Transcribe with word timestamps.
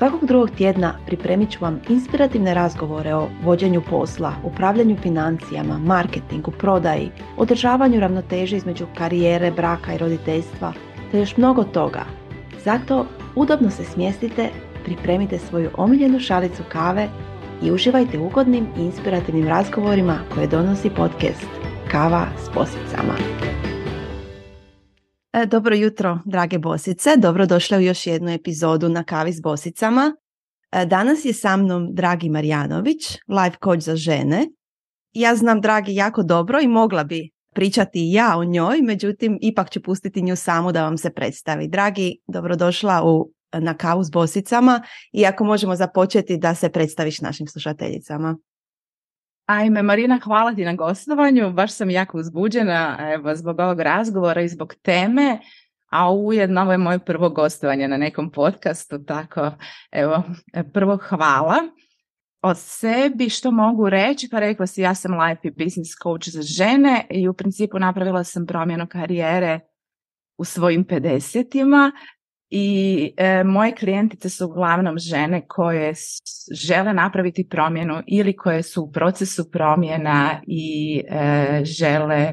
Svakog 0.00 0.26
drugog 0.26 0.50
tjedna 0.50 0.94
pripremit 1.06 1.50
ću 1.50 1.58
vam 1.60 1.80
inspirativne 1.88 2.54
razgovore 2.54 3.14
o 3.14 3.28
vođenju 3.42 3.82
posla, 3.90 4.32
upravljanju 4.44 4.96
financijama, 5.02 5.78
marketingu, 5.78 6.50
prodaji, 6.50 7.10
održavanju 7.36 8.00
ravnoteže 8.00 8.56
između 8.56 8.86
karijere, 8.94 9.50
braka 9.50 9.94
i 9.94 9.98
roditeljstva, 9.98 10.72
te 11.10 11.18
još 11.18 11.36
mnogo 11.36 11.64
toga. 11.64 12.04
Zato 12.64 13.06
udobno 13.34 13.70
se 13.70 13.84
smjestite, 13.84 14.48
pripremite 14.84 15.38
svoju 15.38 15.70
omiljenu 15.76 16.20
šalicu 16.20 16.62
kave 16.68 17.08
i 17.62 17.72
uživajte 17.72 18.18
ugodnim 18.18 18.66
i 18.78 18.80
inspirativnim 18.80 19.48
razgovorima 19.48 20.18
koje 20.34 20.46
donosi 20.46 20.90
podcast 20.90 21.46
Kava 21.90 22.26
s 22.44 22.48
posicama. 22.54 23.14
E, 25.32 25.46
dobro 25.46 25.74
jutro, 25.74 26.18
drage 26.24 26.58
bosice. 26.58 27.16
Dobrodošle 27.16 27.78
u 27.78 27.80
još 27.80 28.06
jednu 28.06 28.30
epizodu 28.30 28.88
na 28.88 29.04
Kavi 29.04 29.32
s 29.32 29.40
bosicama. 29.40 30.16
E, 30.72 30.86
danas 30.86 31.24
je 31.24 31.32
sa 31.32 31.56
mnom 31.56 31.94
Dragi 31.94 32.28
Marjanović, 32.28 33.18
life 33.28 33.56
coach 33.64 33.82
za 33.82 33.96
žene. 33.96 34.46
Ja 35.12 35.36
znam 35.36 35.60
Dragi 35.60 35.94
jako 35.94 36.22
dobro 36.22 36.60
i 36.60 36.68
mogla 36.68 37.04
bi 37.04 37.30
pričati 37.54 38.10
ja 38.12 38.38
o 38.38 38.44
njoj, 38.44 38.82
međutim 38.82 39.38
ipak 39.40 39.70
ću 39.70 39.82
pustiti 39.82 40.22
nju 40.22 40.36
samu 40.36 40.72
da 40.72 40.84
vam 40.84 40.98
se 40.98 41.10
predstavi. 41.10 41.68
Dragi, 41.68 42.16
dobrodošla 42.26 43.02
u, 43.04 43.32
na 43.52 43.74
Kavu 43.74 44.04
s 44.04 44.10
bosicama 44.10 44.82
i 45.12 45.26
ako 45.26 45.44
možemo 45.44 45.76
započeti 45.76 46.38
da 46.38 46.54
se 46.54 46.68
predstaviš 46.68 47.20
našim 47.20 47.46
slušateljicama. 47.46 48.36
Ajme, 49.50 49.82
Marina, 49.82 50.18
hvala 50.24 50.54
ti 50.54 50.64
na 50.64 50.74
gostovanju. 50.74 51.52
Baš 51.52 51.72
sam 51.72 51.90
jako 51.90 52.18
uzbuđena 52.18 52.98
evo, 53.14 53.34
zbog 53.34 53.60
ovog 53.60 53.80
razgovora 53.80 54.42
i 54.42 54.48
zbog 54.48 54.74
teme, 54.82 55.38
a 55.88 56.12
ujedno 56.12 56.62
ovo 56.62 56.72
je 56.72 56.78
moje 56.78 56.98
prvo 56.98 57.30
gostovanje 57.30 57.88
na 57.88 57.96
nekom 57.96 58.30
podcastu, 58.32 59.04
tako 59.04 59.50
evo, 59.92 60.22
prvo 60.72 60.98
hvala. 61.08 61.56
O 62.42 62.54
sebi 62.54 63.28
što 63.28 63.50
mogu 63.50 63.88
reći, 63.88 64.28
pa 64.30 64.38
rekla 64.38 64.66
si 64.66 64.82
ja 64.82 64.94
sam 64.94 65.20
life 65.20 65.48
i 65.48 65.64
business 65.64 65.90
coach 66.02 66.28
za 66.28 66.42
žene 66.42 67.06
i 67.10 67.28
u 67.28 67.34
principu 67.34 67.78
napravila 67.78 68.24
sam 68.24 68.46
promjenu 68.46 68.86
karijere 68.86 69.60
u 70.38 70.44
svojim 70.44 70.84
50 70.84 71.90
i 72.50 73.12
e, 73.16 73.44
moje 73.44 73.74
klijentice 73.74 74.28
su 74.28 74.46
uglavnom 74.46 74.98
žene 74.98 75.46
koje 75.46 75.94
žele 76.52 76.92
napraviti 76.92 77.48
promjenu 77.48 78.02
ili 78.06 78.36
koje 78.36 78.62
su 78.62 78.82
u 78.82 78.92
procesu 78.92 79.50
promjena 79.50 80.40
i 80.46 81.02
e, 81.08 81.60
žele 81.64 82.32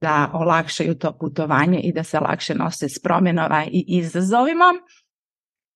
da 0.00 0.30
olakšaju 0.34 0.94
to 0.94 1.18
putovanje 1.18 1.80
i 1.80 1.92
da 1.92 2.02
se 2.02 2.20
lakše 2.20 2.54
nose 2.54 2.88
s 2.88 3.02
promjenova 3.02 3.64
i 3.64 3.84
izazovima. 3.88 4.74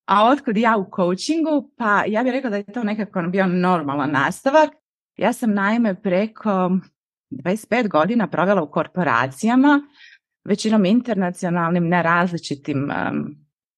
A 0.07 0.27
otkud 0.27 0.57
ja 0.57 0.77
u 0.77 0.91
coachingu? 0.97 1.73
Pa 1.77 2.05
ja 2.07 2.23
bih 2.23 2.33
rekla 2.33 2.51
da 2.51 2.57
je 2.57 2.73
to 2.73 2.85
nekako 2.85 3.23
bio 3.23 3.47
normalan 3.47 4.11
nastavak. 4.11 4.71
Ja 5.17 5.33
sam 5.33 5.55
naime 5.55 6.03
preko 6.03 6.71
25 7.31 7.89
godina 7.89 8.27
provela 8.27 8.63
u 8.63 8.71
korporacijama, 8.71 9.81
većinom 10.45 10.85
internacionalnim, 10.85 11.89
na 11.89 12.03
različitim 12.03 12.91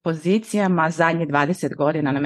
pozicijama 0.05 0.91
zadnje 0.91 1.27
20 1.27 1.77
godina 1.77 2.12
na 2.12 2.20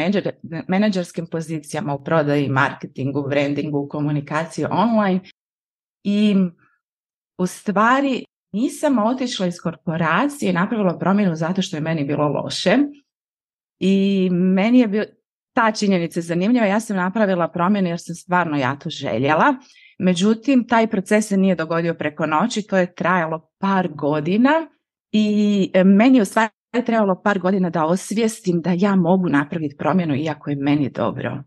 menadžerskim 0.68 1.26
pozicijama 1.26 1.94
u 1.94 2.04
prodaji, 2.04 2.48
marketingu, 2.48 3.28
brandingu, 3.28 3.88
komunikaciji 3.88 4.64
online 4.70 5.20
i 6.04 6.36
u 7.38 7.46
stvari 7.46 8.24
nisam 8.52 8.98
otišla 8.98 9.46
iz 9.46 9.60
korporacije 9.60 10.52
napravila 10.52 10.98
promjenu 10.98 11.34
zato 11.34 11.62
što 11.62 11.76
je 11.76 11.80
meni 11.80 12.04
bilo 12.04 12.28
loše. 12.28 12.78
I 13.78 14.28
meni 14.30 14.78
je 14.78 14.88
bio, 14.88 15.04
ta 15.54 15.72
činjenica 15.72 16.20
zanimljiva, 16.20 16.66
ja 16.66 16.80
sam 16.80 16.96
napravila 16.96 17.48
promjenu 17.48 17.88
jer 17.88 18.00
sam 18.00 18.14
stvarno 18.14 18.56
ja 18.56 18.76
to 18.76 18.90
željela, 18.90 19.54
međutim 19.98 20.68
taj 20.68 20.86
proces 20.86 21.28
se 21.28 21.36
nije 21.36 21.54
dogodio 21.54 21.94
preko 21.94 22.26
noći, 22.26 22.66
to 22.66 22.76
je 22.76 22.94
trajalo 22.94 23.50
par 23.58 23.88
godina 23.88 24.50
i 25.12 25.70
meni 25.84 26.18
je 26.18 26.22
u 26.22 26.24
stvari 26.24 26.50
je 26.76 26.84
trebalo 26.84 27.20
par 27.22 27.38
godina 27.38 27.70
da 27.70 27.84
osvijestim 27.84 28.60
da 28.60 28.70
ja 28.76 28.96
mogu 28.96 29.28
napraviti 29.28 29.76
promjenu 29.76 30.14
iako 30.14 30.50
je 30.50 30.56
meni 30.56 30.90
dobro. 30.90 31.42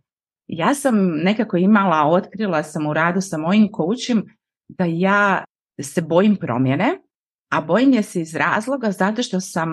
Ja 0.48 0.74
sam 0.74 0.96
nekako 1.24 1.58
imala, 1.58 2.10
otkrila 2.12 2.64
sam 2.64 2.88
u 2.88 2.94
radu 2.94 3.22
sa 3.22 3.38
mojim 3.38 3.70
coachim 3.78 4.26
da 4.68 4.86
ja 4.86 5.44
se 5.82 6.02
bojim 6.02 6.36
promjene, 6.36 6.98
a 7.52 7.62
bojim 7.62 7.94
je 7.94 8.04
se 8.04 8.22
iz 8.22 8.36
razloga 8.36 8.92
zato 8.92 9.24
što 9.24 9.40
sam 9.40 9.70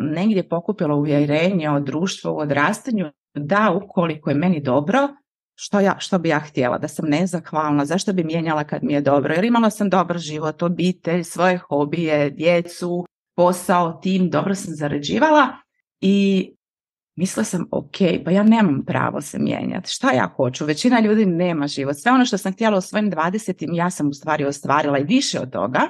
negdje 0.00 0.48
pokupila 0.48 0.94
uvjerenje 0.94 1.70
od 1.70 1.84
društva 1.84 2.30
u 2.30 2.38
odrastanju 2.38 3.10
da 3.34 3.80
ukoliko 3.84 4.30
je 4.30 4.36
meni 4.36 4.62
dobro, 4.62 5.08
što, 5.54 5.80
ja, 5.80 5.96
što 5.98 6.18
bi 6.18 6.28
ja 6.28 6.38
htjela, 6.40 6.78
da 6.78 6.88
sam 6.88 7.08
nezahvalna, 7.08 7.84
zašto 7.84 8.12
bi 8.12 8.24
mijenjala 8.24 8.64
kad 8.64 8.84
mi 8.84 8.92
je 8.92 9.00
dobro, 9.00 9.34
jer 9.34 9.44
imala 9.44 9.70
sam 9.70 9.90
dobar 9.90 10.18
život, 10.18 10.62
obitelj, 10.62 11.24
svoje 11.24 11.58
hobije, 11.58 12.30
djecu, 12.30 13.06
posao, 13.36 13.92
tim, 14.02 14.30
dobro 14.30 14.54
sam 14.54 14.74
zarađivala 14.74 15.48
i 16.00 16.48
mislila 17.16 17.44
sam, 17.44 17.66
ok, 17.70 17.96
pa 18.24 18.30
ja 18.30 18.42
nemam 18.42 18.84
pravo 18.86 19.20
se 19.20 19.38
mijenjati. 19.38 19.90
Šta 19.90 20.12
ja 20.12 20.32
hoću? 20.36 20.64
Većina 20.64 21.00
ljudi 21.00 21.26
nema 21.26 21.66
život. 21.66 21.96
Sve 21.96 22.12
ono 22.12 22.24
što 22.24 22.38
sam 22.38 22.52
htjela 22.52 22.78
u 22.78 22.80
svojim 22.80 23.10
20 23.10 23.68
ja 23.72 23.90
sam 23.90 24.08
u 24.08 24.12
stvari 24.12 24.44
ostvarila 24.44 24.98
i 24.98 25.04
više 25.04 25.40
od 25.40 25.52
toga. 25.52 25.80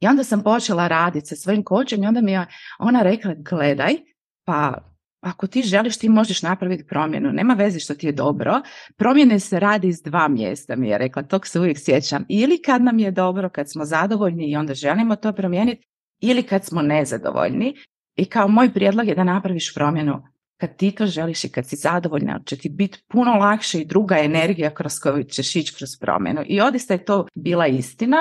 I 0.00 0.06
onda 0.06 0.24
sam 0.24 0.42
počela 0.42 0.88
raditi 0.88 1.26
sa 1.26 1.36
svojim 1.36 1.64
kočem 1.64 2.02
i 2.02 2.06
onda 2.06 2.20
mi 2.20 2.32
je 2.32 2.46
ona 2.78 3.02
rekla, 3.02 3.34
gledaj, 3.38 3.96
pa 4.44 4.90
ako 5.20 5.46
ti 5.46 5.62
želiš, 5.62 5.98
ti 5.98 6.08
možeš 6.08 6.42
napraviti 6.42 6.86
promjenu. 6.86 7.32
Nema 7.32 7.54
veze 7.54 7.80
što 7.80 7.94
ti 7.94 8.06
je 8.06 8.12
dobro. 8.12 8.60
Promjene 8.96 9.40
se 9.40 9.60
radi 9.60 9.88
iz 9.88 10.02
dva 10.02 10.28
mjesta, 10.28 10.76
mi 10.76 10.88
je 10.88 10.98
rekla. 10.98 11.22
Tog 11.22 11.46
se 11.46 11.60
uvijek 11.60 11.78
sjećam. 11.78 12.24
Ili 12.28 12.62
kad 12.62 12.82
nam 12.82 12.98
je 12.98 13.10
dobro, 13.10 13.48
kad 13.48 13.70
smo 13.70 13.84
zadovoljni 13.84 14.50
i 14.50 14.56
onda 14.56 14.74
želimo 14.74 15.16
to 15.16 15.32
promijeniti, 15.32 15.89
ili 16.20 16.42
kad 16.42 16.64
smo 16.64 16.82
nezadovoljni. 16.82 17.74
I 18.16 18.24
kao 18.24 18.48
moj 18.48 18.72
prijedlog 18.72 19.08
je 19.08 19.14
da 19.14 19.24
napraviš 19.24 19.74
promjenu 19.74 20.22
kad 20.60 20.76
ti 20.76 20.90
to 20.90 21.06
želiš 21.06 21.44
i 21.44 21.48
kad 21.48 21.66
si 21.66 21.76
zadovoljna, 21.76 22.40
će 22.46 22.56
ti 22.56 22.68
biti 22.68 23.04
puno 23.08 23.30
lakše 23.30 23.80
i 23.80 23.84
druga 23.84 24.18
energija 24.18 24.74
kroz 24.74 24.92
koju 25.02 25.24
ćeš 25.24 25.56
ići 25.56 25.74
kroz 25.74 25.90
promjenu. 26.00 26.42
I 26.46 26.60
odista 26.60 26.94
je 26.94 27.04
to 27.04 27.26
bila 27.34 27.66
istina. 27.66 28.16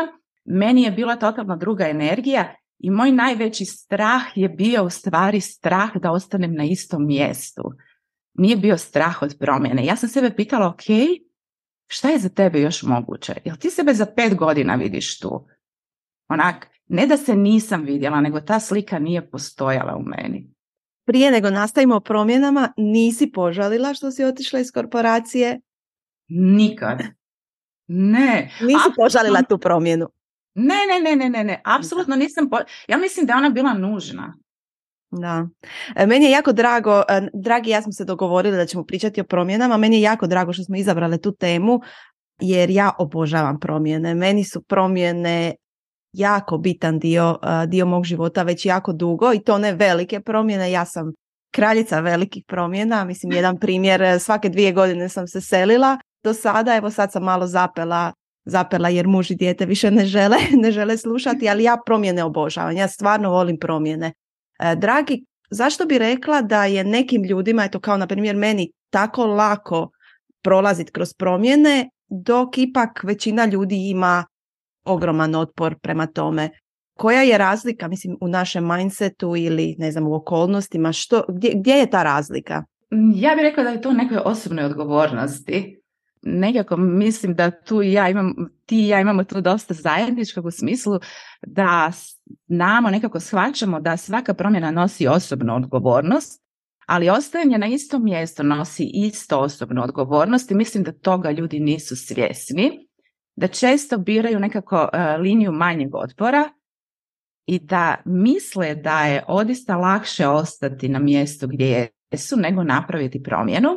Meni 0.46 0.84
je 0.84 0.92
bila 0.92 1.16
totalno 1.16 1.58
druga 1.58 1.88
energija 1.88 2.56
i 2.80 2.90
moj 2.90 3.12
najveći 3.12 3.66
strah 3.66 4.22
je 4.36 4.50
bio 4.50 4.84
u 4.84 4.90
stvari 4.90 5.42
strah 5.42 5.90
da 5.96 6.12
ostanem 6.12 6.54
na 6.54 6.64
istom 6.64 7.08
mjestu. 7.08 7.64
Nije 8.34 8.58
bio 8.58 8.78
strah 8.78 9.22
od 9.22 9.36
promjene. 9.40 9.86
Ja 9.86 9.96
sam 9.96 10.10
sebe 10.10 10.36
pitala, 10.36 10.68
ok, 10.68 10.84
šta 11.88 12.10
je 12.10 12.20
za 12.20 12.30
tebe 12.30 12.62
još 12.62 12.84
moguće? 12.84 13.34
Jel 13.46 13.56
ti 13.56 13.70
sebe 13.70 13.94
za 13.94 14.06
pet 14.06 14.36
godina 14.36 14.76
vidiš 14.76 15.20
tu? 15.20 15.48
Onak, 16.30 16.68
ne 16.90 17.08
da 17.08 17.18
se 17.18 17.36
nisam 17.36 17.84
vidjela, 17.84 18.22
nego 18.22 18.42
ta 18.42 18.60
slika 18.60 19.00
nije 19.00 19.30
postojala 19.30 19.96
u 19.96 20.02
meni. 20.02 20.50
Prije 21.06 21.32
nego 21.32 21.50
nastavimo 21.50 22.00
promjenama, 22.00 22.74
nisi 22.78 23.32
požalila 23.32 23.94
što 23.94 24.12
si 24.12 24.24
otišla 24.24 24.60
iz 24.60 24.72
korporacije? 24.72 25.60
Nikad. 26.28 27.02
Ne. 27.88 28.52
Nisi 28.62 28.90
požalila 28.96 29.42
tu 29.50 29.58
promjenu? 29.58 30.08
Ne, 30.56 30.76
ne, 30.90 31.10
ne, 31.10 31.16
ne, 31.16 31.30
ne, 31.30 31.44
ne. 31.44 31.62
Apsolutno 31.66 32.16
nisam. 32.16 32.50
Ja 32.88 32.98
mislim 32.98 33.26
da 33.26 33.34
je 33.34 33.38
ona 33.38 33.50
bila 33.50 33.74
nužna. 33.74 34.34
Da. 35.12 35.48
E, 35.96 36.06
meni 36.06 36.26
je 36.26 36.32
jako 36.32 36.52
drago, 36.52 37.04
e, 37.10 37.28
dragi 37.34 37.70
ja 37.70 37.82
smo 37.82 37.92
se 37.92 38.06
dogovorili 38.06 38.58
da 38.58 38.66
ćemo 38.66 38.84
pričati 38.84 39.22
o 39.22 39.24
promjenama, 39.24 39.78
meni 39.78 39.96
je 39.96 40.02
jako 40.02 40.28
drago 40.28 40.54
što 40.54 40.64
smo 40.64 40.76
izabrali 40.76 41.22
tu 41.22 41.32
temu 41.32 41.80
jer 42.40 42.70
ja 42.70 42.92
obožavam 42.98 43.60
promjene. 43.60 44.16
Meni 44.16 44.44
su 44.44 44.62
promjene 44.62 45.56
jako 46.14 46.58
bitan 46.58 47.00
dio, 47.00 47.38
dio 47.68 47.86
mog 47.86 48.06
života 48.06 48.44
već 48.44 48.66
jako 48.66 48.94
dugo 48.94 49.34
i 49.34 49.44
to 49.44 49.58
ne 49.58 49.74
velike 49.74 50.20
promjene. 50.20 50.72
Ja 50.72 50.86
sam 50.86 51.12
kraljica 51.52 52.00
velikih 52.00 52.44
promjena. 52.48 53.04
Mislim, 53.06 53.32
jedan 53.32 53.60
primjer, 53.64 54.02
e, 54.02 54.20
svake 54.20 54.50
dvije 54.50 54.72
godine 54.72 55.10
sam 55.10 55.28
se 55.28 55.42
selila. 55.42 55.98
Do 56.24 56.34
sada, 56.34 56.76
evo 56.76 56.90
sad 56.92 57.12
sam 57.12 57.24
malo 57.24 57.48
zapela, 57.48 58.14
zapela 58.46 58.90
jer 58.90 59.08
muž 59.08 59.32
i 59.32 59.36
dijete 59.36 59.66
više 59.66 59.92
ne 59.92 60.06
žele, 60.06 60.38
ne 60.64 60.72
žele 60.72 60.98
slušati, 60.98 61.50
ali 61.50 61.64
ja 61.64 61.78
promjene 61.86 62.24
obožavam. 62.24 62.78
Ja 62.78 62.88
stvarno 62.88 63.30
volim 63.30 63.58
promjene. 63.60 64.14
E, 64.60 64.76
dragi, 64.76 65.26
zašto 65.50 65.86
bi 65.86 65.98
rekla 65.98 66.42
da 66.42 66.66
je 66.66 66.84
nekim 66.84 67.24
ljudima, 67.24 67.64
eto 67.64 67.80
kao 67.80 67.98
na 67.98 68.08
primjer 68.08 68.36
meni, 68.36 68.72
tako 68.90 69.26
lako 69.26 69.90
prolaziti 70.44 70.92
kroz 70.92 71.14
promjene, 71.14 71.90
dok 72.10 72.58
ipak 72.58 73.04
većina 73.04 73.46
ljudi 73.46 73.90
ima 73.90 74.26
ogroman 74.86 75.36
otpor 75.36 75.76
prema 75.80 76.08
tome. 76.08 76.50
koja 77.00 77.22
je 77.22 77.38
razlika, 77.38 77.88
mislim, 77.88 78.18
u 78.22 78.28
našem 78.28 78.68
mindsetu 78.68 79.36
ili, 79.36 79.76
ne 79.78 79.92
znam, 79.92 80.08
u 80.08 80.16
okolnostima, 80.16 80.92
što, 80.94 81.24
gdje, 81.30 81.52
gdje 81.56 81.74
je 81.74 81.90
ta 81.90 82.04
razlika? 82.04 82.64
Ja 83.16 83.36
bih 83.36 83.42
rekla 83.42 83.64
da 83.64 83.70
je 83.70 83.82
to 83.82 83.94
nekoj 83.94 84.18
osobnoj 84.26 84.66
odgovornosti. 84.66 85.82
Nekako 86.22 86.78
mislim 86.78 87.36
da 87.36 87.52
tu 87.52 87.82
i 87.82 87.92
ja 87.92 88.10
imam, 88.10 88.36
ti 88.66 88.78
i 88.78 88.88
ja 88.88 89.00
imamo 89.00 89.24
tu 89.24 89.42
dosta 89.42 89.74
zajedničkog 89.74 90.46
u 90.46 90.52
smislu 90.52 91.00
da 91.42 91.92
namo 92.48 92.90
nekako 92.90 93.20
shvaćamo 93.20 93.80
da 93.80 93.98
svaka 93.98 94.34
promjena 94.34 94.72
nosi 94.72 95.08
osobnu 95.08 95.56
odgovornost, 95.56 96.44
ali 96.86 97.10
ostajanje 97.10 97.58
na 97.58 97.68
istom 97.68 98.04
mjestu 98.04 98.44
nosi 98.44 98.92
isto 98.94 99.40
osobnu 99.40 99.84
odgovornost 99.84 100.52
i 100.52 100.56
mislim 100.56 100.84
da 100.84 100.92
toga 100.92 101.32
ljudi 101.32 101.60
nisu 101.60 101.96
svjesni, 101.96 102.89
da 103.40 103.48
često 103.48 103.98
biraju 103.98 104.40
nekako 104.40 104.90
e, 104.94 105.18
liniju 105.18 105.52
manjeg 105.52 105.96
otpora 105.96 106.50
i 107.46 107.60
da 107.60 107.96
misle 108.06 108.76
da 108.76 109.02
je 109.06 109.24
odista 109.28 109.78
lakše 109.78 110.28
ostati 110.28 110.90
na 110.90 111.00
mjestu 111.00 111.48
gdje 111.48 111.88
jesu 112.12 112.38
nego 112.38 112.64
napraviti 112.64 113.24
promjenu. 113.24 113.70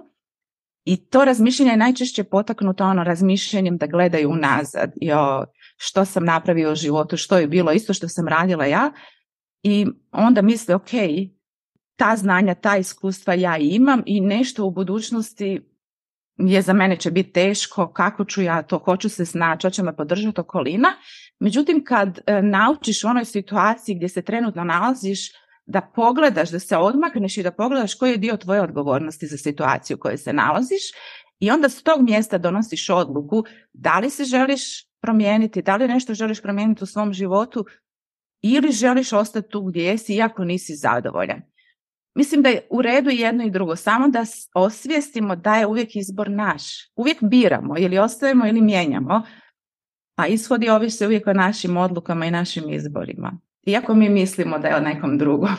I 0.84 0.96
to 0.96 1.24
razmišljanje 1.24 1.70
je 1.70 1.76
najčešće 1.76 2.24
potaknuto 2.24 2.84
ono 2.84 3.04
razmišljanjem 3.04 3.76
da 3.76 3.86
gledaju 3.86 4.30
unazad 4.30 4.92
i 5.00 5.12
o 5.12 5.44
što 5.76 6.04
sam 6.04 6.24
napravio 6.24 6.72
u 6.72 6.74
životu, 6.74 7.16
što 7.16 7.38
je 7.38 7.46
bilo 7.46 7.72
isto 7.72 7.94
što 7.94 8.08
sam 8.08 8.28
radila 8.28 8.64
ja 8.64 8.92
i 9.62 9.86
onda 10.12 10.42
misle 10.42 10.74
ok, 10.74 10.90
ta 11.96 12.16
znanja, 12.16 12.54
ta 12.54 12.76
iskustva 12.76 13.34
ja 13.34 13.56
imam 13.56 14.02
i 14.06 14.20
nešto 14.20 14.64
u 14.64 14.70
budućnosti 14.70 15.71
je 16.36 16.62
za 16.62 16.72
mene 16.72 16.96
će 16.96 17.10
biti 17.10 17.32
teško, 17.32 17.92
kako 17.92 18.24
ću 18.24 18.42
ja 18.42 18.62
to, 18.62 18.78
hoću 18.78 19.08
se 19.08 19.26
snaći, 19.26 19.66
hoće 19.66 19.82
me 19.82 19.96
podržati 19.96 20.40
okolina. 20.40 20.88
Međutim, 21.40 21.84
kad 21.84 22.18
e, 22.26 22.42
naučiš 22.42 23.04
u 23.04 23.08
onoj 23.08 23.24
situaciji 23.24 23.94
gdje 23.94 24.08
se 24.08 24.22
trenutno 24.22 24.64
nalaziš, 24.64 25.18
da 25.66 25.80
pogledaš, 25.94 26.50
da 26.50 26.58
se 26.58 26.76
odmakneš 26.76 27.36
i 27.36 27.42
da 27.42 27.50
pogledaš 27.50 27.94
koji 27.94 28.10
je 28.10 28.16
dio 28.16 28.36
tvoje 28.36 28.62
odgovornosti 28.62 29.26
za 29.26 29.36
situaciju 29.36 29.96
u 29.96 30.00
kojoj 30.00 30.16
se 30.16 30.32
nalaziš 30.32 30.82
i 31.40 31.50
onda 31.50 31.68
s 31.68 31.82
tog 31.82 32.02
mjesta 32.02 32.38
donosiš 32.38 32.90
odluku 32.90 33.44
da 33.72 33.98
li 33.98 34.10
se 34.10 34.24
želiš 34.24 34.62
promijeniti, 35.00 35.62
da 35.62 35.76
li 35.76 35.88
nešto 35.88 36.14
želiš 36.14 36.42
promijeniti 36.42 36.84
u 36.84 36.86
svom 36.86 37.12
životu 37.12 37.64
ili 38.42 38.72
želiš 38.72 39.12
ostati 39.12 39.48
tu 39.48 39.62
gdje 39.62 39.84
jesi 39.84 40.14
iako 40.14 40.44
nisi 40.44 40.74
zadovoljan. 40.74 41.42
Mislim 42.14 42.42
da 42.42 42.48
je 42.48 42.66
u 42.70 42.82
redu 42.82 43.10
jedno 43.10 43.44
i 43.44 43.50
drugo, 43.50 43.76
samo 43.76 44.08
da 44.08 44.24
osvijestimo 44.54 45.36
da 45.36 45.54
je 45.54 45.66
uvijek 45.66 45.96
izbor 45.96 46.30
naš. 46.30 46.62
Uvijek 46.96 47.18
biramo 47.22 47.78
ili 47.78 47.98
ostajemo 47.98 48.46
ili 48.46 48.60
mijenjamo, 48.60 49.22
a 50.16 50.26
ishodi 50.26 50.68
ovise 50.68 51.06
uvijek 51.06 51.26
o 51.26 51.32
našim 51.32 51.76
odlukama 51.76 52.26
i 52.26 52.30
našim 52.30 52.64
izborima. 52.70 53.38
Iako 53.66 53.94
mi 53.94 54.08
mislimo 54.08 54.58
da 54.58 54.68
je 54.68 54.76
o 54.76 54.80
nekom 54.80 55.18
drugom. 55.18 55.50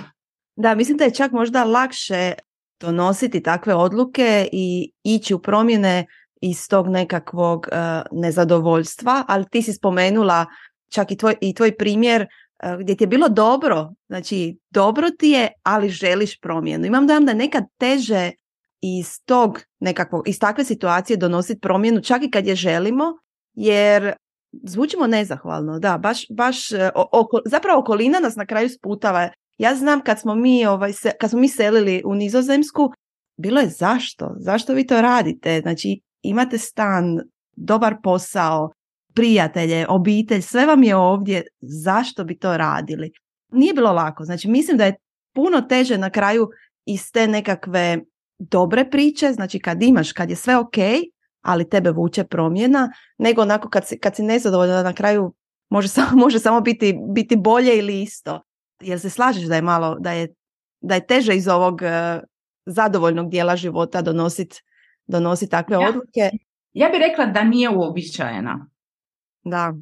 Da, 0.56 0.76
mislim 0.76 0.98
da 0.98 1.04
je 1.04 1.14
čak 1.14 1.32
možda 1.32 1.64
lakše 1.64 2.34
donositi 2.80 3.44
takve 3.44 3.76
odluke 3.76 4.48
i 4.52 4.92
ići 5.04 5.34
u 5.34 5.40
promjene 5.40 6.06
iz 6.42 6.70
tog 6.70 6.88
nekakvog 6.88 7.68
uh, 7.72 7.78
nezadovoljstva, 8.22 9.24
ali 9.28 9.46
ti 9.52 9.62
si 9.62 9.74
spomenula 9.74 10.46
čak 10.90 11.12
i 11.12 11.18
tvoj, 11.18 11.36
i 11.42 11.54
tvoj 11.54 11.78
primjer 11.78 12.28
gdje 12.80 12.98
ti 12.98 13.04
je 13.04 13.08
bilo 13.08 13.30
dobro, 13.30 13.94
znači 14.08 14.58
dobro 14.70 15.10
ti 15.20 15.30
je, 15.30 15.52
ali 15.64 15.90
želiš 15.90 16.40
promjenu. 16.40 16.86
Imam 16.86 17.08
dojam 17.08 17.26
da 17.26 17.34
nekad 17.34 17.64
teže 17.78 18.32
iz 18.82 19.20
tog 19.26 19.60
nekakvog, 19.80 20.28
iz 20.28 20.40
takve 20.40 20.64
situacije 20.64 21.18
donositi 21.18 21.60
promjenu 21.60 22.02
čak 22.02 22.24
i 22.24 22.32
kad 22.32 22.48
je 22.48 22.56
želimo, 22.56 23.04
jer 23.54 24.14
zvučimo 24.64 25.08
nezahvalno, 25.08 25.80
da, 25.80 25.98
baš, 25.98 26.26
baš 26.30 26.72
e, 26.72 26.90
oko, 26.96 27.40
zapravo 27.46 27.80
okolina 27.80 28.20
nas 28.20 28.36
na 28.36 28.46
kraju 28.46 28.70
sputava. 28.70 29.30
Ja 29.58 29.76
znam 29.76 30.02
kad 30.02 30.20
smo 30.20 30.36
mi, 30.36 30.66
ovaj, 30.66 30.94
se, 30.94 31.12
kad 31.20 31.30
smo 31.30 31.40
mi 31.40 31.48
selili 31.48 32.02
u 32.06 32.16
Nizozemsku, 32.16 32.92
bilo 33.38 33.60
je 33.62 33.68
zašto? 33.68 34.36
Zašto 34.38 34.74
vi 34.74 34.88
to 34.88 35.02
radite? 35.02 35.60
Znači, 35.62 36.00
imate 36.22 36.58
stan, 36.58 37.20
dobar 37.56 37.96
posao, 38.04 38.72
prijatelje, 39.16 39.86
obitelj, 39.90 40.42
sve 40.42 40.66
vam 40.66 40.84
je 40.84 40.96
ovdje, 40.96 41.44
zašto 41.62 42.24
bi 42.24 42.40
to 42.40 42.58
radili? 42.58 43.12
Nije 43.52 43.74
bilo 43.74 43.92
lako, 43.92 44.24
znači 44.24 44.48
mislim 44.48 44.78
da 44.78 44.86
je 44.86 44.96
puno 45.34 45.62
teže 45.62 45.98
na 45.98 46.10
kraju 46.10 46.50
iz 46.86 47.12
te 47.12 47.28
nekakve 47.28 48.00
dobre 48.40 48.90
priče, 48.90 49.32
znači 49.32 49.60
kad 49.60 49.84
imaš, 49.84 50.12
kad 50.12 50.30
je 50.30 50.36
sve 50.36 50.58
ok, 50.58 50.78
ali 51.42 51.70
tebe 51.70 51.92
vuče 51.92 52.24
promjena, 52.24 52.92
nego 53.18 53.42
onako 53.42 53.70
kad 53.70 53.88
si, 53.88 54.00
kad 54.00 54.16
si 54.16 54.24
nezadovoljna 54.24 54.84
na 54.84 54.94
kraju 54.94 55.34
može 55.70 55.88
samo, 55.88 56.10
može 56.26 56.40
samo 56.40 56.62
biti, 56.62 57.00
biti 57.14 57.36
bolje 57.36 57.78
ili 57.78 58.02
isto. 58.02 58.42
Jel 58.82 59.00
se 59.00 59.10
slažeš 59.10 59.44
da 59.44 59.56
je 59.56 59.62
malo, 59.62 59.98
da 60.00 60.12
je, 60.12 60.34
da 60.82 60.96
je 60.96 61.08
teže 61.08 61.36
iz 61.36 61.48
ovog 61.48 61.74
uh, 61.74 62.24
zadovoljnog 62.66 63.30
dijela 63.30 63.56
života 63.56 64.02
donositi 64.02 64.62
donosit 65.08 65.52
takve 65.52 65.74
ja, 65.74 65.90
odluke? 65.90 66.30
Ja 66.74 66.90
bih 66.90 67.00
rekla 67.00 67.26
da 67.26 67.44
nije 67.44 67.70
uobičajena. 67.70 68.70
Da 69.44 69.74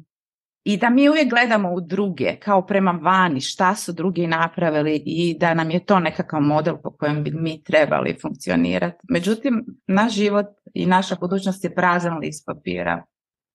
i 0.64 0.76
da 0.76 0.90
mi 0.90 1.08
uvijek 1.08 1.30
gledamo 1.30 1.72
u 1.72 1.80
druge 1.80 2.36
kao 2.36 2.66
prema 2.66 2.90
vani 2.90 3.40
šta 3.40 3.74
su 3.74 3.92
drugi 3.92 4.26
napravili 4.26 5.02
i 5.06 5.36
da 5.38 5.54
nam 5.54 5.70
je 5.70 5.84
to 5.84 6.00
nekakav 6.00 6.40
model 6.40 6.76
po 6.82 6.90
kojem 6.90 7.24
bi 7.24 7.30
mi 7.30 7.62
trebali 7.62 8.18
funkcionirati. 8.22 8.98
Međutim, 9.08 9.64
naš 9.86 10.12
život 10.12 10.46
i 10.74 10.86
naša 10.86 11.16
budućnost 11.20 11.64
je 11.64 11.74
prazan 11.74 12.18
list 12.18 12.46
papira. 12.46 13.04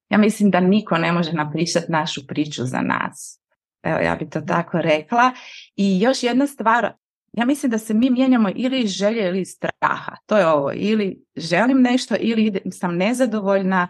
Ja 0.10 0.18
mislim 0.18 0.52
da 0.52 0.60
niko 0.60 0.98
ne 0.98 1.12
može 1.12 1.34
napisati 1.34 1.92
našu 1.92 2.28
priču 2.28 2.66
za 2.66 2.82
nas. 2.82 3.42
Evo, 3.84 4.00
ja 4.00 4.16
bi 4.16 4.30
to 4.30 4.42
tako 4.42 4.82
rekla. 4.82 5.32
I 5.76 6.00
još 6.02 6.24
jedna 6.24 6.48
stvar, 6.48 6.94
ja 7.34 7.46
mislim 7.46 7.70
da 7.70 7.78
se 7.78 7.94
mi 7.94 8.10
mijenjamo 8.10 8.50
ili 8.56 8.88
želje 8.88 9.28
ili 9.28 9.46
straha. 9.46 10.16
To 10.26 10.38
je 10.38 10.48
ovo, 10.48 10.72
ili 10.76 11.24
želim 11.36 11.82
nešto 11.82 12.16
ili 12.20 12.62
sam 12.72 12.98
nezadovoljna 12.98 13.88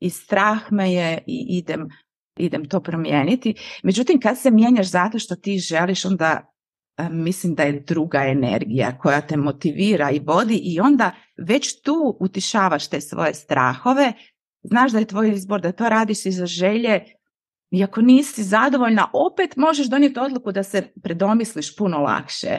i 0.00 0.10
strah 0.10 0.72
me 0.72 0.92
je 0.92 1.18
i 1.26 1.46
idem 1.48 1.88
idem 2.38 2.68
to 2.68 2.80
promijeniti. 2.80 3.54
Međutim, 3.82 4.20
kad 4.20 4.38
se 4.38 4.50
mijenjaš 4.50 4.90
zato 4.90 5.18
što 5.18 5.36
ti 5.36 5.58
želiš, 5.58 6.04
onda 6.04 6.52
e, 6.96 7.08
mislim 7.08 7.54
da 7.54 7.62
je 7.62 7.80
druga 7.80 8.24
energija 8.24 8.98
koja 8.98 9.20
te 9.20 9.36
motivira 9.36 10.10
i 10.10 10.20
vodi 10.26 10.60
i 10.62 10.80
onda 10.80 11.14
već 11.36 11.82
tu 11.82 12.16
utišavaš 12.20 12.88
te 12.88 13.00
svoje 13.00 13.34
strahove, 13.34 14.12
znaš 14.62 14.92
da 14.92 14.98
je 14.98 15.04
tvoj 15.04 15.30
izbor, 15.30 15.60
da 15.60 15.72
to 15.72 15.88
radiš 15.88 16.26
iza 16.26 16.46
želje, 16.46 17.04
i 17.70 17.84
ako 17.84 18.00
nisi 18.00 18.42
zadovoljna, 18.42 19.10
opet 19.12 19.56
možeš 19.56 19.86
donijeti 19.86 20.20
odluku 20.20 20.52
da 20.52 20.62
se 20.62 20.92
predomisliš 21.02 21.76
puno 21.76 21.98
lakše. 21.98 22.58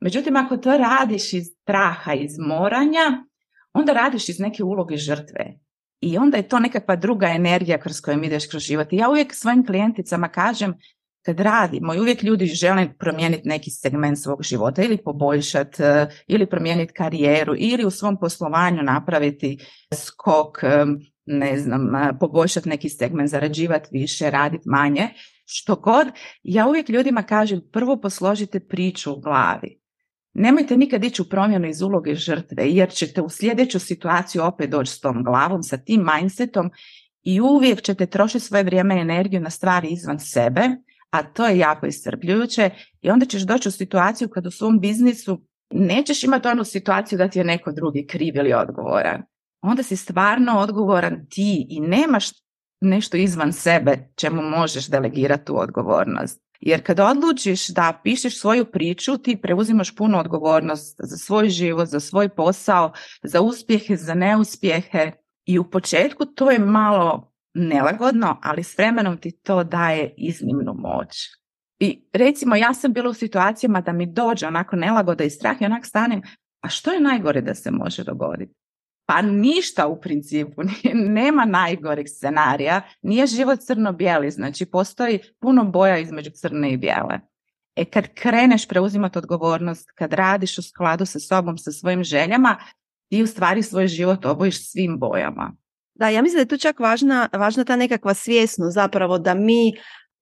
Međutim, 0.00 0.36
ako 0.36 0.56
to 0.56 0.76
radiš 0.76 1.32
iz 1.32 1.44
straha, 1.62 2.14
iz 2.14 2.38
moranja, 2.38 3.24
onda 3.72 3.92
radiš 3.92 4.28
iz 4.28 4.38
neke 4.38 4.64
uloge 4.64 4.96
žrtve. 4.96 5.60
I 6.00 6.18
onda 6.18 6.36
je 6.36 6.48
to 6.48 6.58
nekakva 6.58 6.96
druga 6.96 7.26
energija 7.26 7.78
kroz 7.78 8.00
koju 8.00 8.22
ideš 8.22 8.46
kroz 8.46 8.62
život. 8.62 8.92
I 8.92 8.96
ja 8.96 9.08
uvijek 9.08 9.34
svojim 9.34 9.66
klijenticama 9.66 10.28
kažem, 10.28 10.74
kad 11.22 11.40
radimo 11.40 11.92
uvijek 12.00 12.22
ljudi 12.22 12.46
žele 12.46 12.88
promijeniti 12.98 13.48
neki 13.48 13.70
segment 13.70 14.18
svog 14.18 14.42
života 14.42 14.82
ili 14.82 14.96
poboljšati 14.96 15.82
e, 15.82 16.06
ili 16.26 16.46
promijeniti 16.46 16.92
karijeru 16.92 17.54
ili 17.58 17.84
u 17.84 17.90
svom 17.90 18.18
poslovanju 18.20 18.82
napraviti 18.82 19.58
skok, 19.94 20.62
e, 20.62 20.84
ne 21.26 21.58
znam, 21.58 21.94
e, 21.94 22.18
poboljšati 22.20 22.68
neki 22.68 22.88
segment, 22.88 23.30
zarađivati 23.30 23.88
više, 23.92 24.30
raditi 24.30 24.68
manje, 24.68 25.08
što 25.44 25.74
god, 25.76 26.06
ja 26.42 26.68
uvijek 26.68 26.88
ljudima 26.88 27.22
kažem 27.22 27.60
prvo 27.72 28.00
posložite 28.00 28.60
priču 28.60 29.12
u 29.12 29.20
glavi. 29.20 29.79
Nemojte 30.34 30.76
nikad 30.76 31.04
ići 31.04 31.22
u 31.22 31.28
promjenu 31.28 31.68
iz 31.68 31.82
uloge 31.82 32.14
žrtve 32.14 32.70
jer 32.70 32.90
ćete 32.90 33.22
u 33.22 33.28
sljedeću 33.28 33.78
situaciju 33.78 34.44
opet 34.44 34.70
doći 34.70 34.92
s 34.92 35.00
tom 35.00 35.24
glavom, 35.24 35.62
sa 35.62 35.76
tim 35.76 36.06
mindsetom 36.14 36.70
i 37.22 37.40
uvijek 37.40 37.82
ćete 37.82 38.06
trošiti 38.06 38.44
svoje 38.44 38.64
vrijeme 38.64 38.96
i 38.96 39.00
energiju 39.00 39.40
na 39.40 39.50
stvari 39.50 39.88
izvan 39.88 40.18
sebe, 40.18 40.68
a 41.10 41.22
to 41.22 41.46
je 41.46 41.58
jako 41.58 41.86
iscrpljujuće 41.86 42.70
i 43.00 43.10
onda 43.10 43.26
ćeš 43.26 43.42
doći 43.42 43.68
u 43.68 43.72
situaciju 43.72 44.28
kad 44.28 44.46
u 44.46 44.50
svom 44.50 44.80
biznisu 44.80 45.44
nećeš 45.70 46.24
imati 46.24 46.48
onu 46.48 46.64
situaciju 46.64 47.18
da 47.18 47.28
ti 47.28 47.38
je 47.38 47.44
neko 47.44 47.72
drugi 47.72 48.06
kriv 48.06 48.36
ili 48.36 48.52
odgovoran. 48.52 49.22
Onda 49.62 49.82
si 49.82 49.96
stvarno 49.96 50.58
odgovoran 50.58 51.26
ti 51.30 51.66
i 51.70 51.80
nemaš 51.80 52.26
nešto 52.80 53.16
izvan 53.16 53.52
sebe 53.52 54.08
čemu 54.16 54.42
možeš 54.42 54.88
delegirati 54.88 55.44
tu 55.44 55.60
odgovornost. 55.60 56.49
Jer 56.60 56.82
kad 56.82 57.00
odlučiš 57.00 57.68
da 57.68 58.00
pišeš 58.04 58.40
svoju 58.40 58.64
priču, 58.64 59.18
ti 59.18 59.36
preuzimaš 59.42 59.96
puno 59.96 60.18
odgovornost 60.18 61.00
za 61.02 61.16
svoj 61.16 61.48
život, 61.48 61.88
za 61.88 62.00
svoj 62.00 62.28
posao, 62.28 62.92
za 63.22 63.40
uspjehe, 63.40 63.96
za 63.96 64.14
neuspjehe. 64.14 65.12
I 65.44 65.58
u 65.58 65.70
početku 65.70 66.24
to 66.24 66.50
je 66.50 66.58
malo 66.58 67.32
nelagodno, 67.54 68.38
ali 68.42 68.62
s 68.62 68.78
vremenom 68.78 69.16
ti 69.16 69.30
to 69.30 69.64
daje 69.64 70.14
iznimnu 70.16 70.74
moć. 70.74 71.08
I 71.78 72.08
recimo 72.12 72.56
ja 72.56 72.74
sam 72.74 72.92
bila 72.92 73.10
u 73.10 73.14
situacijama 73.14 73.80
da 73.80 73.92
mi 73.92 74.06
dođe 74.06 74.46
onako 74.46 74.76
nelagoda 74.76 75.24
i 75.24 75.30
strah 75.30 75.62
i 75.62 75.64
onak 75.64 75.86
stanem, 75.86 76.22
a 76.60 76.68
što 76.68 76.92
je 76.92 77.00
najgore 77.00 77.40
da 77.40 77.54
se 77.54 77.70
može 77.70 78.04
dogoditi? 78.04 78.59
Pa 79.10 79.22
ništa 79.22 79.86
u 79.86 80.00
principu, 80.00 80.62
nema 81.18 81.44
najgoreg 81.44 82.06
scenarija, 82.08 82.82
nije 83.02 83.26
život 83.26 83.60
crno-bijeli, 83.60 84.30
znači 84.30 84.66
postoji 84.66 85.18
puno 85.40 85.64
boja 85.64 85.98
između 85.98 86.30
crne 86.30 86.72
i 86.72 86.76
bijele. 86.76 87.20
E 87.76 87.84
kad 87.84 88.14
kreneš 88.14 88.68
preuzimati 88.68 89.18
odgovornost, 89.18 89.90
kad 89.94 90.12
radiš 90.12 90.58
u 90.58 90.62
skladu 90.62 91.06
sa 91.06 91.18
sobom, 91.20 91.58
sa 91.58 91.72
svojim 91.72 92.04
željama, 92.04 92.56
ti 93.08 93.22
u 93.22 93.26
stvari 93.26 93.62
svoj 93.62 93.88
život 93.88 94.24
obojiš 94.24 94.70
svim 94.70 94.98
bojama. 94.98 95.52
Da, 95.94 96.08
ja 96.08 96.22
mislim 96.22 96.36
da 96.36 96.42
je 96.42 96.48
tu 96.48 96.58
čak 96.58 96.80
važna, 96.80 97.28
važna 97.32 97.64
ta 97.64 97.76
nekakva 97.76 98.14
svjesnost 98.14 98.74
zapravo 98.74 99.18
da 99.18 99.34
mi, 99.34 99.72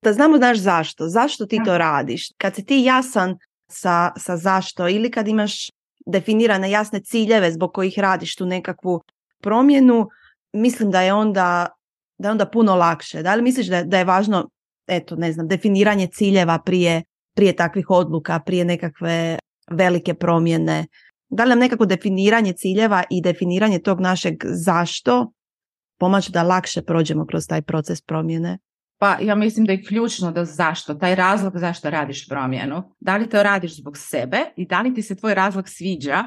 da 0.02 0.12
znamo 0.12 0.36
znaš 0.36 0.58
zašto, 0.58 1.08
zašto 1.08 1.46
ti 1.46 1.60
to 1.64 1.78
radiš. 1.78 2.28
Kad 2.38 2.54
si 2.54 2.64
ti 2.64 2.82
jasan 2.82 3.38
sa, 3.70 4.12
sa 4.16 4.36
zašto 4.36 4.88
ili 4.88 5.10
kad 5.10 5.28
imaš 5.28 5.70
definirane 6.08 6.70
jasne 6.70 7.00
ciljeve 7.00 7.52
zbog 7.52 7.72
kojih 7.72 7.98
radiš 7.98 8.36
tu 8.36 8.46
nekakvu 8.46 9.00
promjenu, 9.42 10.08
mislim 10.52 10.90
da 10.90 11.02
je 11.02 11.12
onda, 11.12 11.66
da 12.18 12.28
je 12.28 12.32
onda 12.32 12.46
puno 12.46 12.74
lakše. 12.74 13.22
Da 13.22 13.34
li 13.34 13.42
misliš 13.42 13.66
da, 13.66 13.82
da 13.84 13.98
je 13.98 14.04
važno, 14.04 14.48
eto, 14.86 15.16
ne 15.16 15.32
znam, 15.32 15.48
definiranje 15.48 16.06
ciljeva 16.06 16.58
prije, 16.58 17.02
prije 17.34 17.56
takvih 17.56 17.90
odluka, 17.90 18.40
prije 18.46 18.64
nekakve 18.64 19.38
velike 19.70 20.14
promjene? 20.14 20.86
Da 21.28 21.44
li 21.44 21.48
nam 21.48 21.58
nekako 21.58 21.86
definiranje 21.86 22.52
ciljeva 22.52 23.02
i 23.10 23.22
definiranje 23.22 23.78
tog 23.78 24.00
našeg 24.00 24.34
zašto 24.44 25.32
pomaže 25.98 26.30
da 26.32 26.42
lakše 26.42 26.82
prođemo 26.82 27.26
kroz 27.26 27.46
taj 27.46 27.62
proces 27.62 28.02
promjene? 28.02 28.58
Pa 28.98 29.16
ja 29.20 29.34
mislim 29.34 29.66
da 29.66 29.72
je 29.72 29.84
ključno 29.84 30.32
da 30.32 30.44
zašto, 30.44 30.94
taj 30.94 31.14
razlog 31.14 31.58
zašto 31.58 31.90
radiš 31.90 32.28
promjenu. 32.28 32.94
Da 33.00 33.16
li 33.16 33.28
to 33.28 33.42
radiš 33.42 33.76
zbog 33.76 33.96
sebe 33.98 34.38
i 34.56 34.66
da 34.66 34.80
li 34.80 34.94
ti 34.94 35.02
se 35.02 35.16
tvoj 35.16 35.34
razlog 35.34 35.68
sviđa 35.68 36.24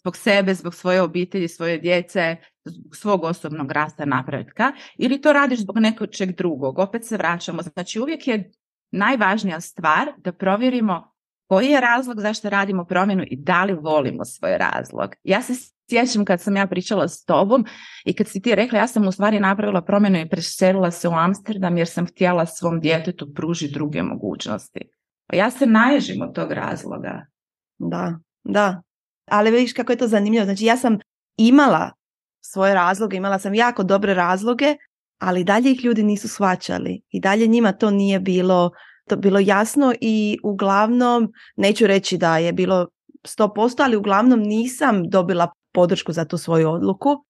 zbog 0.00 0.16
sebe, 0.16 0.54
zbog 0.54 0.74
svoje 0.74 1.02
obitelji, 1.02 1.48
svoje 1.48 1.78
djece, 1.78 2.36
zbog 2.64 2.96
svog 2.96 3.24
osobnog 3.24 3.72
rasta 3.72 4.04
napretka 4.04 4.72
ili 4.98 5.20
to 5.20 5.32
radiš 5.32 5.60
zbog 5.60 5.76
čeg 6.10 6.36
drugog. 6.36 6.78
Opet 6.78 7.06
se 7.06 7.16
vraćamo. 7.16 7.62
Znači 7.62 8.00
uvijek 8.00 8.28
je 8.28 8.50
najvažnija 8.90 9.60
stvar 9.60 10.12
da 10.18 10.32
provjerimo 10.32 11.12
koji 11.46 11.66
je 11.66 11.80
razlog 11.80 12.20
zašto 12.20 12.50
radimo 12.50 12.84
promjenu 12.84 13.24
i 13.26 13.36
da 13.36 13.64
li 13.64 13.72
volimo 13.72 14.24
svoj 14.24 14.58
razlog. 14.58 15.14
Ja 15.24 15.42
se 15.42 15.54
sjećam 15.90 16.24
kad 16.24 16.40
sam 16.40 16.56
ja 16.56 16.66
pričala 16.66 17.08
s 17.08 17.24
tobom 17.24 17.64
i 18.04 18.12
kad 18.12 18.28
si 18.28 18.42
ti 18.42 18.54
rekla 18.54 18.78
ja 18.78 18.86
sam 18.86 19.08
u 19.08 19.12
stvari 19.12 19.40
napravila 19.40 19.82
promjenu 19.82 20.18
i 20.18 20.28
preselila 20.28 20.90
se 20.90 21.08
u 21.08 21.12
Amsterdam 21.12 21.78
jer 21.78 21.88
sam 21.88 22.06
htjela 22.06 22.46
svom 22.46 22.80
djetetu 22.80 23.34
pružiti 23.34 23.74
druge 23.74 24.02
mogućnosti. 24.02 24.80
Pa 25.26 25.36
ja 25.36 25.50
se 25.50 25.66
naježim 25.66 26.22
od 26.22 26.34
tog 26.34 26.52
razloga. 26.52 27.26
Da, 27.78 28.18
da. 28.44 28.82
Ali 29.30 29.50
vidiš 29.50 29.72
kako 29.72 29.92
je 29.92 29.98
to 29.98 30.08
zanimljivo. 30.08 30.44
Znači 30.44 30.64
ja 30.64 30.76
sam 30.76 30.98
imala 31.36 31.92
svoje 32.40 32.74
razloge, 32.74 33.16
imala 33.16 33.38
sam 33.38 33.54
jako 33.54 33.82
dobre 33.82 34.14
razloge, 34.14 34.76
ali 35.18 35.44
dalje 35.44 35.70
ih 35.70 35.84
ljudi 35.84 36.02
nisu 36.02 36.28
shvaćali 36.28 37.02
i 37.10 37.20
dalje 37.20 37.46
njima 37.46 37.72
to 37.72 37.90
nije 37.90 38.20
bilo 38.20 38.70
to 39.08 39.16
bilo 39.16 39.38
jasno 39.38 39.94
i 40.00 40.38
uglavnom, 40.42 41.32
neću 41.56 41.86
reći 41.86 42.18
da 42.18 42.38
je 42.38 42.52
bilo 42.52 42.86
100%, 43.24 43.82
ali 43.84 43.96
uglavnom 43.96 44.40
nisam 44.40 45.02
dobila 45.10 45.50
podršku 45.72 46.12
za 46.12 46.24
tu 46.24 46.38
svoju 46.38 46.70
odluku, 46.70 47.24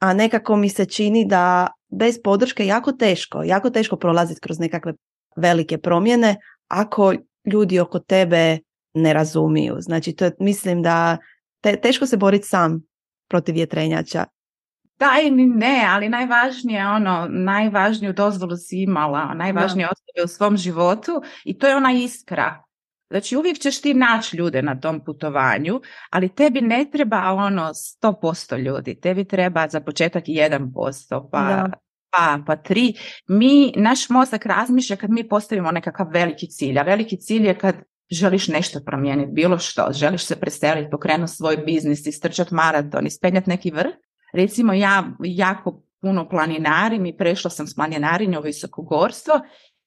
a 0.00 0.14
nekako 0.14 0.56
mi 0.56 0.68
se 0.68 0.84
čini 0.84 1.24
da 1.24 1.66
bez 1.88 2.18
podrške 2.24 2.66
jako 2.66 2.92
teško, 2.92 3.42
jako 3.42 3.70
teško 3.70 3.96
prolaziti 3.96 4.40
kroz 4.40 4.58
nekakve 4.58 4.92
velike 5.36 5.78
promjene 5.78 6.36
ako 6.68 7.14
ljudi 7.52 7.80
oko 7.80 7.98
tebe 7.98 8.58
ne 8.94 9.12
razumiju. 9.12 9.76
Znači, 9.78 10.12
to 10.12 10.30
mislim 10.40 10.82
da 10.82 11.16
te, 11.60 11.80
teško 11.80 12.06
se 12.06 12.16
boriti 12.16 12.46
sam 12.46 12.82
protiv 13.28 13.54
vjetrenjača. 13.54 14.24
Da 14.98 15.06
i 15.22 15.30
ne, 15.30 15.86
ali 15.88 16.08
najvažnije 16.08 16.86
ono, 16.86 17.26
najvažniju 17.30 18.12
dozvolu 18.12 18.56
si 18.56 18.82
imala, 18.82 19.34
najvažnije 19.34 19.88
osobe 19.88 20.24
u 20.24 20.28
svom 20.28 20.56
životu 20.56 21.22
i 21.44 21.58
to 21.58 21.66
je 21.66 21.76
ona 21.76 21.92
iskra. 21.92 22.65
Znači 23.10 23.36
uvijek 23.36 23.58
ćeš 23.58 23.80
ti 23.80 23.94
naći 23.94 24.36
ljude 24.36 24.62
na 24.62 24.80
tom 24.80 25.04
putovanju, 25.04 25.80
ali 26.10 26.28
tebi 26.28 26.60
ne 26.60 26.86
treba 26.92 27.32
ono 27.32 27.62
100% 27.62 28.58
ljudi, 28.58 29.00
tebi 29.00 29.24
treba 29.24 29.68
za 29.68 29.80
početak 29.80 30.24
1%, 30.24 31.28
pa 31.32 31.66
pa, 32.16 32.38
pa 32.46 32.56
tri. 32.56 32.94
Mi, 33.28 33.72
naš 33.76 34.08
mozak 34.08 34.46
razmišlja 34.46 34.96
kad 34.96 35.10
mi 35.10 35.28
postavimo 35.28 35.70
nekakav 35.70 36.06
veliki 36.12 36.46
cilj, 36.46 36.78
a 36.78 36.82
veliki 36.82 37.16
cilj 37.16 37.46
je 37.46 37.58
kad 37.58 37.76
želiš 38.10 38.48
nešto 38.48 38.80
promijeniti, 38.80 39.32
bilo 39.32 39.58
što, 39.58 39.88
želiš 39.92 40.24
se 40.24 40.36
preseliti, 40.40 40.90
pokrenuti 40.90 41.32
svoj 41.32 41.56
biznis, 41.56 42.06
istrčati 42.06 42.54
maraton, 42.54 43.06
ispenjati 43.06 43.50
neki 43.50 43.70
vrh. 43.70 43.92
Recimo 44.32 44.72
ja 44.72 45.04
jako 45.20 45.82
puno 46.00 46.28
planinarim 46.28 47.06
i 47.06 47.16
prešla 47.16 47.50
sam 47.50 47.66
s 47.66 47.74
planinarinja 47.74 48.38
u 48.38 48.42
visokogorstvo. 48.42 49.40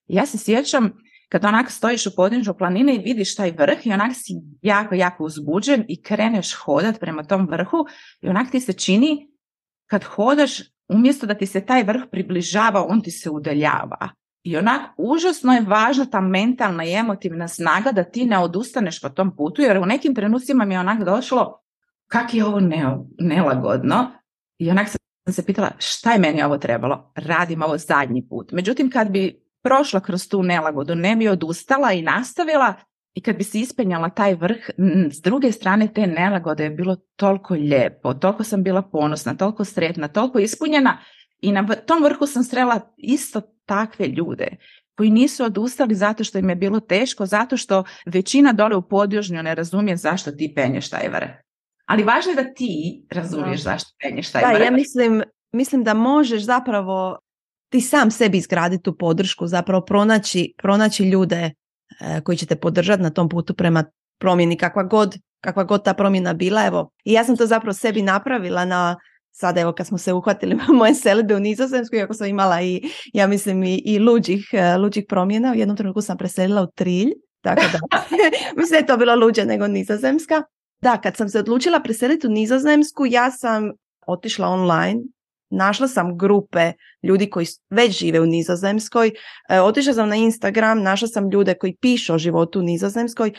Ja 0.08 0.26
se 0.26 0.38
sjećam 0.38 0.92
kad 1.30 1.46
onak 1.46 1.72
stojiš 1.72 2.08
u 2.08 2.16
podnižu 2.16 2.54
planine 2.54 2.96
i 2.96 3.00
vidiš 3.00 3.36
taj 3.36 3.52
vrh 3.52 3.88
i 3.88 3.94
onak 3.94 4.12
si 4.14 4.34
jako, 4.62 4.96
jako 4.96 5.24
uzbuđen 5.24 5.86
i 5.88 6.02
kreneš 6.02 6.54
hodat 6.54 7.00
prema 7.00 7.24
tom 7.24 7.48
vrhu 7.52 7.86
i 8.22 8.30
onak 8.30 8.52
ti 8.52 8.60
se 8.60 8.74
čini 8.74 9.32
kad 9.90 10.04
hodaš 10.04 10.60
umjesto 10.88 11.26
da 11.26 11.34
ti 11.34 11.46
se 11.46 11.66
taj 11.66 11.84
vrh 11.84 12.02
približava, 12.12 12.86
on 12.90 13.02
ti 13.02 13.12
se 13.12 13.30
udaljava. 13.30 14.10
I 14.44 14.58
onak 14.58 14.82
užasno 14.98 15.54
je 15.54 15.62
važna 15.62 16.06
ta 16.06 16.22
mentalna 16.22 16.86
i 16.86 16.94
emotivna 16.94 17.48
snaga 17.48 17.92
da 17.92 18.04
ti 18.04 18.26
ne 18.26 18.40
odustaneš 18.40 19.02
po 19.02 19.10
tom 19.10 19.36
putu, 19.36 19.62
jer 19.62 19.78
u 19.78 19.86
nekim 19.86 20.16
trenucima 20.16 20.66
mi 20.66 20.74
je 20.74 20.80
onak 20.80 21.04
došlo 21.04 21.60
kak 22.10 22.34
je 22.34 22.46
ovo 22.46 22.60
nelagodno 23.20 24.12
i 24.58 24.70
onak 24.70 24.88
sam 24.90 25.34
se 25.34 25.46
pitala 25.46 25.72
šta 25.78 26.12
je 26.12 26.20
meni 26.20 26.44
ovo 26.44 26.58
trebalo, 26.58 27.12
radim 27.16 27.62
ovo 27.62 27.78
zadnji 27.78 28.28
put. 28.30 28.52
Međutim, 28.52 28.92
kad 28.92 29.10
bi 29.10 29.49
prošla 29.64 30.00
kroz 30.00 30.28
tu 30.30 30.44
nelagodu, 30.44 30.96
ne 30.96 31.16
bi 31.16 31.28
odustala 31.28 31.92
i 31.92 32.02
nastavila 32.02 32.74
i 33.14 33.22
kad 33.22 33.38
bi 33.38 33.44
se 33.44 33.60
ispenjala 33.60 34.10
taj 34.10 34.34
vrh, 34.34 34.58
s 35.12 35.22
druge 35.22 35.52
strane 35.52 35.94
te 35.94 36.08
nelagode 36.08 36.64
je 36.64 36.70
bilo 36.70 36.96
toliko 37.16 37.54
lijepo, 37.54 38.14
toliko 38.14 38.44
sam 38.44 38.64
bila 38.64 38.82
ponosna, 38.82 39.36
toliko 39.36 39.66
sretna, 39.66 40.08
toliko 40.08 40.40
ispunjena 40.40 40.98
i 41.42 41.52
na 41.52 41.68
tom 41.76 42.04
vrhu 42.04 42.26
sam 42.26 42.44
srela 42.44 42.94
isto 42.98 43.42
takve 43.66 44.08
ljude 44.08 44.48
koji 44.98 45.10
nisu 45.10 45.44
odustali 45.44 45.96
zato 45.96 46.24
što 46.24 46.38
im 46.38 46.50
je 46.50 46.56
bilo 46.56 46.80
teško, 46.80 47.26
zato 47.26 47.58
što 47.58 47.84
većina 48.06 48.54
dole 48.54 48.76
u 48.76 48.82
podjužnju 48.82 49.44
ne 49.44 49.56
razumije 49.56 49.98
zašto 49.98 50.32
ti 50.32 50.54
penješ 50.56 50.90
taj 50.90 51.08
vrh. 51.08 51.30
Ali 51.86 52.04
važno 52.04 52.32
je 52.32 52.36
da 52.36 52.54
ti 52.54 53.06
razumiješ 53.12 53.64
zašto 53.64 53.90
penješ 54.04 54.32
taj 54.32 54.44
vrh. 54.44 54.60
Da, 54.60 54.66
ja 54.66 54.72
mislim, 54.72 55.24
mislim 55.52 55.84
da 55.84 55.94
možeš 55.94 56.42
zapravo 56.42 57.18
ti 57.70 57.82
sam 57.82 58.12
sebi 58.12 58.38
izgraditi 58.38 58.84
tu 58.84 58.98
podršku, 58.98 59.48
zapravo 59.48 59.86
pronaći, 59.86 60.54
pronaći 60.58 61.04
ljude 61.04 61.52
e, 62.00 62.22
koji 62.22 62.38
će 62.38 62.46
te 62.46 62.56
podržati 62.56 63.04
na 63.04 63.10
tom 63.10 63.30
putu 63.30 63.54
prema 63.54 63.84
promjeni 64.20 64.58
kakva 64.58 64.84
god, 64.84 65.16
kakva 65.42 65.64
god 65.64 65.84
ta 65.84 65.94
promjena 65.94 66.34
bila. 66.34 66.66
Evo, 66.66 66.92
i 67.04 67.14
ja 67.14 67.24
sam 67.24 67.38
to 67.38 67.46
zapravo 67.46 67.74
sebi 67.74 68.02
napravila 68.02 68.66
na 68.66 68.96
sada 69.32 69.62
evo 69.62 69.74
kad 69.74 69.88
smo 69.88 69.98
se 69.98 70.14
uhvatili 70.14 70.58
moje 70.80 70.96
selbe 70.96 71.36
u 71.36 71.40
Nizozemsku, 71.40 71.96
iako 71.96 72.14
sam 72.14 72.28
imala 72.28 72.62
i 72.62 72.82
ja 73.14 73.28
mislim 73.28 73.64
i, 73.64 73.82
i 73.86 74.00
luđih, 74.00 74.50
e, 74.54 74.78
luđih 74.78 75.06
promjena, 75.10 75.52
u 75.52 75.56
jednom 75.56 75.78
trenutku 75.78 76.02
sam 76.02 76.18
preselila 76.18 76.62
u 76.62 76.72
Trilj, 76.76 77.12
tako 77.42 77.62
da 77.72 77.80
mislim 78.58 78.72
da 78.72 78.78
je 78.78 78.86
to 78.86 78.98
bilo 78.98 79.16
luđe 79.16 79.46
nego 79.46 79.68
Nizozemska. 79.68 80.44
Da, 80.82 80.98
kad 80.98 81.18
sam 81.18 81.30
se 81.30 81.40
odlučila 81.40 81.80
preseliti 81.80 82.28
u 82.28 82.30
Nizozemsku, 82.30 83.06
ja 83.06 83.32
sam 83.32 83.72
otišla 84.08 84.48
online 84.48 85.02
našla 85.50 85.88
sam 85.88 86.18
grupe 86.18 86.72
ljudi 87.04 87.30
koji 87.30 87.46
već 87.70 88.00
žive 88.00 88.20
u 88.20 88.26
Nizozemskoj, 88.26 89.12
e, 89.50 89.62
otišla 89.62 89.94
sam 89.94 90.10
na 90.10 90.16
Instagram, 90.16 90.82
našla 90.84 91.08
sam 91.08 91.30
ljude 91.32 91.54
koji 91.54 91.76
pišu 91.82 92.14
o 92.14 92.18
životu 92.18 92.60
u 92.60 92.64
Nizozemskoj, 92.64 93.32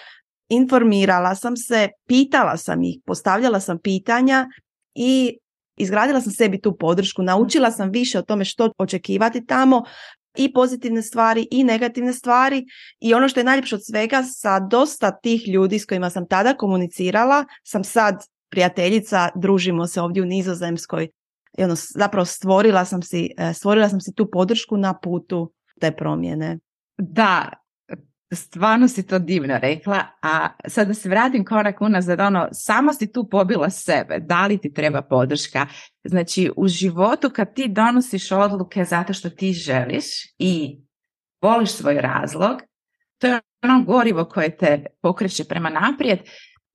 informirala 0.49 1.35
sam 1.35 1.57
se, 1.57 1.89
pitala 2.07 2.57
sam 2.57 2.83
ih, 2.83 2.99
postavljala 3.07 3.61
sam 3.61 3.79
pitanja 3.79 4.47
i 4.95 5.39
izgradila 5.77 6.21
sam 6.21 6.33
sebi 6.33 6.61
tu 6.61 6.77
podršku, 6.77 7.23
naučila 7.23 7.71
sam 7.71 7.91
više 7.91 8.19
o 8.19 8.23
tome 8.23 8.45
što 8.45 8.73
očekivati 8.79 9.47
tamo, 9.47 9.83
i 10.37 10.53
pozitivne 10.53 11.03
stvari 11.03 11.49
i 11.51 11.65
negativne 11.65 12.13
stvari. 12.13 12.65
I 13.01 13.15
ono 13.15 13.29
što 13.29 13.41
je 13.41 13.45
najljepše 13.45 13.75
od 13.75 13.85
svega 13.85 14.23
sa 14.23 14.61
dosta 14.61 15.19
tih 15.21 15.49
ljudi 15.49 15.79
s 15.79 15.87
kojima 15.87 16.11
sam 16.11 16.27
tada 16.29 16.55
komunicirala 16.55 17.45
sam 17.65 17.85
sad 17.85 18.25
prijateljica, 18.51 19.29
družimo 19.35 19.87
se 19.87 20.01
ovdje 20.01 20.23
u 20.23 20.27
Nizozemskoj 20.27 21.09
i 21.61 21.65
ono, 21.65 21.75
zapravo 21.75 22.25
stvorila 22.25 22.85
sam, 22.85 23.03
si, 23.03 23.31
e, 23.39 23.53
stvorila 23.53 23.89
sam 23.89 24.01
si 24.01 24.15
tu 24.15 24.31
podršku 24.31 24.77
na 24.77 24.95
putu 24.95 25.53
te 25.81 25.93
promjene. 25.93 26.59
Da, 26.99 27.49
stvarno 28.33 28.89
si 28.89 29.07
to 29.07 29.19
divno 29.19 29.59
rekla, 29.59 30.05
a 30.23 30.49
sad 30.69 30.89
da 30.89 30.95
se 30.95 31.09
vratim 31.09 31.45
korak 31.45 31.81
unazad, 31.81 32.21
ono, 32.21 32.49
sama 32.53 32.93
si 32.93 33.13
tu 33.13 33.29
pobila 33.31 33.71
sebe, 33.71 34.19
da 34.21 34.47
li 34.47 34.59
ti 34.59 34.73
treba 34.73 35.03
podrška? 35.03 35.67
Znači, 36.05 36.51
u 36.57 36.69
životu 36.69 37.31
kad 37.31 37.55
ti 37.55 37.69
donosiš 37.69 38.33
odluke 38.33 38.85
zato 38.85 39.13
što 39.13 39.31
ti 39.31 39.53
želiš 39.53 40.05
i 40.39 40.81
voliš 41.43 41.71
svoj 41.71 42.01
razlog, 42.01 42.61
to 43.19 43.27
je 43.27 43.41
ono 43.63 43.85
gorivo 43.85 44.25
koje 44.25 44.57
te 44.57 44.85
pokreće 45.03 45.45
prema 45.45 45.71
naprijed, 45.71 46.19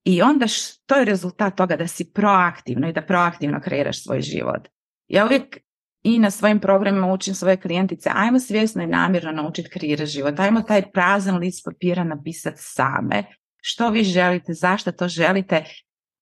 I 0.05 0.21
onda 0.21 0.47
što 0.47 0.95
je 0.95 1.05
rezultat 1.05 1.55
toga 1.57 1.75
da 1.75 1.87
si 1.87 2.11
proaktivno 2.13 2.89
i 2.89 2.93
da 2.93 3.01
proaktivno 3.01 3.61
kreiraš 3.61 4.03
svoj 4.03 4.21
život. 4.21 4.67
Ja 5.07 5.25
uvijek 5.25 5.57
i 6.03 6.19
na 6.19 6.31
svojim 6.31 6.59
programima 6.59 7.13
učim 7.13 7.33
svoje 7.33 7.57
klijentice, 7.57 8.09
ajmo 8.13 8.39
svjesno 8.39 8.83
i 8.83 8.87
namjerno 8.87 9.31
naučiti 9.31 9.69
kreirati 9.69 10.11
život, 10.11 10.39
ajmo 10.39 10.61
taj 10.61 10.91
prazan 10.91 11.37
list 11.37 11.65
papira 11.65 12.03
napisati 12.03 12.57
same, 12.59 13.23
što 13.61 13.89
vi 13.89 14.03
želite, 14.03 14.53
zašto 14.53 14.91
to 14.91 15.07
želite, 15.07 15.63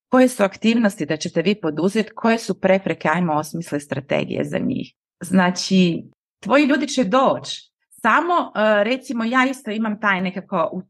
koje 0.10 0.28
su 0.28 0.44
aktivnosti 0.44 1.06
da 1.06 1.18
ćete 1.18 1.42
vi 1.42 1.62
poduzeti, 1.62 2.12
koje 2.16 2.40
su 2.40 2.62
prepreke, 2.62 3.10
ajmo 3.14 3.34
osmisle 3.34 3.80
strategije 3.80 4.44
za 4.44 4.58
njih. 4.58 4.94
Znači, 5.24 6.04
tvoji 6.40 6.66
ljudi 6.66 6.88
će 6.88 7.04
doći. 7.04 7.72
Samo, 7.90 8.34
e, 8.56 8.84
recimo, 8.84 9.24
ja 9.24 9.46
isto 9.46 9.72
imam 9.72 10.00
taj 10.00 10.22
nekako 10.22 10.82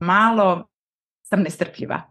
malo 0.00 0.68
sam 1.22 1.42
nestrpljiva. 1.42 2.02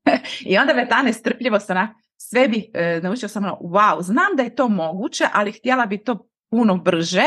I 0.50 0.58
onda 0.58 0.74
me 0.74 0.88
ta 0.88 1.02
nestrpljivost 1.02 1.70
onak, 1.70 1.90
sve 2.20 2.48
bi 2.48 2.70
e, 2.74 3.00
naučila 3.02 3.28
sam 3.28 3.44
ono, 3.44 3.58
wow, 3.60 4.02
znam 4.02 4.36
da 4.36 4.42
je 4.42 4.54
to 4.54 4.68
moguće, 4.68 5.24
ali 5.32 5.52
htjela 5.52 5.86
bi 5.86 6.04
to 6.04 6.28
puno 6.50 6.76
brže 6.76 7.24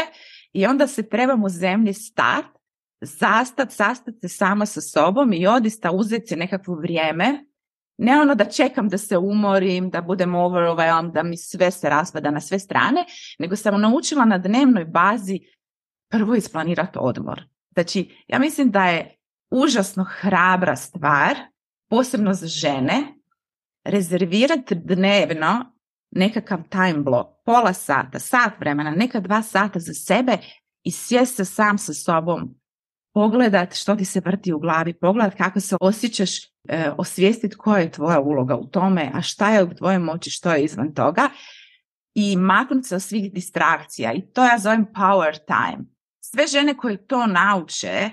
i 0.54 0.66
onda 0.66 0.88
se 0.88 1.10
trebam 1.10 1.44
u 1.44 1.50
zemlji 1.50 1.94
stat, 1.94 2.46
zastat, 3.02 3.72
sastat 3.72 4.16
se 4.22 4.30
sama 4.30 4.66
sa 4.66 4.82
sobom 4.82 5.34
i 5.34 5.48
odista 5.48 5.92
uzeti 5.92 6.28
se 6.28 6.36
nekakvo 6.36 6.76
vrijeme, 6.76 7.46
ne 7.98 8.22
ono 8.22 8.36
da 8.36 8.46
čekam 8.46 8.90
da 8.90 8.98
se 8.98 9.18
umorim, 9.18 9.90
da 9.90 10.02
budem 10.02 10.36
overwhelmed, 10.36 11.14
da 11.14 11.24
mi 11.24 11.38
sve 11.38 11.72
se 11.72 11.90
raspada 11.90 12.32
na 12.32 12.42
sve 12.42 12.60
strane, 12.60 13.06
nego 13.40 13.56
sam 13.56 13.82
naučila 13.82 14.26
na 14.26 14.38
dnevnoj 14.38 14.86
bazi 14.86 15.40
prvo 16.10 16.36
isplanirati 16.36 16.98
odmor. 17.02 17.44
Znači, 17.74 18.24
ja 18.28 18.40
mislim 18.40 18.72
da 18.72 18.86
je 18.86 19.16
užasno 19.52 20.06
hrabra 20.10 20.76
stvar, 20.76 21.36
posebno 21.90 22.34
za 22.34 22.48
žene, 22.48 23.21
rezervirati 23.84 24.76
dnevno 24.76 25.66
nekakav 26.12 26.60
time 26.70 26.98
block, 26.98 27.30
pola 27.46 27.74
sata, 27.74 28.20
sat 28.20 28.60
vremena, 28.60 28.92
neka 28.92 29.20
dva 29.20 29.42
sata 29.42 29.80
za 29.80 29.94
sebe 29.94 30.38
i 30.84 30.92
sjesti 30.92 31.36
se 31.36 31.46
sam 31.46 31.78
sa 31.78 31.94
sobom, 31.94 32.56
pogledat 33.14 33.76
što 33.76 33.96
ti 33.96 34.06
se 34.06 34.22
vrti 34.26 34.54
u 34.54 34.60
glavi, 34.60 34.94
pogledat 34.94 35.38
kako 35.38 35.60
se 35.60 35.76
osjećaš, 35.82 36.46
e, 36.46 36.92
osvijestiti 36.98 37.56
koja 37.56 37.80
je 37.80 37.92
tvoja 37.92 38.20
uloga 38.20 38.56
u 38.56 38.66
tome, 38.66 39.12
a 39.14 39.22
šta 39.22 39.50
je 39.50 39.64
u 39.64 39.74
tvojoj 39.74 40.00
moći, 40.00 40.30
što 40.30 40.52
je 40.52 40.64
izvan 40.64 40.94
toga 40.94 41.30
i 42.16 42.36
maknuti 42.36 42.88
se 42.88 42.96
od 42.96 43.02
svih 43.02 43.34
distrakcija 43.34 44.14
i 44.14 44.22
to 44.22 44.44
ja 44.44 44.58
zovem 44.58 44.86
power 44.86 45.38
time. 45.46 45.86
Sve 46.24 46.48
žene 46.48 46.78
koje 46.78 47.08
to 47.08 47.28
nauče 47.28 48.10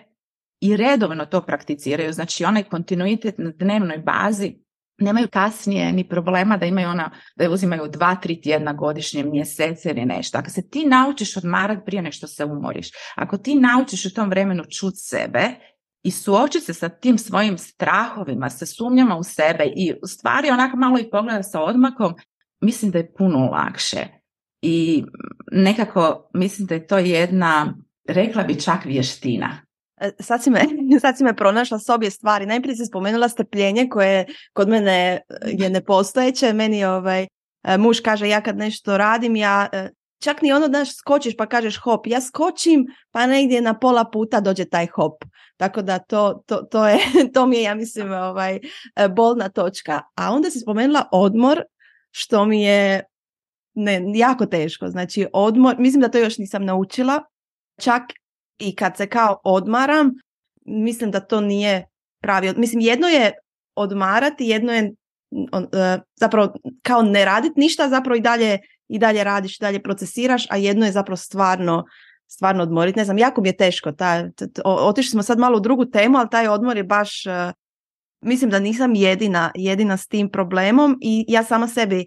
i 0.60 0.76
redovno 0.76 1.26
to 1.26 1.42
prakticiraju, 1.42 2.12
znači 2.12 2.44
onaj 2.44 2.62
kontinuitet 2.62 3.38
na 3.38 3.50
dnevnoj 3.50 3.98
bazi, 3.98 4.58
nemaju 4.98 5.28
kasnije 5.28 5.92
ni 5.92 6.08
problema 6.08 6.56
da 6.56 6.66
imaju 6.66 6.88
ona, 6.88 7.10
da 7.36 7.44
je 7.44 7.50
uzimaju 7.50 7.88
dva, 7.88 8.14
tri 8.14 8.40
tjedna 8.40 8.72
godišnje, 8.72 9.24
mjesece 9.24 9.90
ili 9.90 10.04
nešto. 10.04 10.38
Ako 10.38 10.50
se 10.50 10.68
ti 10.70 10.84
naučiš 10.86 11.36
odmarati 11.36 11.82
prije 11.86 12.02
nešto 12.02 12.26
se 12.26 12.44
umoriš, 12.44 12.88
ako 13.16 13.38
ti 13.38 13.54
naučiš 13.54 14.06
u 14.06 14.14
tom 14.14 14.30
vremenu 14.30 14.64
čut 14.64 14.94
sebe 14.96 15.50
i 16.02 16.10
suočiti 16.10 16.64
se 16.64 16.74
sa 16.74 16.88
tim 16.88 17.18
svojim 17.18 17.58
strahovima, 17.58 18.50
sa 18.50 18.66
sumnjama 18.66 19.16
u 19.16 19.22
sebe 19.22 19.64
i 19.76 19.92
u 20.02 20.06
stvari 20.06 20.50
onako 20.50 20.76
malo 20.76 20.98
i 20.98 21.10
pogleda 21.10 21.42
sa 21.42 21.60
odmakom, 21.60 22.14
mislim 22.60 22.90
da 22.90 22.98
je 22.98 23.12
puno 23.18 23.38
lakše. 23.38 24.06
I 24.62 25.04
nekako 25.52 26.30
mislim 26.34 26.66
da 26.66 26.74
je 26.74 26.86
to 26.86 26.98
jedna, 26.98 27.74
rekla 28.08 28.42
bi 28.42 28.60
čak 28.60 28.84
vještina 28.84 29.67
sad 30.20 30.42
si, 30.42 30.50
me, 30.50 30.64
sad 31.00 31.16
si 31.18 31.24
me 31.24 31.36
pronašla 31.36 31.78
s 31.78 31.88
obje 31.88 32.10
stvari. 32.10 32.46
Najprije 32.46 32.76
si 32.76 32.86
spomenula 32.86 33.28
strpljenje 33.28 33.88
koje 33.88 34.26
kod 34.52 34.68
mene 34.68 34.92
e, 34.92 35.20
je 35.44 35.70
nepostojeće. 35.70 36.52
Meni 36.52 36.84
ovaj, 36.84 37.26
e, 37.62 37.78
muž 37.78 38.00
kaže 38.00 38.28
ja 38.28 38.40
kad 38.40 38.56
nešto 38.56 38.96
radim, 38.96 39.36
ja 39.36 39.68
čak 40.20 40.42
ni 40.42 40.52
ono 40.52 40.68
da 40.68 40.84
skočiš 40.84 41.36
pa 41.36 41.46
kažeš 41.46 41.76
hop, 41.76 42.06
ja 42.06 42.20
skočim 42.20 42.86
pa 43.10 43.26
negdje 43.26 43.60
na 43.60 43.78
pola 43.78 44.04
puta 44.12 44.40
dođe 44.40 44.64
taj 44.64 44.86
hop. 44.86 45.24
Tako 45.56 45.82
da 45.82 45.98
to, 45.98 46.42
to, 46.46 46.56
to, 46.56 46.88
je, 46.88 46.98
to 47.34 47.46
mi 47.46 47.56
je, 47.56 47.62
ja 47.62 47.74
mislim, 47.74 48.12
ovaj, 48.12 48.58
bolna 49.16 49.48
točka. 49.48 50.02
A 50.14 50.32
onda 50.32 50.50
si 50.50 50.60
spomenula 50.60 51.08
odmor, 51.12 51.62
što 52.10 52.44
mi 52.44 52.62
je 52.62 53.04
ne, 53.74 54.02
jako 54.14 54.46
teško. 54.46 54.88
Znači 54.88 55.26
odmor, 55.32 55.76
mislim 55.78 56.00
da 56.00 56.08
to 56.08 56.18
još 56.18 56.38
nisam 56.38 56.64
naučila. 56.64 57.22
Čak 57.80 58.02
i 58.58 58.76
kad 58.76 58.96
se 58.96 59.06
kao 59.06 59.40
odmaram, 59.44 60.14
mislim 60.64 61.10
da 61.10 61.20
to 61.20 61.40
nije 61.40 61.86
pravi. 62.22 62.54
Mislim, 62.56 62.80
jedno 62.80 63.08
je 63.08 63.32
odmarati, 63.74 64.44
jedno 64.44 64.72
je 64.72 64.82
e, 64.82 65.98
zapravo 66.16 66.54
kao 66.82 67.02
ne 67.02 67.24
raditi 67.24 67.60
ništa, 67.60 67.88
zapravo 67.88 68.16
i 68.16 68.20
dalje, 68.20 68.58
i 68.88 68.98
dalje 68.98 69.24
radiš, 69.24 69.56
i 69.56 69.60
dalje 69.60 69.82
procesiraš, 69.82 70.46
a 70.50 70.56
jedno 70.56 70.86
je 70.86 70.92
zapravo 70.92 71.16
stvarno 71.16 71.84
stvarno 72.30 72.62
odmoriti. 72.62 72.98
Ne 72.98 73.04
znam, 73.04 73.18
jako 73.18 73.40
mi 73.40 73.48
je 73.48 73.56
teško. 73.56 73.92
Ta, 73.92 74.28
otišli 74.64 75.10
smo 75.10 75.22
sad 75.22 75.38
malo 75.38 75.56
u 75.56 75.60
drugu 75.60 75.84
temu, 75.84 76.18
ali 76.18 76.28
taj 76.30 76.48
odmor 76.48 76.76
je 76.76 76.84
baš, 76.84 77.26
e, 77.26 77.52
mislim 78.20 78.50
da 78.50 78.58
nisam 78.58 78.94
jedina, 78.94 79.50
jedina 79.54 79.96
s 79.96 80.06
tim 80.06 80.30
problemom 80.30 80.98
i 81.00 81.24
ja 81.28 81.44
sama 81.44 81.68
sebi 81.68 82.06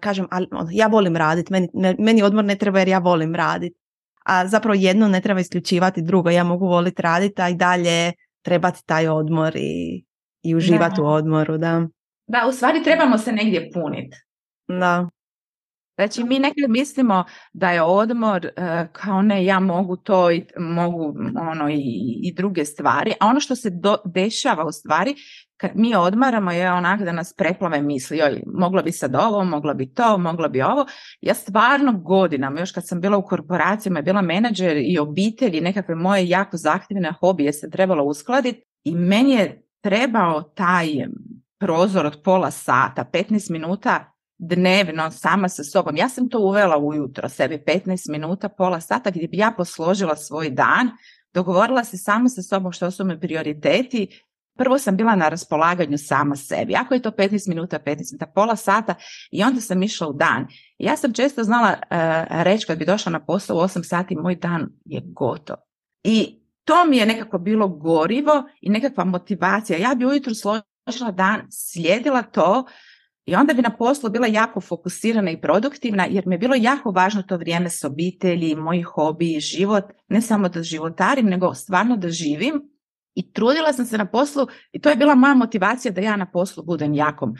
kažem, 0.00 0.26
ali 0.30 0.48
ono, 0.52 0.68
ja 0.72 0.86
volim 0.86 1.16
raditi, 1.16 1.52
meni, 1.52 1.68
meni 1.98 2.22
odmor 2.22 2.44
ne 2.44 2.58
treba 2.58 2.78
jer 2.78 2.88
ja 2.88 2.98
volim 2.98 3.34
raditi 3.34 3.83
a 4.24 4.46
zapravo 4.46 4.74
jedno 4.74 5.08
ne 5.08 5.20
treba 5.20 5.40
isključivati 5.40 6.02
drugo. 6.02 6.30
Ja 6.30 6.44
mogu 6.44 6.66
voliti 6.66 7.02
raditi, 7.02 7.42
a 7.42 7.48
i 7.48 7.54
dalje 7.54 8.12
trebati 8.42 8.86
taj 8.86 9.08
odmor 9.08 9.56
i, 9.56 10.04
i 10.42 10.54
uživati 10.54 11.00
u 11.00 11.06
odmoru. 11.06 11.58
Da. 11.58 11.86
da, 12.26 12.46
u 12.48 12.52
stvari 12.52 12.82
trebamo 12.82 13.18
se 13.18 13.32
negdje 13.32 13.70
puniti. 13.72 14.16
Da. 14.68 15.08
Znači 15.96 16.24
mi 16.24 16.38
nekad 16.38 16.70
mislimo 16.70 17.24
da 17.52 17.70
je 17.70 17.82
odmor 17.82 18.46
uh, 18.46 18.88
kao 18.92 19.22
ne 19.22 19.44
ja 19.44 19.60
mogu 19.60 19.96
to 19.96 20.30
i 20.30 20.44
mogu 20.58 21.14
ono 21.50 21.70
i, 21.70 22.20
i 22.22 22.34
druge 22.34 22.64
stvari, 22.64 23.12
a 23.20 23.26
ono 23.26 23.40
što 23.40 23.56
se 23.56 23.70
do, 23.70 23.96
dešava 24.04 24.64
u 24.64 24.72
stvari 24.72 25.14
kad 25.56 25.70
mi 25.74 25.94
odmaramo 25.94 26.52
je 26.52 26.72
onak 26.72 27.00
da 27.00 27.12
nas 27.12 27.32
preplave 27.32 27.82
misli, 27.82 28.18
joj, 28.18 28.42
moglo 28.46 28.82
bi 28.82 28.92
sad 28.92 29.14
ovo, 29.14 29.44
moglo 29.44 29.74
bi 29.74 29.94
to, 29.94 30.18
moglo 30.18 30.48
bi 30.48 30.62
ovo. 30.62 30.86
Ja 31.20 31.34
stvarno 31.34 31.92
godinama, 31.92 32.60
još 32.60 32.72
kad 32.72 32.88
sam 32.88 33.00
bila 33.00 33.16
u 33.16 33.26
korporacijama, 33.26 34.02
bila 34.02 34.22
menadžer 34.22 34.76
i 34.76 34.98
obitelji, 34.98 35.60
nekakve 35.60 35.94
moje 35.94 36.28
jako 36.28 36.56
zahtjevne 36.56 37.12
hobije 37.20 37.52
se 37.52 37.70
trebalo 37.70 38.04
uskladiti 38.04 38.62
i 38.84 38.94
meni 38.94 39.30
je 39.30 39.62
trebao 39.80 40.42
taj 40.42 40.88
prozor 41.58 42.06
od 42.06 42.22
pola 42.24 42.50
sata, 42.50 43.04
15 43.12 43.50
minuta 43.50 44.13
dnevno 44.38 45.10
sama 45.10 45.48
sa 45.48 45.64
sobom. 45.64 45.96
Ja 45.96 46.08
sam 46.08 46.28
to 46.28 46.38
uvela 46.38 46.76
ujutro, 46.76 47.28
sebi 47.28 47.58
15 47.66 48.10
minuta, 48.10 48.48
pola 48.48 48.80
sata 48.80 49.10
gdje 49.10 49.28
bi 49.28 49.36
ja 49.36 49.54
posložila 49.56 50.16
svoj 50.16 50.50
dan, 50.50 50.90
dogovorila 51.34 51.84
se 51.84 51.96
sama 51.96 52.28
sa 52.28 52.42
sobom 52.42 52.72
što 52.72 52.90
su 52.90 53.04
mi 53.04 53.20
prioriteti. 53.20 54.20
Prvo 54.56 54.78
sam 54.78 54.96
bila 54.96 55.16
na 55.16 55.28
raspolaganju 55.28 55.98
sama 55.98 56.36
sebi. 56.36 56.74
Ako 56.76 56.94
je 56.94 57.02
to 57.02 57.10
15 57.10 57.48
minuta, 57.48 57.78
15 57.78 58.12
minuta, 58.12 58.26
pola 58.34 58.56
sata 58.56 58.94
i 59.30 59.42
onda 59.42 59.60
sam 59.60 59.82
išla 59.82 60.08
u 60.08 60.12
dan. 60.12 60.46
Ja 60.78 60.96
sam 60.96 61.12
često 61.12 61.44
znala 61.44 61.68
uh, 61.68 61.96
reći 62.42 62.66
kad 62.66 62.78
bi 62.78 62.84
došla 62.84 63.12
na 63.12 63.24
posao 63.24 63.56
u 63.56 63.60
8 63.60 63.88
sati, 63.88 64.16
moj 64.16 64.36
dan 64.36 64.68
je 64.84 65.02
gotov. 65.04 65.56
I 66.04 66.40
to 66.64 66.84
mi 66.84 66.96
je 66.96 67.06
nekako 67.06 67.38
bilo 67.38 67.68
gorivo 67.68 68.44
i 68.60 68.70
nekakva 68.70 69.04
motivacija. 69.04 69.78
Ja 69.78 69.94
bi 69.94 70.06
ujutro 70.06 70.32
složila 70.34 71.10
dan, 71.10 71.46
slijedila 71.50 72.22
to, 72.22 72.64
i 73.26 73.34
onda 73.34 73.54
bi 73.54 73.62
na 73.62 73.70
poslu 73.70 74.10
bila 74.10 74.26
jako 74.26 74.60
fokusirana 74.60 75.30
i 75.30 75.40
produktivna 75.40 76.06
jer 76.10 76.26
mi 76.26 76.34
je 76.34 76.38
bilo 76.38 76.54
jako 76.54 76.90
važno 76.90 77.22
to 77.22 77.36
vrijeme 77.36 77.70
s 77.70 77.84
obitelji, 77.84 78.54
moji 78.54 78.82
hobi, 78.82 79.40
život, 79.40 79.84
ne 80.08 80.20
samo 80.20 80.48
da 80.48 80.62
životarim, 80.62 81.26
nego 81.26 81.54
stvarno 81.54 81.96
da 81.96 82.08
živim. 82.08 82.62
I 83.14 83.32
trudila 83.32 83.72
sam 83.72 83.86
se 83.86 83.98
na 83.98 84.04
poslu 84.06 84.46
i 84.72 84.80
to 84.80 84.90
je 84.90 84.96
bila 84.96 85.14
moja 85.14 85.34
motivacija 85.34 85.92
da 85.92 86.00
ja 86.00 86.16
na 86.16 86.26
poslu 86.26 86.64
budem 86.64 86.94
jako 86.94 87.34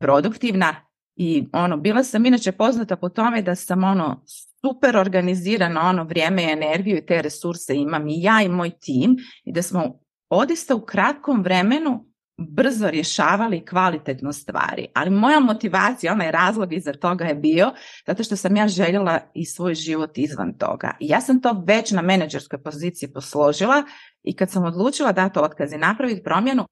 produktivna. 0.00 0.74
I 1.16 1.48
ono, 1.52 1.76
bila 1.76 2.04
sam 2.04 2.26
inače 2.26 2.52
poznata 2.52 2.96
po 2.96 3.08
tome 3.08 3.42
da 3.42 3.54
sam 3.54 3.84
ono 3.84 4.22
super 4.60 4.96
organizirana 4.96 5.80
ono 5.80 6.04
vrijeme 6.04 6.42
i 6.42 6.52
energiju 6.52 6.96
i 6.96 7.06
te 7.06 7.22
resurse 7.22 7.74
imam 7.74 8.08
i 8.08 8.22
ja 8.22 8.42
i 8.42 8.48
moj 8.48 8.70
tim 8.70 9.16
i 9.44 9.52
da 9.52 9.62
smo 9.62 10.00
odista 10.30 10.74
u 10.74 10.80
kratkom 10.80 11.42
vremenu 11.42 12.06
brzo 12.38 12.90
rješavali 12.90 13.64
kvalitetno 13.64 14.32
stvari. 14.32 14.86
Ali 14.94 15.10
moja 15.10 15.40
motivacija, 15.40 16.12
onaj 16.12 16.30
razlog 16.30 16.72
iza 16.72 16.92
toga 16.92 17.24
je 17.24 17.34
bio 17.34 17.72
zato 18.06 18.24
što 18.24 18.36
sam 18.36 18.56
ja 18.56 18.68
željela 18.68 19.20
i 19.34 19.44
svoj 19.44 19.74
život 19.74 20.18
izvan 20.18 20.58
toga. 20.58 20.96
I 21.00 21.08
ja 21.08 21.20
sam 21.20 21.40
to 21.40 21.64
već 21.66 21.90
na 21.90 22.02
menadžerskoj 22.02 22.62
poziciji 22.62 23.12
posložila 23.12 23.82
i 24.22 24.36
kad 24.36 24.50
sam 24.50 24.64
odlučila 24.64 25.12
dati 25.12 25.38
otkaz 25.38 25.72
i 25.72 25.78
napraviti 25.78 26.22
promjenu, 26.22 26.64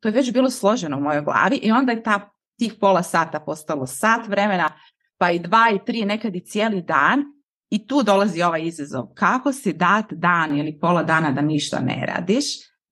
to 0.00 0.08
je 0.08 0.12
već 0.12 0.32
bilo 0.32 0.50
složeno 0.50 0.96
u 0.96 1.00
mojoj 1.00 1.22
glavi 1.22 1.56
i 1.56 1.72
onda 1.72 1.92
je 1.92 2.02
ta 2.02 2.30
tih 2.58 2.74
pola 2.80 3.02
sata 3.02 3.40
postalo 3.40 3.86
sat 3.86 4.28
vremena, 4.28 4.72
pa 5.18 5.30
i 5.30 5.38
dva 5.38 5.70
i 5.74 5.84
tri, 5.86 6.04
nekad 6.04 6.36
i 6.36 6.44
cijeli 6.44 6.82
dan 6.82 7.24
i 7.70 7.86
tu 7.86 8.02
dolazi 8.02 8.42
ovaj 8.42 8.62
izazov. 8.62 9.06
Kako 9.14 9.52
si 9.52 9.72
dat 9.72 10.04
dan 10.10 10.58
ili 10.58 10.78
pola 10.80 11.02
dana 11.02 11.30
da 11.30 11.40
ništa 11.40 11.80
ne 11.80 12.06
radiš, 12.06 12.44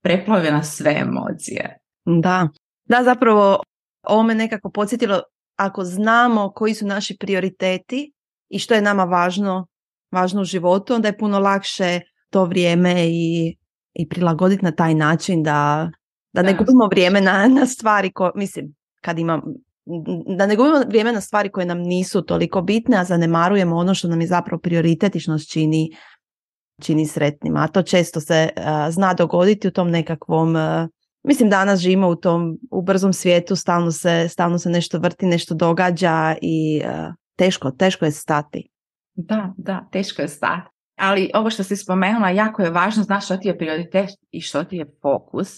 preplove 0.03 0.51
na 0.51 0.63
sve 0.63 0.97
emocije. 0.99 1.82
Da. 2.05 2.49
Da, 2.85 3.05
zapravo 3.05 3.61
ovo 4.03 4.23
me 4.23 4.35
nekako 4.35 4.71
podsjetilo, 4.71 5.23
ako 5.57 5.85
znamo 5.85 6.53
koji 6.55 6.75
su 6.75 6.87
naši 6.87 7.17
prioriteti 7.21 8.13
i 8.49 8.59
što 8.59 8.75
je 8.75 8.83
nama 8.83 9.05
važno, 9.05 9.67
važno 10.11 10.41
u 10.41 10.45
životu, 10.45 10.95
onda 10.95 11.09
je 11.09 11.19
puno 11.19 11.39
lakše 11.39 12.01
to 12.31 12.45
vrijeme 12.45 13.07
i, 13.09 13.57
i 13.95 14.09
prilagoditi 14.09 14.65
na 14.65 14.73
taj 14.73 14.95
način 14.95 15.43
da, 15.43 15.91
da 16.33 16.43
ne 16.43 16.55
gubimo 16.55 16.87
vrijeme 16.91 17.21
na, 17.21 17.49
na 17.49 17.67
stvari 17.67 18.13
koje, 18.13 18.31
mislim, 18.35 18.75
kad 19.01 19.19
imam, 19.19 19.43
da 20.37 20.47
ne 20.47 20.57
gubimo 20.57 20.79
vrijeme 20.89 21.13
na 21.13 21.21
stvari 21.21 21.51
koje 21.51 21.67
nam 21.67 21.79
nisu 21.79 22.23
toliko 22.23 22.63
bitne, 22.63 22.97
a 22.97 23.05
zanemarujemo 23.05 23.77
ono 23.77 23.95
što 23.95 24.09
nam 24.09 24.21
je 24.21 24.27
zapravo 24.27 24.61
prioritet 24.61 25.17
i 25.17 25.21
što 25.21 25.33
nas 25.33 25.43
čini, 25.43 25.91
čini 26.83 27.07
sretnima. 27.07 27.61
A 27.61 27.69
to 27.69 27.83
često 27.83 28.21
se 28.21 28.49
zna 28.91 29.15
dogoditi 29.15 29.69
u 29.69 29.71
tom 29.71 29.91
nekakvom 29.91 30.57
Mislim, 31.25 31.51
danas 31.51 31.81
živimo 31.81 32.09
u 32.09 32.17
tom 32.17 32.59
u 32.71 32.83
brzom 32.83 33.13
svijetu, 33.13 33.57
stalno 33.57 33.91
se, 33.91 34.29
stalno 34.29 34.59
se 34.59 34.71
nešto 34.71 34.99
vrti, 34.99 35.27
nešto 35.27 35.55
događa 35.55 36.37
i 36.43 36.83
teško, 37.37 37.71
teško 37.71 38.05
je 38.05 38.11
stati. 38.11 38.69
Da, 39.15 39.53
da, 39.57 39.89
teško 39.93 40.23
je 40.23 40.29
stati. 40.29 40.71
Ali 40.97 41.31
ovo 41.35 41.51
što 41.51 41.63
si 41.63 41.77
spomenula, 41.77 42.31
jako 42.31 42.63
je 42.63 42.71
važno, 42.71 43.03
znaš 43.03 43.25
što 43.25 43.37
ti 43.37 43.49
je 43.49 43.59
prioritet 43.59 44.11
i 44.31 44.41
što 44.41 44.65
ti 44.65 44.77
je 44.77 44.87
fokus. 45.03 45.49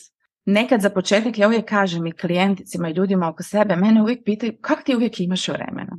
Nekad 0.44 0.80
za 0.80 0.90
početak 0.90 1.38
ja 1.38 1.46
uvijek 1.46 1.68
kažem 1.68 2.06
i 2.06 2.12
klijenticima 2.12 2.88
i 2.88 2.92
ljudima 2.92 3.28
oko 3.28 3.42
sebe, 3.42 3.76
mene 3.76 4.02
uvijek 4.02 4.24
pitaju 4.24 4.52
kako 4.60 4.82
ti 4.82 4.94
uvijek 4.96 5.20
imaš 5.20 5.48
vremena? 5.48 5.96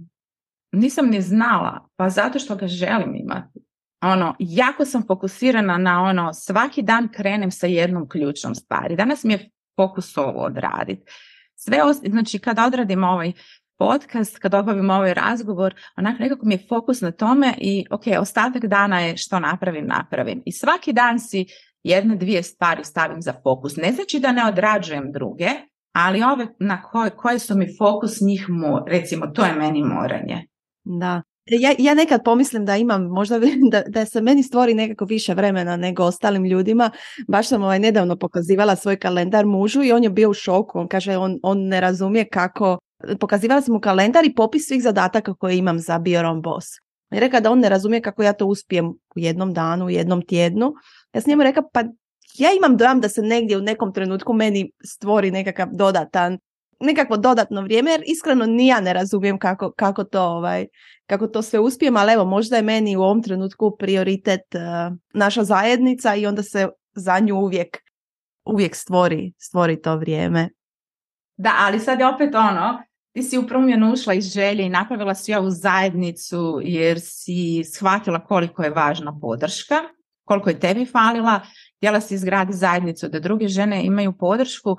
Nisam 0.71 1.09
ni 1.09 1.21
znala, 1.21 1.87
pa 1.95 2.09
zato 2.09 2.39
što 2.39 2.55
ga 2.55 2.67
želim 2.67 3.15
imati. 3.15 3.59
Ono, 4.01 4.35
jako 4.39 4.85
sam 4.85 5.03
fokusirana 5.07 5.77
na 5.77 6.01
ono, 6.01 6.33
svaki 6.33 6.81
dan 6.81 7.09
krenem 7.11 7.51
sa 7.51 7.67
jednom 7.67 8.09
ključnom 8.09 8.55
stvari. 8.55 8.95
Danas 8.95 9.23
mi 9.23 9.33
je 9.33 9.49
fokus 9.75 10.17
ovo 10.17 10.39
odraditi. 10.39 11.11
Sve, 11.55 11.77
znači 12.09 12.39
kada 12.39 12.65
odradimo 12.65 13.07
ovaj 13.07 13.31
podcast, 13.77 14.39
kad 14.39 14.53
obavim 14.53 14.89
ovaj 14.89 15.13
razgovor, 15.13 15.75
onako 15.97 16.23
nekako 16.23 16.45
mi 16.45 16.53
je 16.53 16.65
fokus 16.69 17.01
na 17.01 17.11
tome 17.11 17.53
i 17.57 17.85
ok, 17.91 18.03
ostatak 18.19 18.65
dana 18.65 18.99
je 18.99 19.17
što 19.17 19.39
napravim, 19.39 19.87
napravim. 19.87 20.41
I 20.45 20.51
svaki 20.51 20.93
dan 20.93 21.19
si 21.19 21.45
jedne, 21.83 22.15
dvije 22.15 22.43
stvari 22.43 22.83
stavim 22.83 23.21
za 23.21 23.33
fokus. 23.43 23.75
Ne 23.75 23.91
znači 23.91 24.19
da 24.19 24.31
ne 24.31 24.47
odrađujem 24.47 25.11
druge, 25.11 25.49
ali 25.93 26.23
ove 26.23 26.47
na 26.59 26.81
koje, 26.81 27.09
koje 27.09 27.39
su 27.39 27.57
mi 27.57 27.77
fokus 27.77 28.21
njih, 28.21 28.47
recimo, 28.87 29.27
to 29.27 29.45
je 29.45 29.55
meni 29.55 29.83
moranje. 29.83 30.47
Da. 30.83 31.21
Ja, 31.49 31.75
ja 31.77 31.93
nekad 31.93 32.23
pomislim 32.23 32.65
da 32.65 32.77
imam 32.77 33.03
možda 33.03 33.39
da, 33.71 33.83
da 33.87 34.05
se 34.05 34.21
meni 34.21 34.43
stvori 34.43 34.73
nekako 34.73 35.05
više 35.05 35.33
vremena 35.33 35.77
nego 35.77 36.03
ostalim 36.03 36.45
ljudima. 36.45 36.91
Baš 37.27 37.47
sam 37.47 37.63
ovaj 37.63 37.79
nedavno 37.79 38.15
pokazivala 38.15 38.75
svoj 38.75 38.99
kalendar 38.99 39.45
mužu 39.45 39.83
i 39.83 39.91
on 39.91 40.03
je 40.03 40.09
bio 40.09 40.29
u 40.29 40.33
šoku. 40.33 40.79
On 40.79 40.87
kaže 40.87 41.17
on, 41.17 41.39
on 41.43 41.67
ne 41.67 41.81
razumije 41.81 42.27
kako 42.27 42.77
pokazivala 43.19 43.61
sam 43.61 43.73
mu 43.73 43.79
kalendar 43.79 44.25
i 44.25 44.35
popis 44.35 44.67
svih 44.67 44.83
zadataka 44.83 45.33
koje 45.33 45.57
imam 45.57 45.79
za 45.79 45.99
Bioron 45.99 46.41
Boss. 46.41 46.67
I 47.11 47.19
rekao 47.19 47.39
da 47.39 47.51
on 47.51 47.59
ne 47.59 47.69
razumije 47.69 48.01
kako 48.01 48.23
ja 48.23 48.33
to 48.33 48.45
uspijem 48.45 48.85
u 48.89 49.19
jednom 49.19 49.53
danu, 49.53 49.85
u 49.85 49.89
jednom 49.89 50.21
tjednu. 50.21 50.73
Ja 51.13 51.21
sam 51.21 51.29
njemu 51.29 51.43
rekao, 51.43 51.63
pa 51.73 51.83
ja 52.37 52.49
imam 52.57 52.77
dojam 52.77 53.01
da 53.01 53.09
se 53.09 53.21
negdje 53.21 53.57
u 53.57 53.61
nekom 53.61 53.93
trenutku 53.93 54.33
meni 54.33 54.71
stvori 54.85 55.31
nekakav 55.31 55.67
dodatan, 55.71 56.37
nekakvo 56.79 57.17
dodatno 57.17 57.61
vrijeme, 57.61 57.91
jer 57.91 58.03
iskreno 58.05 58.45
ni 58.45 58.67
ja 58.67 58.79
ne 58.79 58.93
razumijem 58.93 59.39
kako, 59.39 59.71
kako, 59.71 60.03
to, 60.03 60.21
ovaj, 60.21 60.67
kako 61.07 61.27
to 61.27 61.41
sve 61.41 61.59
uspijem, 61.59 61.97
ali 61.97 62.13
evo 62.13 62.25
možda 62.25 62.55
je 62.55 62.61
meni 62.61 62.95
u 62.95 63.01
ovom 63.01 63.23
trenutku 63.23 63.75
prioritet 63.79 64.41
uh, 64.55 64.97
naša 65.13 65.43
zajednica 65.43 66.15
i 66.15 66.25
onda 66.25 66.43
se 66.43 66.67
za 66.95 67.19
nju 67.19 67.35
uvijek, 67.35 67.77
uvijek 68.45 68.75
stvori, 68.75 69.33
stvori 69.37 69.81
to 69.81 69.95
vrijeme. 69.97 70.49
Da, 71.37 71.55
ali 71.59 71.79
sad 71.79 71.99
je 71.99 72.07
opet 72.07 72.35
ono, 72.35 72.83
ti 73.13 73.23
si 73.23 73.37
u 73.37 73.47
promjenu 73.47 73.93
ušla 73.93 74.13
iz 74.13 74.33
želje 74.33 74.65
i 74.65 74.69
napravila 74.69 75.15
si 75.15 75.33
ovu 75.33 75.49
zajednicu 75.49 76.59
jer 76.63 76.99
si 77.01 77.63
shvatila 77.63 78.25
koliko 78.25 78.63
je 78.63 78.69
važna 78.69 79.19
podrška, 79.21 79.75
koliko 80.25 80.49
je 80.49 80.59
tebi 80.59 80.85
falila, 80.85 81.39
htjela 81.77 82.01
si 82.01 82.13
izgraditi 82.13 82.57
zajednicu 82.57 83.07
da 83.07 83.19
druge 83.19 83.47
žene 83.47 83.85
imaju 83.85 84.17
podršku 84.17 84.77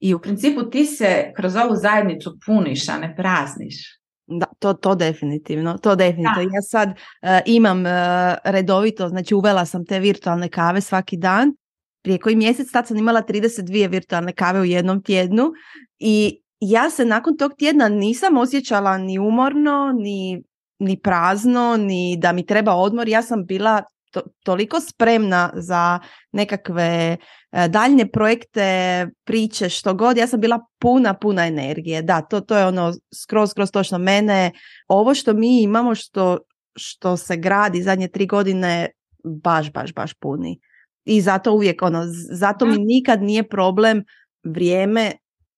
i 0.00 0.14
u 0.14 0.18
principu 0.18 0.62
ti 0.62 0.86
se 0.86 1.32
kroz 1.36 1.56
ovu 1.56 1.74
zajednicu 1.74 2.38
puniš, 2.46 2.88
a 2.88 2.98
ne 2.98 3.16
prazniš. 3.16 4.00
Da, 4.26 4.46
to, 4.58 4.72
to 4.72 4.94
definitivno, 4.94 5.78
to 5.78 5.96
definitivno. 5.96 6.50
Ja 6.54 6.62
sad 6.62 6.88
uh, 6.88 7.28
imam 7.46 7.80
uh, 7.80 7.92
redovito, 8.44 9.08
znači 9.08 9.34
uvela 9.34 9.64
sam 9.64 9.86
te 9.86 9.98
virtualne 9.98 10.48
kave 10.48 10.80
svaki 10.80 11.16
dan. 11.16 11.54
Prije 12.02 12.18
koji 12.18 12.36
mjesec 12.36 12.70
tad 12.70 12.86
sam 12.86 12.96
imala 12.96 13.22
32 13.22 13.90
virtualne 13.90 14.32
kave 14.32 14.60
u 14.60 14.64
jednom 14.64 15.02
tjednu 15.02 15.52
i 15.98 16.40
ja 16.60 16.90
se 16.90 17.04
nakon 17.04 17.36
tog 17.36 17.52
tjedna 17.58 17.88
nisam 17.88 18.36
osjećala 18.36 18.98
ni 18.98 19.18
umorno, 19.18 19.92
ni, 19.98 20.42
ni 20.78 21.00
prazno, 21.00 21.76
ni 21.76 22.16
da 22.18 22.32
mi 22.32 22.46
treba 22.46 22.74
odmor. 22.74 23.08
Ja 23.08 23.22
sam 23.22 23.44
bila 23.46 23.82
toliko 24.44 24.80
spremna 24.80 25.50
za 25.54 26.00
nekakve 26.32 27.16
e, 27.56 27.68
daljne 27.68 28.10
projekte, 28.10 29.06
priče, 29.24 29.68
što 29.68 29.94
god. 29.94 30.16
Ja 30.16 30.26
sam 30.26 30.40
bila 30.40 30.60
puna, 30.78 31.14
puna 31.14 31.46
energije. 31.46 32.02
Da, 32.02 32.20
to, 32.20 32.40
to 32.40 32.56
je 32.56 32.66
ono 32.66 32.92
skroz, 33.22 33.50
skroz 33.50 33.70
točno 33.70 33.98
mene. 33.98 34.50
Ovo 34.88 35.14
što 35.14 35.34
mi 35.34 35.62
imamo, 35.62 35.94
što, 35.94 36.38
što 36.76 37.16
se 37.16 37.36
gradi 37.36 37.82
zadnje 37.82 38.08
tri 38.08 38.26
godine, 38.26 38.88
baš, 39.24 39.72
baš, 39.72 39.94
baš 39.94 40.14
puni. 40.14 40.60
I 41.04 41.20
zato 41.20 41.52
uvijek, 41.52 41.82
ono, 41.82 42.02
zato 42.32 42.66
mi 42.66 42.76
nikad 42.78 43.22
nije 43.22 43.48
problem 43.48 44.04
vrijeme 44.44 45.12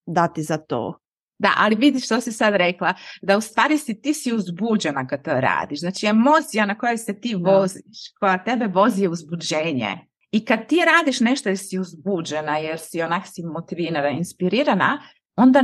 dati 0.07 0.43
za 0.43 0.57
to. 0.57 0.99
Da, 1.39 1.53
ali 1.57 1.75
vidiš 1.75 2.05
što 2.05 2.21
si 2.21 2.33
sad 2.33 2.55
rekla, 2.55 2.95
da 3.23 3.37
u 3.37 3.41
stvari 3.41 3.79
si 3.79 4.01
ti 4.01 4.15
si 4.15 4.33
uzbuđena 4.33 5.07
kad 5.07 5.25
to 5.25 5.41
radiš. 5.41 5.81
Znači 5.81 6.07
emocija 6.07 6.67
na 6.67 6.79
kojoj 6.79 6.99
se 6.99 7.21
ti 7.21 7.35
voziš, 7.35 8.13
koja 8.21 8.45
tebe 8.45 8.67
vozi 8.67 9.03
je 9.03 9.09
uzbuđenje. 9.09 10.09
I 10.31 10.45
kad 10.45 10.67
ti 10.67 10.77
radiš 10.97 11.21
nešto 11.21 11.49
jer 11.49 11.59
si 11.59 11.79
uzbuđena, 11.79 12.57
jer 12.57 12.79
si 12.79 13.03
onak 13.03 13.23
si 13.27 13.43
motivirana, 13.43 14.09
inspirirana, 14.09 15.03
onda 15.37 15.63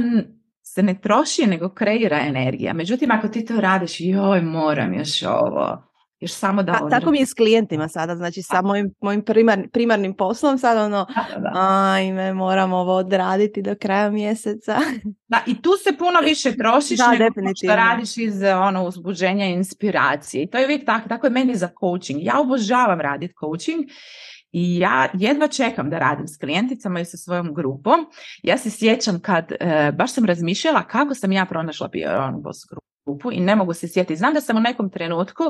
se 0.63 0.83
ne 0.83 1.01
troši 1.01 1.47
nego 1.47 1.69
kreira 1.69 2.21
energija. 2.21 2.73
Međutim, 2.73 3.11
ako 3.11 3.29
ti 3.29 3.45
to 3.45 3.61
radiš, 3.61 3.97
joj, 4.01 4.41
moram 4.41 4.95
još 4.95 5.23
ovo, 5.23 5.95
još 6.21 6.33
samo 6.33 6.63
da... 6.63 6.73
Pa, 6.73 6.89
tako 6.89 7.11
mi 7.11 7.19
je 7.19 7.27
s 7.27 7.35
klijentima 7.35 7.89
sada, 7.89 8.17
znači 8.17 8.43
sa 8.43 8.63
mojim, 8.63 8.95
mojim 9.01 9.25
primarnim 9.73 10.15
poslom 10.15 10.59
sad 10.59 10.79
ono, 10.79 11.07
ajme, 11.55 12.35
moram 12.35 12.73
ovo 12.73 12.97
odraditi 12.97 13.63
do 13.63 13.75
kraja 13.81 14.11
mjeseca. 14.11 14.79
Da, 15.29 15.41
i 15.47 15.63
tu 15.63 15.71
se 15.85 15.99
puno 15.99 16.21
više 16.25 16.57
trošiš 16.57 16.99
da, 16.99 17.11
nego 17.11 17.51
što 17.65 17.77
radiš 17.77 18.17
iz 18.17 18.43
ono, 18.43 18.85
uzbuđenja 18.85 19.47
i 19.47 19.53
inspiracije. 19.53 20.43
I 20.43 20.51
to 20.51 20.59
je 20.59 20.65
uvijek 20.65 20.87
tako, 20.87 21.09
tako 21.09 21.27
je 21.27 21.31
meni 21.31 21.55
za 21.55 21.69
coaching. 21.81 22.21
Ja 22.23 22.41
obožavam 22.41 23.01
raditi 23.01 23.35
coaching 23.41 23.85
i 24.57 24.79
ja 24.79 25.09
jedva 25.13 25.49
čekam 25.49 25.91
da 25.91 25.99
radim 25.99 26.29
s 26.29 26.39
klijenticama 26.39 27.01
i 27.01 27.05
sa 27.05 27.17
svojom 27.17 27.55
grupom. 27.55 28.07
Ja 28.43 28.59
se 28.59 28.71
sjećam 28.71 29.21
kad, 29.21 29.53
e, 29.53 29.93
baš 29.99 30.13
sam 30.13 30.25
razmišljala 30.25 30.83
kako 30.83 31.15
sam 31.15 31.33
ja 31.33 31.47
pronašla 31.47 31.89
bio 31.89 32.25
on 32.25 32.43
boss 32.43 32.59
grupu 33.05 33.33
i 33.33 33.41
ne 33.41 33.57
mogu 33.57 33.75
se 33.75 33.89
sjetiti. 33.89 34.17
Znam 34.17 34.35
da 34.35 34.41
sam 34.41 34.57
u 34.57 34.61
nekom 34.61 34.91
trenutku 34.91 35.45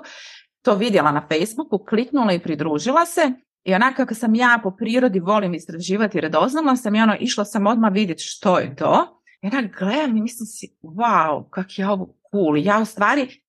to 0.62 0.74
vidjela 0.74 1.12
na 1.12 1.26
Facebooku, 1.28 1.84
kliknula 1.88 2.32
i 2.32 2.38
pridružila 2.38 3.06
se 3.06 3.32
i 3.64 3.74
onako 3.74 3.96
kako 3.96 4.14
sam 4.14 4.34
ja 4.34 4.60
po 4.62 4.70
prirodi 4.70 5.20
volim 5.20 5.54
istraživati 5.54 6.18
i 6.18 6.20
redoznala 6.20 6.76
sam 6.76 6.94
i 6.94 7.02
ono 7.02 7.16
išla 7.20 7.44
sam 7.44 7.66
odmah 7.66 7.92
vidjeti 7.92 8.22
što 8.22 8.58
je 8.58 8.76
to. 8.76 9.20
I 9.42 9.46
onak 9.46 9.78
gledam 9.78 10.16
i 10.16 10.22
mislim 10.22 10.46
si, 10.46 10.76
wow, 10.82 11.50
kak 11.50 11.78
je 11.78 11.88
ovo 11.88 12.14
cool. 12.32 12.56
Ja 12.56 12.78
u 12.78 12.84
stvari, 12.84 13.43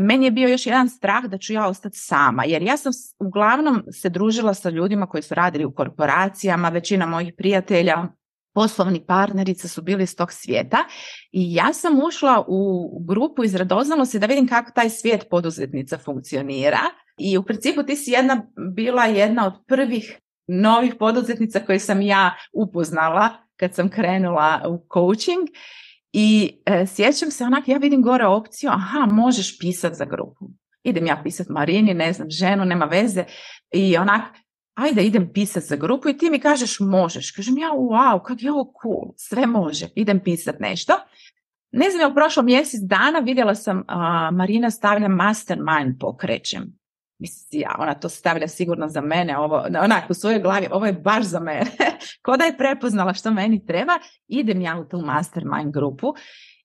meni 0.00 0.24
je 0.24 0.30
bio 0.30 0.48
još 0.48 0.66
jedan 0.66 0.88
strah 0.88 1.24
da 1.24 1.38
ću 1.38 1.52
ja 1.52 1.66
ostati 1.66 1.98
sama, 1.98 2.44
jer 2.44 2.62
ja 2.62 2.76
sam 2.76 2.92
uglavnom 3.18 3.82
se 3.92 4.08
družila 4.08 4.54
sa 4.54 4.70
ljudima 4.70 5.06
koji 5.06 5.22
su 5.22 5.34
radili 5.34 5.64
u 5.64 5.74
korporacijama, 5.74 6.68
većina 6.68 7.06
mojih 7.06 7.34
prijatelja 7.36 8.08
poslovni 8.54 9.06
partnerice 9.06 9.68
su 9.68 9.82
bili 9.82 10.02
iz 10.02 10.16
tog 10.16 10.32
svijeta 10.32 10.78
i 11.32 11.54
ja 11.54 11.72
sam 11.72 12.00
ušla 12.04 12.44
u 12.48 12.88
grupu 13.08 13.44
iz 13.44 13.54
radoznalosti 13.54 14.18
da 14.18 14.26
vidim 14.26 14.48
kako 14.48 14.70
taj 14.74 14.90
svijet 14.90 15.26
poduzetnica 15.30 15.98
funkcionira 15.98 16.80
i 17.18 17.38
u 17.38 17.42
principu 17.42 17.82
ti 17.82 17.96
si 17.96 18.10
jedna, 18.10 18.46
bila 18.74 19.04
jedna 19.04 19.46
od 19.46 19.52
prvih 19.66 20.20
novih 20.46 20.94
poduzetnica 20.98 21.60
koje 21.60 21.78
sam 21.78 22.02
ja 22.02 22.34
upoznala 22.52 23.28
kad 23.56 23.74
sam 23.74 23.88
krenula 23.88 24.62
u 24.68 24.86
coaching 24.94 25.48
i 26.12 26.50
e, 26.66 26.86
sjećam 26.86 27.30
se 27.30 27.44
onak, 27.44 27.68
ja 27.68 27.78
vidim 27.78 28.02
gore 28.02 28.26
opciju, 28.26 28.70
aha, 28.70 29.06
možeš 29.10 29.58
pisati 29.58 29.94
za 29.94 30.04
grupu. 30.04 30.50
Idem 30.82 31.06
ja 31.06 31.20
pisat 31.24 31.48
Marini, 31.48 31.94
ne 31.94 32.12
znam, 32.12 32.30
ženu, 32.30 32.64
nema 32.64 32.84
veze 32.84 33.24
i 33.72 33.96
onak, 33.96 34.22
ajde 34.74 35.02
idem 35.02 35.32
pisat 35.32 35.62
za 35.62 35.76
grupu 35.76 36.08
i 36.08 36.18
ti 36.18 36.30
mi 36.30 36.38
kažeš 36.38 36.80
možeš. 36.80 37.30
Kažem 37.30 37.58
ja 37.58 37.68
wow, 37.68 38.22
kak 38.22 38.42
je 38.42 38.52
ovo 38.52 38.72
cool, 38.82 39.12
sve 39.16 39.46
može, 39.46 39.86
idem 39.94 40.20
pisat 40.20 40.60
nešto. 40.60 40.92
Ne 41.72 41.90
znam, 41.90 42.12
u 42.12 42.14
prošlom 42.14 42.46
mjesec 42.46 42.80
dana 42.80 43.18
vidjela 43.18 43.54
sam 43.54 43.84
Marina 44.32 44.70
stavlja 44.70 45.08
mastermind 45.08 45.98
pokrećem. 46.00 46.79
Mislim, 47.20 47.62
ja, 47.62 47.76
ona 47.78 47.94
to 47.94 48.08
stavlja 48.08 48.48
sigurno 48.48 48.88
za 48.88 49.00
mene, 49.00 49.38
ovo, 49.38 49.64
onak 49.82 50.10
u 50.10 50.14
svojoj 50.14 50.40
glavi, 50.40 50.66
ovo 50.70 50.86
je 50.86 50.92
baš 50.92 51.24
za 51.24 51.40
mene. 51.40 51.70
Ko 52.24 52.36
da 52.36 52.44
je 52.44 52.56
prepoznala 52.58 53.14
što 53.14 53.30
meni 53.30 53.66
treba, 53.66 53.92
idem 54.28 54.60
ja 54.60 54.78
u 54.78 54.88
tu 54.88 54.98
mastermind 54.98 55.72
grupu 55.72 56.14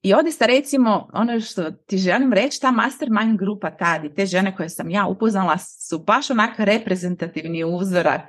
i 0.06 0.14
odista 0.14 0.46
recimo, 0.46 1.10
ono 1.14 1.40
što 1.40 1.72
ti 1.72 1.98
želim 1.98 2.34
reći, 2.34 2.62
ta 2.62 2.72
mastermind 2.72 3.40
grupa 3.40 3.72
tad 3.72 4.06
i 4.06 4.14
te 4.14 4.26
žene 4.26 4.56
koje 4.56 4.70
sam 4.70 4.90
ja 4.90 5.08
upoznala 5.08 5.58
su 5.58 6.00
baš 6.00 6.30
onak 6.30 6.60
reprezentativni 6.60 7.64
uzorak 7.64 8.22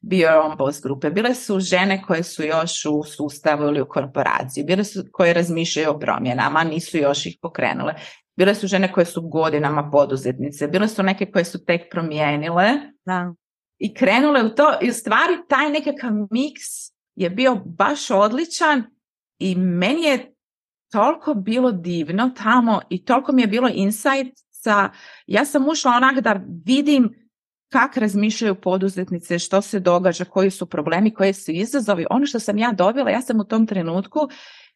bio 0.00 0.42
on 0.42 0.56
boss 0.56 0.82
grupe. 0.82 1.10
Bile 1.10 1.34
su 1.34 1.60
žene 1.60 2.02
koje 2.02 2.22
su 2.22 2.42
još 2.42 2.84
u 2.84 3.02
sustavu 3.04 3.62
ili 3.62 3.80
u 3.80 3.88
korporaciji, 3.88 4.64
bile 4.64 4.84
su 4.84 5.04
koje 5.12 5.34
razmišljaju 5.34 5.90
o 5.90 5.98
promjenama, 5.98 6.64
nisu 6.64 6.98
još 6.98 7.26
ih 7.26 7.38
pokrenule. 7.42 7.94
Bile 8.38 8.54
su 8.54 8.66
žene 8.66 8.92
koje 8.92 9.06
su 9.06 9.22
godinama 9.22 9.90
poduzetnice, 9.90 10.68
bile 10.68 10.88
su 10.88 11.02
neke 11.02 11.30
koje 11.30 11.44
su 11.44 11.64
tek 11.64 11.90
promijenile 11.90 12.68
da. 13.04 13.34
i 13.78 13.94
krenule 13.94 14.44
u 14.44 14.48
to 14.48 14.78
i 14.82 14.90
u 14.90 14.92
stvari 14.92 15.34
taj 15.48 15.70
nekakav 15.70 16.12
miks 16.12 16.64
je 17.14 17.30
bio 17.30 17.54
baš 17.54 18.10
odličan 18.10 18.82
i 19.38 19.54
meni 19.54 20.02
je 20.02 20.34
toliko 20.92 21.34
bilo 21.34 21.72
divno 21.72 22.30
tamo 22.42 22.80
i 22.90 23.04
toliko 23.04 23.32
mi 23.32 23.42
je 23.42 23.48
bilo 23.48 23.68
insight 23.74 24.38
sa, 24.50 24.90
ja 25.26 25.44
sam 25.44 25.68
ušla 25.68 25.92
onak 25.92 26.20
da 26.20 26.40
vidim 26.64 27.28
kak 27.72 27.96
razmišljaju 27.96 28.60
poduzetnice, 28.60 29.38
što 29.38 29.62
se 29.62 29.80
događa, 29.80 30.24
koji 30.24 30.50
su 30.50 30.66
problemi, 30.66 31.14
koji 31.14 31.32
su 31.32 31.50
izazovi. 31.50 32.06
Ono 32.10 32.26
što 32.26 32.40
sam 32.40 32.58
ja 32.58 32.72
dobila, 32.72 33.10
ja 33.10 33.22
sam 33.22 33.40
u 33.40 33.44
tom 33.44 33.66
trenutku 33.66 34.20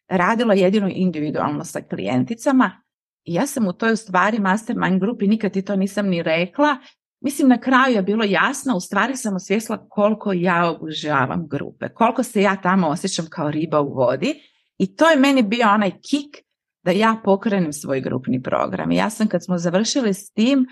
radila 0.07 0.53
jedino 0.53 0.89
individualno 0.93 1.63
sa 1.63 1.81
klijenticama 1.81 2.83
ja 3.25 3.47
sam 3.47 3.67
u 3.67 3.73
toj 3.73 3.95
stvari 3.95 4.39
mastermind 4.39 4.99
grupi, 4.99 5.27
nikad 5.27 5.51
ti 5.51 5.61
to 5.61 5.75
nisam 5.75 6.07
ni 6.07 6.23
rekla, 6.23 6.77
Mislim, 7.23 7.49
na 7.49 7.57
kraju 7.57 7.95
je 7.95 8.01
bilo 8.01 8.23
jasno, 8.23 8.75
u 8.75 8.79
stvari 8.79 9.15
sam 9.15 9.35
osvjesla 9.35 9.85
koliko 9.89 10.33
ja 10.33 10.69
obožavam 10.69 11.47
grupe, 11.47 11.89
koliko 11.89 12.23
se 12.23 12.41
ja 12.41 12.61
tamo 12.61 12.87
osjećam 12.87 13.25
kao 13.29 13.51
riba 13.51 13.81
u 13.81 13.93
vodi 13.93 14.33
i 14.77 14.95
to 14.95 15.09
je 15.09 15.17
meni 15.17 15.43
bio 15.43 15.69
onaj 15.69 15.91
kik 15.91 16.43
da 16.85 16.91
ja 16.91 17.21
pokrenem 17.23 17.73
svoj 17.73 18.01
grupni 18.01 18.41
program. 18.41 18.91
Ja 18.91 19.09
sam 19.09 19.27
kad 19.27 19.43
smo 19.43 19.57
završili 19.57 20.13
s 20.13 20.31
tim, 20.31 20.67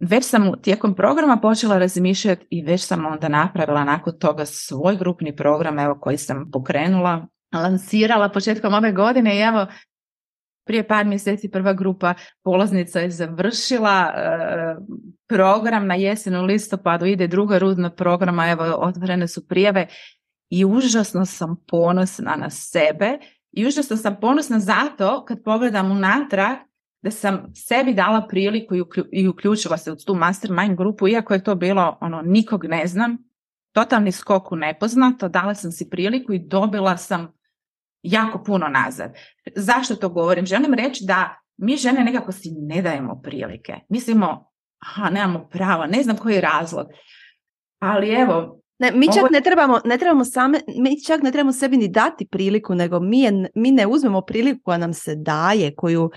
već 0.00 0.24
sam 0.24 0.52
tijekom 0.62 0.94
programa 0.94 1.36
počela 1.36 1.78
razmišljati 1.78 2.46
i 2.50 2.62
već 2.62 2.86
sam 2.86 3.06
onda 3.06 3.28
napravila 3.28 3.84
nakon 3.84 4.18
toga 4.18 4.46
svoj 4.46 4.96
grupni 4.96 5.36
program 5.36 5.78
evo 5.78 5.98
koji 6.00 6.18
sam 6.18 6.50
pokrenula, 6.52 7.26
lansirala 7.54 8.28
početkom 8.28 8.74
ove 8.74 8.92
godine 8.92 9.36
i 9.36 9.40
evo 9.40 9.66
prije 10.64 10.88
par 10.88 11.06
mjeseci 11.06 11.50
prva 11.50 11.72
grupa 11.72 12.14
polaznica 12.42 13.00
je 13.00 13.10
završila 13.10 14.12
e, 14.14 14.76
program 15.28 15.86
na 15.86 15.94
jesen 15.94 16.36
u 16.36 16.44
listopadu, 16.44 17.06
ide 17.06 17.26
druga 17.26 17.58
rudna 17.58 17.90
programa, 17.90 18.50
evo 18.50 18.64
otvorene 18.64 19.28
su 19.28 19.48
prijave 19.48 19.86
i 20.50 20.64
užasno 20.64 21.24
sam 21.24 21.56
ponosna 21.68 22.36
na 22.36 22.50
sebe 22.50 23.18
i 23.52 23.66
užasno 23.66 23.96
sam 23.96 24.16
ponosna 24.20 24.58
zato 24.58 25.24
kad 25.24 25.42
pogledam 25.42 25.90
unatrag 25.90 26.56
da 27.02 27.10
sam 27.10 27.52
sebi 27.54 27.94
dala 27.94 28.26
priliku 28.28 28.74
i 29.12 29.28
uključila 29.28 29.76
se 29.76 29.92
u 29.92 29.96
tu 29.96 30.14
mastermind 30.14 30.76
grupu, 30.76 31.08
iako 31.08 31.34
je 31.34 31.44
to 31.44 31.54
bilo 31.54 31.98
ono 32.00 32.22
nikog 32.22 32.64
ne 32.64 32.86
znam, 32.86 33.16
totalni 33.72 34.12
skok 34.12 34.52
u 34.52 34.56
nepoznato, 34.56 35.28
dala 35.28 35.54
sam 35.54 35.72
si 35.72 35.90
priliku 35.90 36.32
i 36.32 36.38
dobila 36.38 36.96
sam 36.96 37.32
jako 38.02 38.42
puno 38.42 38.68
nazad. 38.68 39.12
Zašto 39.56 39.96
to 39.96 40.08
govorim? 40.08 40.46
Želim 40.46 40.74
reći 40.74 41.04
da 41.06 41.36
mi 41.56 41.76
žene 41.76 42.04
nekako 42.04 42.32
si 42.32 42.50
ne 42.50 42.82
dajemo 42.82 43.20
prilike. 43.22 43.74
Mislimo, 43.88 44.50
aha, 44.78 45.10
nemamo 45.10 45.48
prava, 45.48 45.86
ne 45.86 46.02
znam 46.02 46.16
koji 46.16 46.34
je 46.34 46.40
razlog. 46.40 46.86
Ali 47.78 48.10
evo, 48.10 48.60
ne, 48.80 48.90
mi 48.92 49.06
čak 49.06 49.30
ne 49.30 49.40
trebamo, 49.40 49.80
ne 49.84 49.98
trebamo 49.98 50.24
same, 50.24 50.60
mi 50.78 51.04
čak 51.04 51.22
ne 51.22 51.32
trebamo 51.32 51.52
sebi 51.52 51.76
ni 51.76 51.88
dati 51.88 52.26
priliku, 52.26 52.74
nego 52.74 53.00
mi, 53.00 53.20
je, 53.20 53.50
mi 53.54 53.70
ne 53.70 53.86
uzmemo 53.86 54.20
priliku 54.20 54.60
koja 54.64 54.78
nam 54.78 54.94
se 54.94 55.14
daje, 55.14 55.74
koju, 55.74 56.10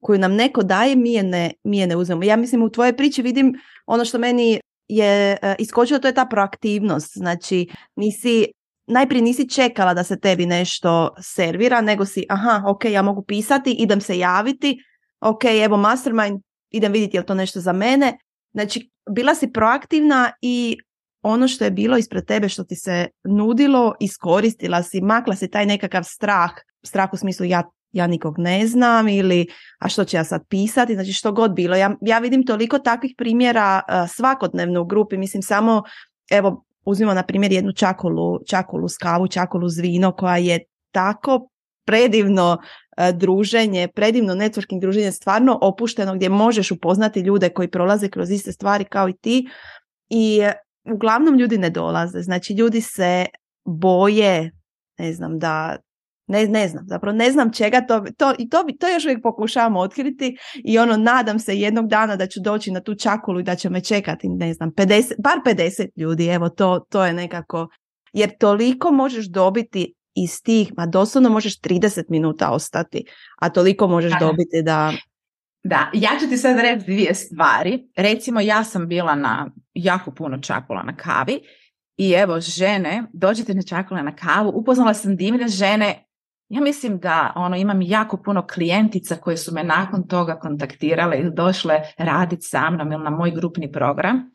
koju, 0.00 0.18
nam 0.18 0.34
neko 0.34 0.62
daje, 0.62 0.96
mi 0.96 1.12
je, 1.12 1.22
ne, 1.22 1.52
mi 1.64 1.78
je 1.78 1.86
ne 1.86 1.96
uzmemo. 1.96 2.22
Ja 2.22 2.36
mislim 2.36 2.62
u 2.62 2.70
tvojoj 2.70 2.96
priči 2.96 3.22
vidim 3.22 3.54
ono 3.86 4.04
što 4.04 4.18
meni 4.18 4.60
je 4.88 5.36
uh, 5.42 5.48
iskočilo, 5.58 5.98
to 5.98 6.08
je 6.08 6.14
ta 6.14 6.24
proaktivnost. 6.24 7.12
Znači, 7.14 7.68
nisi, 7.96 8.46
najprije 8.86 9.22
nisi 9.22 9.48
čekala 9.48 9.94
da 9.94 10.04
se 10.04 10.20
tebi 10.20 10.46
nešto 10.46 11.14
servira, 11.20 11.80
nego 11.80 12.04
si, 12.04 12.26
aha, 12.28 12.62
ok, 12.66 12.84
ja 12.84 13.02
mogu 13.02 13.22
pisati, 13.22 13.72
idem 13.78 14.00
se 14.00 14.18
javiti, 14.18 14.78
ok, 15.20 15.44
evo 15.44 15.76
mastermind, 15.76 16.40
idem 16.70 16.92
vidjeti 16.92 17.16
je 17.16 17.20
li 17.20 17.26
to 17.26 17.34
nešto 17.34 17.60
za 17.60 17.72
mene. 17.72 18.18
Znači, 18.52 18.90
bila 19.10 19.34
si 19.34 19.52
proaktivna 19.52 20.30
i 20.40 20.76
ono 21.22 21.48
što 21.48 21.64
je 21.64 21.70
bilo 21.70 21.96
ispred 21.96 22.24
tebe 22.24 22.48
što 22.48 22.64
ti 22.64 22.76
se 22.76 23.06
nudilo, 23.24 23.94
iskoristila 24.00 24.82
si, 24.82 25.00
makla 25.00 25.36
si 25.36 25.50
taj 25.50 25.66
nekakav 25.66 26.02
strah, 26.04 26.50
strah 26.84 27.12
u 27.12 27.16
smislu 27.16 27.46
ja, 27.46 27.62
ja 27.92 28.06
nikog 28.06 28.38
ne 28.38 28.66
znam 28.66 29.08
ili 29.08 29.46
a 29.78 29.88
što 29.88 30.04
ću 30.04 30.16
ja 30.16 30.24
sad 30.24 30.42
pisati, 30.48 30.94
znači 30.94 31.12
što 31.12 31.32
god 31.32 31.54
bilo. 31.54 31.76
Ja, 31.76 31.96
ja 32.00 32.18
vidim 32.18 32.46
toliko 32.46 32.78
takvih 32.78 33.14
primjera 33.18 33.82
uh, 33.88 34.10
svakodnevno 34.10 34.80
u 34.80 34.84
grupi, 34.84 35.16
mislim 35.16 35.42
samo, 35.42 35.82
evo 36.30 36.65
uzmimo 36.86 37.14
na 37.14 37.22
primjer 37.22 37.52
jednu 37.52 37.72
čakolu, 37.72 38.38
čakolu 38.46 38.88
s 38.88 38.96
kavu, 38.96 39.28
čakolu 39.28 39.68
s 39.68 39.78
vino 39.78 40.12
koja 40.12 40.36
je 40.36 40.64
tako 40.92 41.48
predivno 41.86 42.58
druženje, 43.14 43.88
predivno 43.94 44.34
networking 44.34 44.80
druženje, 44.80 45.12
stvarno 45.12 45.58
opušteno 45.62 46.14
gdje 46.14 46.28
možeš 46.28 46.70
upoznati 46.70 47.20
ljude 47.20 47.48
koji 47.48 47.70
prolaze 47.70 48.08
kroz 48.08 48.30
iste 48.30 48.52
stvari 48.52 48.84
kao 48.84 49.08
i 49.08 49.16
ti 49.16 49.48
i 50.08 50.40
uglavnom 50.94 51.38
ljudi 51.38 51.58
ne 51.58 51.70
dolaze. 51.70 52.22
Znači 52.22 52.54
ljudi 52.54 52.80
se 52.80 53.26
boje, 53.64 54.50
ne 54.98 55.12
znam, 55.12 55.38
da 55.38 55.76
ne, 56.26 56.46
ne 56.46 56.68
znam, 56.68 56.84
zapravo 56.88 57.16
ne 57.16 57.30
znam 57.30 57.52
čega 57.52 57.80
to, 57.80 58.04
to, 58.18 58.34
i 58.38 58.48
to, 58.48 58.64
to 58.80 58.88
još 58.88 59.04
uvijek 59.04 59.22
pokušavamo 59.22 59.80
otkriti 59.80 60.36
i 60.64 60.78
ono 60.78 60.96
nadam 60.96 61.38
se 61.38 61.58
jednog 61.58 61.88
dana 61.88 62.16
da 62.16 62.26
ću 62.26 62.40
doći 62.40 62.70
na 62.70 62.80
tu 62.80 62.94
čakulu 62.94 63.40
i 63.40 63.42
da 63.42 63.54
će 63.54 63.70
me 63.70 63.80
čekati, 63.80 64.28
ne 64.28 64.54
znam, 64.54 64.70
50, 64.70 65.12
bar 65.18 65.56
50 65.56 65.88
ljudi, 65.96 66.26
evo 66.26 66.48
to, 66.48 66.78
to 66.90 67.04
je 67.04 67.12
nekako, 67.12 67.68
jer 68.12 68.38
toliko 68.38 68.92
možeš 68.92 69.26
dobiti 69.26 69.94
iz 70.14 70.42
tih, 70.42 70.72
ma 70.76 70.86
doslovno 70.86 71.30
možeš 71.30 71.60
30 71.60 72.02
minuta 72.08 72.50
ostati, 72.50 73.04
a 73.40 73.48
toliko 73.48 73.88
možeš 73.88 74.12
dobiti 74.20 74.62
da... 74.62 74.92
Da, 75.64 75.90
ja 75.94 76.10
ću 76.20 76.28
ti 76.28 76.36
sad 76.36 76.56
reći 76.56 76.84
dvije 76.84 77.14
stvari. 77.14 77.88
Recimo, 77.96 78.40
ja 78.40 78.64
sam 78.64 78.88
bila 78.88 79.14
na 79.14 79.50
jako 79.74 80.10
puno 80.10 80.38
čakula 80.38 80.82
na 80.82 80.96
kavi 80.96 81.40
i 81.96 82.12
evo, 82.12 82.40
žene, 82.40 83.02
dođete 83.12 83.54
na 83.54 83.62
čakula 83.62 84.02
na 84.02 84.16
kavu, 84.16 84.52
upoznala 84.54 84.94
sam 84.94 85.16
divne 85.16 85.48
žene, 85.48 86.05
ja 86.48 86.60
mislim 86.60 86.98
da 86.98 87.32
ono 87.36 87.56
imam 87.56 87.82
jako 87.82 88.16
puno 88.16 88.46
klijentica 88.46 89.16
koje 89.16 89.36
su 89.36 89.54
me 89.54 89.64
nakon 89.64 90.08
toga 90.08 90.38
kontaktirale 90.38 91.18
ili 91.18 91.34
došle 91.34 91.80
raditi 91.98 92.42
sa 92.42 92.70
mnom 92.70 92.92
ili 92.92 93.04
na 93.04 93.10
moj 93.10 93.30
grupni 93.30 93.72
program. 93.72 94.30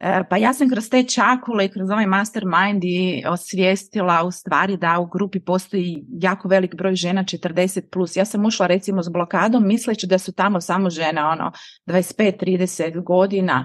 E, 0.00 0.22
pa 0.30 0.36
ja 0.36 0.52
sam 0.52 0.70
kroz 0.70 0.88
te 0.90 1.02
čakule 1.02 1.64
i 1.64 1.68
kroz 1.68 1.90
ovaj 1.90 2.06
mastermind 2.06 2.84
i 2.84 3.22
osvijestila 3.26 4.24
u 4.24 4.30
stvari 4.30 4.76
da 4.76 4.98
u 4.98 5.06
grupi 5.06 5.40
postoji 5.40 6.04
jako 6.08 6.48
velik 6.48 6.74
broj 6.74 6.94
žena 6.94 7.24
40 7.24 7.80
plus. 7.92 8.16
Ja 8.16 8.24
sam 8.24 8.46
ušla 8.46 8.66
recimo 8.66 9.02
s 9.02 9.08
blokadom 9.08 9.66
misleći 9.66 10.06
da 10.06 10.18
su 10.18 10.32
tamo 10.32 10.60
samo 10.60 10.90
žene 10.90 11.24
ono 11.24 11.52
25-30 11.86 13.04
godina. 13.04 13.64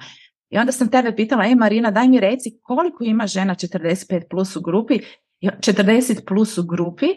I 0.50 0.58
onda 0.58 0.72
sam 0.72 0.92
tebe 0.92 1.16
pitala, 1.16 1.46
e 1.46 1.56
Marina 1.56 1.92
daj 1.92 2.08
mi 2.08 2.20
reci 2.20 2.60
koliko 2.64 3.04
ima 3.04 3.28
žena 3.28 3.56
45 3.56 4.24
plus 4.30 4.56
u 4.56 4.62
grupi, 4.62 5.00
40 5.42 6.26
plus 6.28 6.58
u 6.58 6.64
grupi. 6.64 7.08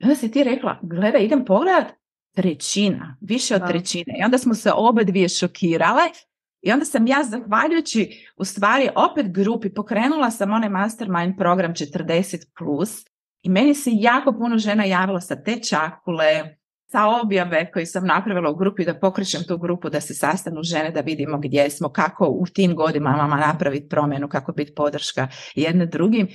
I 0.00 0.04
onda 0.04 0.14
si 0.14 0.30
ti 0.30 0.44
rekla, 0.44 0.78
gledaj 0.82 1.24
idem 1.24 1.44
pogledat, 1.44 1.86
trećina, 2.34 3.16
više 3.20 3.54
od 3.54 3.66
trećine. 3.68 4.14
I 4.20 4.24
onda 4.24 4.38
smo 4.38 4.54
se 4.54 4.72
obe 4.74 5.04
dvije 5.04 5.28
šokirale 5.28 6.02
i 6.62 6.72
onda 6.72 6.84
sam 6.84 7.06
ja 7.06 7.22
zahvaljujući 7.24 8.26
u 8.36 8.44
stvari 8.44 8.88
opet 8.94 9.32
grupi 9.32 9.74
pokrenula 9.74 10.30
sam 10.30 10.52
onaj 10.52 10.68
mastermind 10.68 11.34
program 11.38 11.72
40 11.72 12.46
plus 12.58 13.04
i 13.42 13.48
meni 13.48 13.74
se 13.74 13.90
jako 13.92 14.32
puno 14.32 14.58
žena 14.58 14.84
javilo 14.84 15.20
sa 15.20 15.42
te 15.42 15.58
čakule, 15.70 16.56
sa 16.92 17.06
objave 17.22 17.70
koje 17.72 17.86
sam 17.86 18.06
napravila 18.06 18.50
u 18.50 18.56
grupi 18.56 18.84
da 18.84 18.98
pokrećem 18.98 19.40
tu 19.48 19.58
grupu 19.58 19.90
da 19.90 20.00
se 20.00 20.14
sastanu 20.14 20.62
žene 20.62 20.90
da 20.90 21.00
vidimo 21.00 21.38
gdje 21.38 21.70
smo, 21.70 21.88
kako 21.88 22.26
u 22.26 22.46
tim 22.46 22.74
godinama 22.74 23.36
napraviti 23.36 23.88
promjenu, 23.88 24.28
kako 24.28 24.52
biti 24.52 24.74
podrška 24.74 25.28
jedne 25.54 25.86
drugim. 25.86 26.28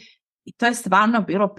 I 0.46 0.52
to 0.52 0.66
je 0.66 0.74
stvarno 0.74 1.22
bilo 1.22 1.56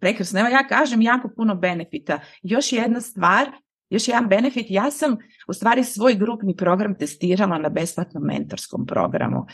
prekrasno. 0.00 0.40
Evo 0.40 0.48
ja 0.48 0.66
kažem 0.68 1.02
jako 1.02 1.28
puno 1.36 1.54
benefita. 1.54 2.20
Još 2.42 2.72
jedna 2.72 3.00
stvar, 3.00 3.50
još 3.90 4.08
jedan 4.08 4.28
benefit, 4.28 4.66
ja 4.68 4.90
sam 4.90 5.16
u 5.48 5.52
stvari 5.52 5.84
svoj 5.84 6.14
grupni 6.14 6.56
program 6.56 6.94
testirala 6.98 7.58
na 7.58 7.68
besplatnom 7.68 8.22
mentorskom 8.22 8.86
programu. 8.86 9.46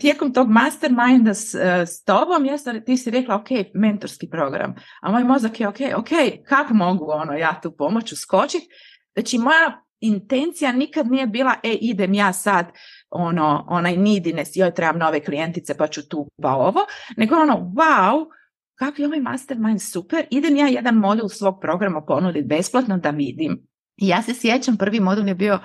Tijekom 0.00 0.32
tog 0.32 0.50
masterminda 0.50 1.34
s, 1.34 1.54
e, 1.54 1.86
s 1.86 2.04
tobom, 2.04 2.44
ja 2.44 2.58
sam, 2.58 2.84
ti 2.84 2.96
si 2.96 3.10
rekla, 3.10 3.34
ok, 3.34 3.48
mentorski 3.74 4.28
program, 4.30 4.74
a 5.02 5.12
moj 5.12 5.24
mozak 5.24 5.60
je, 5.60 5.68
ok, 5.68 5.76
ok, 5.96 6.08
kako 6.48 6.74
mogu 6.74 7.06
ono, 7.10 7.32
ja 7.32 7.60
tu 7.62 7.76
pomoć 7.76 8.12
uskočiti? 8.12 8.68
Znači, 9.14 9.38
moja 9.38 9.82
intencija 10.00 10.72
nikad 10.72 11.10
nije 11.10 11.26
bila, 11.26 11.54
e, 11.62 11.72
idem 11.80 12.14
ja 12.14 12.32
sad 12.32 12.66
ono, 13.10 13.64
onaj 13.68 13.96
neediness, 13.96 14.56
joj 14.56 14.74
trebam 14.74 14.98
nove 14.98 15.20
klijentice 15.20 15.76
pa 15.76 15.86
ću 15.86 16.08
tu 16.08 16.28
pa 16.42 16.54
ovo, 16.54 16.80
nego 17.16 17.34
ono, 17.34 17.54
wow, 17.54 18.26
kako 18.74 19.02
je 19.02 19.06
ovaj 19.06 19.20
mastermind 19.20 19.82
super, 19.82 20.26
idem 20.30 20.56
ja 20.56 20.66
jedan 20.66 20.94
modul 20.94 21.28
svog 21.28 21.60
programa 21.60 22.00
ponuditi 22.00 22.46
besplatno 22.46 22.98
da 22.98 23.10
vidim. 23.10 23.66
I 23.96 24.08
ja 24.08 24.22
se 24.22 24.34
sjećam, 24.34 24.76
prvi 24.76 25.00
modul 25.00 25.28
je 25.28 25.34
bio 25.34 25.58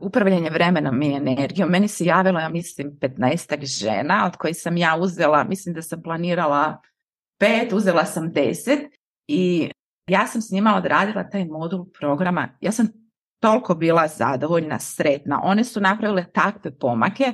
upravljanje 0.00 0.50
vremenom 0.50 1.02
i 1.02 1.16
energijom. 1.16 1.70
Meni 1.70 1.88
se 1.88 2.04
javilo, 2.04 2.40
ja 2.40 2.48
mislim, 2.48 2.98
15 3.00 3.64
žena, 3.64 4.26
od 4.26 4.36
kojih 4.36 4.56
sam 4.56 4.76
ja 4.76 4.96
uzela, 5.00 5.44
mislim 5.44 5.74
da 5.74 5.82
sam 5.82 6.02
planirala 6.02 6.82
pet, 7.38 7.72
uzela 7.72 8.04
sam 8.04 8.32
deset 8.32 8.80
i 9.26 9.70
ja 10.08 10.26
sam 10.26 10.42
s 10.42 10.50
njima 10.50 10.76
odradila 10.76 11.30
taj 11.30 11.44
modul 11.44 11.86
programa. 11.98 12.48
Ja 12.60 12.72
sam 12.72 12.88
toliko 13.40 13.74
bila 13.74 14.08
zadovoljna, 14.08 14.78
sretna. 14.78 15.40
One 15.44 15.64
su 15.64 15.80
napravile 15.80 16.24
takve 16.32 16.78
pomake 16.78 17.32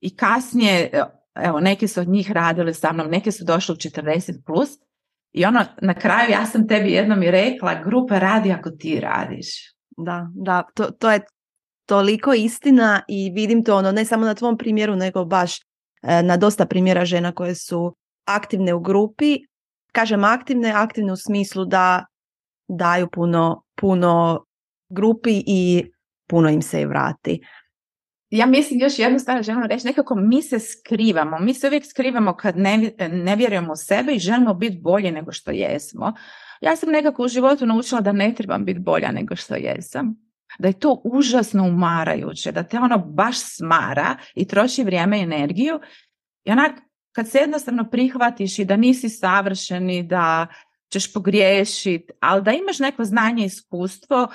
i 0.00 0.16
kasnije, 0.16 0.90
evo, 1.34 1.60
neke 1.60 1.88
su 1.88 2.00
od 2.00 2.08
njih 2.08 2.32
radile 2.32 2.74
sa 2.74 2.92
mnom, 2.92 3.10
neke 3.10 3.32
su 3.32 3.44
došle 3.44 3.72
u 3.72 3.76
40+, 3.76 4.32
plus 4.46 4.70
i 5.32 5.44
ono, 5.44 5.64
na 5.82 5.94
kraju 5.94 6.30
ja 6.30 6.46
sam 6.46 6.68
tebi 6.68 6.92
jednom 6.92 7.22
i 7.22 7.30
rekla, 7.30 7.82
grupa 7.84 8.18
radi 8.18 8.52
ako 8.52 8.70
ti 8.70 9.00
radiš. 9.00 9.46
Da, 9.96 10.26
da, 10.34 10.62
to, 10.74 10.90
to 10.90 11.10
je 11.10 11.20
toliko 11.86 12.34
istina 12.34 13.02
i 13.08 13.30
vidim 13.34 13.64
to 13.64 13.76
ono 13.76 13.92
ne 13.92 14.04
samo 14.04 14.26
na 14.26 14.34
tvom 14.34 14.58
primjeru 14.58 14.96
nego 14.96 15.24
baš 15.24 15.58
e, 16.02 16.22
na 16.22 16.36
dosta 16.36 16.66
primjera 16.66 17.04
žena 17.04 17.32
koje 17.32 17.54
su 17.54 17.96
aktivne 18.24 18.74
u 18.74 18.80
grupi. 18.80 19.38
Kažem 19.92 20.24
aktivne, 20.24 20.72
aktivne 20.72 21.12
u 21.12 21.16
smislu 21.16 21.64
da 21.64 22.04
daju 22.68 23.08
puno, 23.12 23.62
puno 23.80 24.44
grupi 24.94 25.42
i 25.46 25.84
puno 26.28 26.48
im 26.48 26.62
se 26.62 26.80
i 26.80 26.86
vrati. 26.86 27.40
Ja 28.30 28.46
mislim 28.46 28.80
još 28.80 28.98
jednu 28.98 29.18
stvar 29.18 29.42
želim 29.42 29.62
reći, 29.62 29.86
nekako 29.86 30.14
mi 30.14 30.42
se 30.42 30.58
skrivamo, 30.58 31.38
mi 31.38 31.54
se 31.54 31.66
uvijek 31.66 31.86
skrivamo 31.86 32.36
kad 32.36 32.56
ne, 32.56 32.92
ne 33.12 33.36
vjerujemo 33.36 33.72
u 33.72 33.76
sebe 33.76 34.12
i 34.12 34.18
želimo 34.18 34.54
biti 34.54 34.78
bolje 34.82 35.12
nego 35.12 35.32
što 35.32 35.50
jesmo. 35.50 36.12
Ja 36.60 36.76
sam 36.76 36.90
nekako 36.90 37.22
u 37.22 37.28
životu 37.28 37.66
naučila 37.66 38.00
da 38.00 38.12
ne 38.12 38.34
trebam 38.34 38.64
biti 38.64 38.80
bolja 38.80 39.12
nego 39.12 39.36
što 39.36 39.54
jesam 39.54 40.24
da 40.58 40.68
je 40.68 40.78
to 40.78 41.00
užasno 41.04 41.64
umarajuće, 41.64 42.52
da 42.52 42.62
te 42.62 42.78
ono 42.78 42.98
baš 42.98 43.36
smara 43.38 44.16
i 44.34 44.48
troši 44.48 44.82
vrijeme 44.82 45.18
i 45.18 45.22
energiju. 45.22 45.80
I 46.44 46.50
onak, 46.50 46.72
kad 47.12 47.30
se 47.30 47.38
jednostavno 47.38 47.90
prihvatiš 47.90 48.58
i 48.58 48.64
da 48.64 48.76
nisi 48.76 49.08
savršeni, 49.08 50.02
da 50.02 50.46
ćeš 50.92 51.12
pogriješiti, 51.12 52.12
ali 52.20 52.42
da 52.42 52.52
imaš 52.52 52.78
neko 52.78 53.04
znanje 53.04 53.42
i 53.42 53.46
iskustvo 53.46 54.28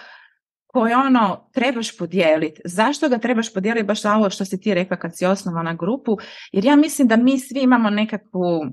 koje 0.74 0.98
ono 0.98 1.50
trebaš 1.54 1.98
podijeliti. 1.98 2.62
Zašto 2.66 3.10
ga 3.10 3.18
trebaš 3.18 3.54
podijeliti 3.54 3.88
baš 3.88 4.06
ovo 4.06 4.30
što 4.30 4.46
si 4.46 4.62
ti 4.62 4.74
rekla 4.74 4.98
kad 4.98 5.18
si 5.18 5.26
osnovala 5.26 5.74
grupu? 5.74 6.18
Jer 6.52 6.66
ja 6.66 6.76
mislim 6.76 7.08
da 7.08 7.16
mi 7.16 7.40
svi 7.40 7.60
imamo 7.62 7.90
nekakvu 7.90 8.66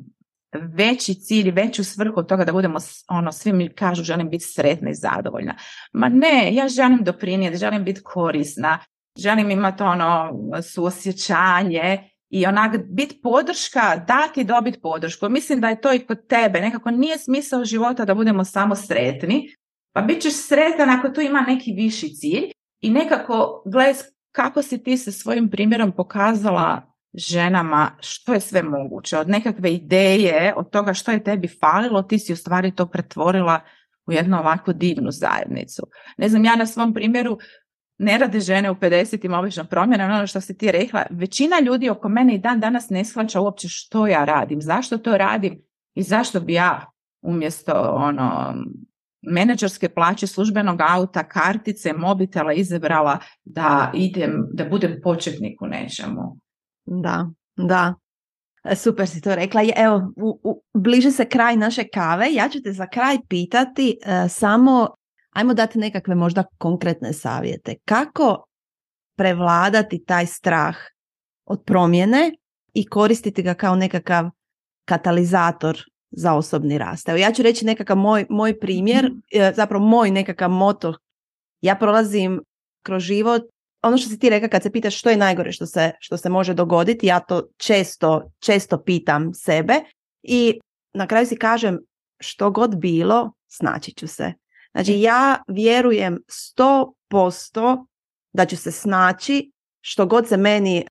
veći 0.52 1.14
cilj, 1.14 1.50
veću 1.50 1.84
svrhu 1.84 2.14
od 2.16 2.28
toga 2.28 2.44
da 2.44 2.52
budemo, 2.52 2.78
ono, 3.08 3.32
svi 3.32 3.52
mi 3.52 3.74
kažu 3.74 4.02
želim 4.02 4.30
biti 4.30 4.44
sretna 4.44 4.90
i 4.90 4.94
zadovoljna. 4.94 5.54
Ma 5.92 6.08
ne, 6.08 6.54
ja 6.54 6.68
želim 6.68 7.04
doprinijeti, 7.04 7.56
želim 7.56 7.84
biti 7.84 8.00
korisna, 8.04 8.78
želim 9.18 9.50
imati 9.50 9.82
ono 9.82 10.32
suosjećanje 10.62 12.10
i 12.30 12.46
onak 12.46 12.80
biti 12.88 13.20
podrška, 13.22 14.04
dati 14.08 14.40
i 14.40 14.44
dobiti 14.44 14.80
podršku. 14.80 15.28
Mislim 15.28 15.60
da 15.60 15.68
je 15.68 15.80
to 15.80 15.92
i 15.92 15.98
kod 15.98 16.26
tebe. 16.26 16.60
Nekako 16.60 16.90
nije 16.90 17.18
smisao 17.18 17.64
života 17.64 18.04
da 18.04 18.14
budemo 18.14 18.44
samo 18.44 18.76
sretni, 18.76 19.48
pa 19.96 20.02
bit 20.02 20.22
ćeš 20.22 20.34
sretan 20.48 20.90
ako 20.90 21.08
tu 21.08 21.20
ima 21.20 21.40
neki 21.40 21.72
viši 21.72 22.08
cilj 22.14 22.50
i 22.80 22.90
nekako 22.90 23.62
gledaj 23.66 23.94
kako 24.32 24.62
si 24.62 24.82
ti 24.82 24.96
sa 24.96 25.12
svojim 25.12 25.50
primjerom 25.50 25.92
pokazala 25.92 26.82
ženama 27.14 27.90
što 28.00 28.34
je 28.34 28.40
sve 28.40 28.62
moguće. 28.62 29.18
Od 29.18 29.28
nekakve 29.28 29.74
ideje, 29.74 30.54
od 30.56 30.70
toga 30.70 30.94
što 30.94 31.10
je 31.10 31.24
tebi 31.24 31.48
falilo, 31.60 32.02
ti 32.02 32.18
si 32.18 32.32
u 32.32 32.36
stvari 32.36 32.74
to 32.74 32.86
pretvorila 32.86 33.60
u 34.06 34.12
jednu 34.12 34.38
ovako 34.38 34.72
divnu 34.72 35.10
zajednicu. 35.10 35.82
Ne 36.18 36.28
znam, 36.28 36.44
ja 36.44 36.56
na 36.56 36.66
svom 36.66 36.94
primjeru 36.94 37.38
ne 37.98 38.18
rade 38.18 38.40
žene 38.40 38.70
u 38.70 38.74
50-im 38.74 39.34
obično 39.34 39.64
promjene, 39.64 40.04
ono 40.04 40.26
što 40.26 40.40
si 40.40 40.58
ti 40.58 40.72
rekla, 40.72 41.06
većina 41.10 41.56
ljudi 41.64 41.90
oko 41.90 42.08
mene 42.08 42.34
i 42.34 42.38
dan 42.38 42.60
danas 42.60 42.90
ne 42.90 43.04
shvaća 43.04 43.40
uopće 43.40 43.68
što 43.68 44.06
ja 44.06 44.24
radim, 44.24 44.62
zašto 44.62 44.98
to 44.98 45.16
radim 45.16 45.62
i 45.94 46.02
zašto 46.02 46.40
bi 46.40 46.52
ja 46.52 46.90
umjesto 47.22 47.72
ono 47.94 48.54
menadžerske 49.22 49.88
plaće 49.88 50.26
službenog 50.26 50.80
auta, 50.80 51.28
kartice, 51.28 51.92
mobitela 51.92 52.52
izabrala 52.52 53.18
da 53.44 53.90
idem, 53.94 54.46
da 54.52 54.64
budem 54.64 55.00
početnik 55.02 55.62
u 55.62 55.66
nečemu. 55.66 56.38
Da, 56.84 57.26
da. 57.56 57.94
E, 58.64 58.76
super 58.76 59.08
si 59.08 59.20
to 59.20 59.34
rekla. 59.34 59.62
Evo, 59.76 60.12
u, 60.16 60.40
u, 60.42 60.62
bliže 60.74 61.10
se 61.10 61.24
kraj 61.24 61.56
naše 61.56 61.88
kave. 61.88 62.26
Ja 62.32 62.48
ću 62.48 62.62
te 62.62 62.72
za 62.72 62.86
kraj 62.86 63.18
pitati 63.28 63.98
e, 64.02 64.28
samo, 64.28 64.88
ajmo 65.30 65.54
dati 65.54 65.78
nekakve 65.78 66.14
možda 66.14 66.44
konkretne 66.58 67.12
savjete. 67.12 67.74
Kako 67.84 68.44
prevladati 69.16 70.04
taj 70.04 70.26
strah 70.26 70.76
od 71.44 71.62
promjene 71.66 72.32
i 72.74 72.86
koristiti 72.86 73.42
ga 73.42 73.54
kao 73.54 73.76
nekakav 73.76 74.30
katalizator 74.84 75.78
za 76.16 76.34
osobni 76.34 76.78
rast. 76.78 77.08
Evo 77.08 77.18
ja 77.18 77.32
ću 77.32 77.42
reći 77.42 77.64
nekakav 77.64 77.96
moj, 77.96 78.26
moj 78.28 78.58
primjer, 78.58 79.04
mhm. 79.04 79.18
e, 79.32 79.52
zapravo 79.56 79.84
moj 79.84 80.10
nekakav 80.10 80.50
moto. 80.50 80.94
Ja 81.60 81.74
prolazim 81.74 82.40
kroz 82.82 83.02
život 83.02 83.42
ono 83.82 83.98
što 83.98 84.08
si 84.08 84.18
ti 84.18 84.30
rekao 84.30 84.48
kad 84.48 84.62
se 84.62 84.72
pitaš 84.72 84.98
što 84.98 85.10
je 85.10 85.16
najgore 85.16 85.52
što 85.52 85.66
se, 85.66 85.92
što 86.00 86.16
se 86.16 86.28
može 86.28 86.54
dogoditi, 86.54 87.06
ja 87.06 87.20
to 87.20 87.48
često, 87.56 88.30
često 88.38 88.82
pitam 88.82 89.34
sebe 89.34 89.74
i 90.22 90.60
na 90.94 91.06
kraju 91.06 91.26
si 91.26 91.36
kažem 91.36 91.78
što 92.20 92.50
god 92.50 92.76
bilo, 92.76 93.32
snaći 93.48 93.92
ću 93.94 94.08
se. 94.08 94.32
Znači 94.72 95.00
ja 95.00 95.42
vjerujem 95.48 96.18
sto 96.28 96.92
posto 97.08 97.86
da 98.32 98.46
ću 98.46 98.56
se 98.56 98.72
snaći 98.72 99.50
što 99.80 100.06
god 100.06 100.28
se 100.28 100.36
meni 100.36 100.86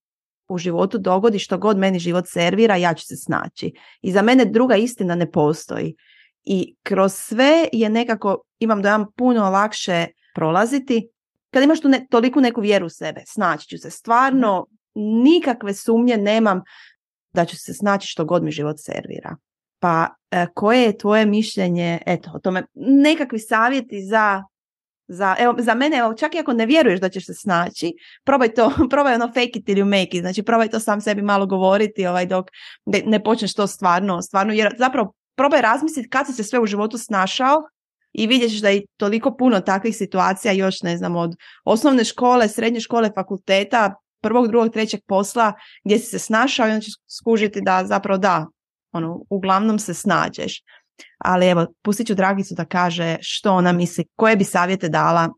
u 0.47 0.57
životu 0.57 0.97
dogodi, 0.97 1.39
što 1.39 1.57
god 1.57 1.77
meni 1.77 1.99
život 1.99 2.25
servira, 2.27 2.75
ja 2.75 2.93
ću 2.93 3.05
se 3.05 3.15
snaći. 3.15 3.73
I 4.01 4.11
za 4.11 4.21
mene 4.21 4.45
druga 4.45 4.75
istina 4.75 5.15
ne 5.15 5.31
postoji. 5.31 5.95
I 6.43 6.75
kroz 6.83 7.13
sve 7.13 7.69
je 7.73 7.89
nekako, 7.89 8.41
imam 8.59 8.81
dojam 8.81 9.05
puno 9.15 9.49
lakše 9.49 10.07
prolaziti 10.35 11.09
kad 11.55 11.63
imaš 11.63 11.81
tu 11.81 11.89
ne, 11.89 12.07
toliku 12.09 12.41
neku 12.41 12.61
vjeru 12.61 12.85
u 12.85 12.89
sebe, 12.89 13.21
snaći 13.25 13.67
ću 13.67 13.77
se. 13.77 13.89
Stvarno, 13.89 14.67
nikakve 15.23 15.73
sumnje 15.73 16.17
nemam 16.17 16.61
da 17.33 17.45
ću 17.45 17.57
se 17.57 17.73
snaći 17.73 18.07
što 18.07 18.25
god 18.25 18.43
mi 18.43 18.51
život 18.51 18.75
servira. 18.79 19.35
Pa 19.79 20.07
e, 20.31 20.45
koje 20.53 20.81
je 20.81 20.97
tvoje 20.97 21.25
mišljenje, 21.25 21.99
eto, 22.05 22.31
o 22.33 22.39
tome, 22.39 22.63
nekakvi 22.73 23.39
savjeti 23.39 24.01
za, 24.01 24.43
za, 25.07 25.35
evo, 25.39 25.55
za 25.57 25.73
mene, 25.73 25.97
evo, 25.97 26.13
čak 26.13 26.35
i 26.35 26.39
ako 26.39 26.53
ne 26.53 26.65
vjeruješ 26.65 26.99
da 26.99 27.09
ćeš 27.09 27.25
se 27.25 27.33
snaći, 27.33 27.93
probaj 28.23 28.53
to, 28.53 28.71
probaj 28.91 29.15
ono 29.15 29.27
fake 29.27 29.51
it 29.53 29.69
ili 29.69 29.83
make 29.83 30.09
it, 30.11 30.21
znači 30.21 30.43
probaj 30.43 30.69
to 30.69 30.79
sam 30.79 31.01
sebi 31.01 31.21
malo 31.21 31.45
govoriti 31.45 32.07
ovaj, 32.07 32.25
dok 32.25 32.45
ne 33.05 33.23
počneš 33.23 33.53
to 33.53 33.67
stvarno, 33.67 34.21
stvarno, 34.21 34.53
jer 34.53 34.75
zapravo 34.77 35.13
probaj 35.35 35.61
razmisliti 35.61 36.09
kad 36.09 36.27
si 36.27 36.33
se 36.33 36.43
sve 36.43 36.59
u 36.59 36.65
životu 36.65 36.97
snašao 36.97 37.63
i 38.13 38.27
vidjet 38.27 38.51
ćeš 38.51 38.61
da 38.61 38.69
je 38.69 38.85
toliko 38.97 39.35
puno 39.37 39.61
takvih 39.61 39.97
situacija 39.97 40.53
još 40.53 40.81
ne 40.81 40.97
znam 40.97 41.15
od 41.15 41.35
osnovne 41.63 42.03
škole, 42.03 42.47
srednje 42.47 42.79
škole, 42.79 43.09
fakulteta, 43.15 43.95
prvog, 44.21 44.47
drugog, 44.47 44.73
trećeg 44.73 44.99
posla 45.07 45.53
gdje 45.83 45.99
si 45.99 46.05
se 46.05 46.19
snašao 46.19 46.67
i 46.67 46.71
onda 46.71 46.81
ćeš 46.81 46.93
skužiti 47.19 47.61
da 47.61 47.83
zapravo 47.85 48.17
da, 48.17 48.47
ono, 48.91 49.25
uglavnom 49.29 49.79
se 49.79 49.93
snađeš. 49.93 50.61
Ali 51.17 51.47
evo, 51.47 51.67
pustit 51.81 52.07
ću 52.07 52.15
Dragicu 52.15 52.55
da 52.55 52.65
kaže 52.65 53.17
što 53.21 53.53
ona 53.53 53.71
misli, 53.71 54.05
koje 54.15 54.35
bi 54.35 54.43
savjete 54.43 54.89
dala 54.89 55.29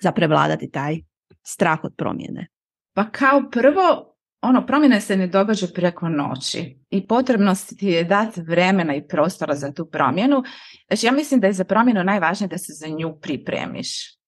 za 0.00 0.12
prevladati 0.12 0.70
taj 0.70 0.96
strah 1.42 1.78
od 1.82 1.94
promjene. 1.96 2.46
Pa 2.94 3.10
kao 3.10 3.42
prvo, 3.52 4.16
ono, 4.42 4.66
promjene 4.66 5.00
se 5.00 5.16
ne 5.16 5.26
događa 5.26 5.66
preko 5.74 6.08
noći 6.08 6.78
i 6.90 7.06
potrebno 7.06 7.54
ti 7.78 7.86
je 7.86 8.04
dati 8.04 8.40
vremena 8.40 8.94
i 8.94 9.08
prostora 9.08 9.54
za 9.54 9.72
tu 9.72 9.86
promjenu. 9.86 10.42
Znači, 10.86 11.06
ja 11.06 11.12
mislim 11.12 11.40
da 11.40 11.46
je 11.46 11.52
za 11.52 11.64
promjenu 11.64 12.04
najvažnije 12.04 12.48
da 12.48 12.58
se 12.58 12.72
za 12.72 12.86
nju 12.88 13.18
pripremiš. 13.20 14.20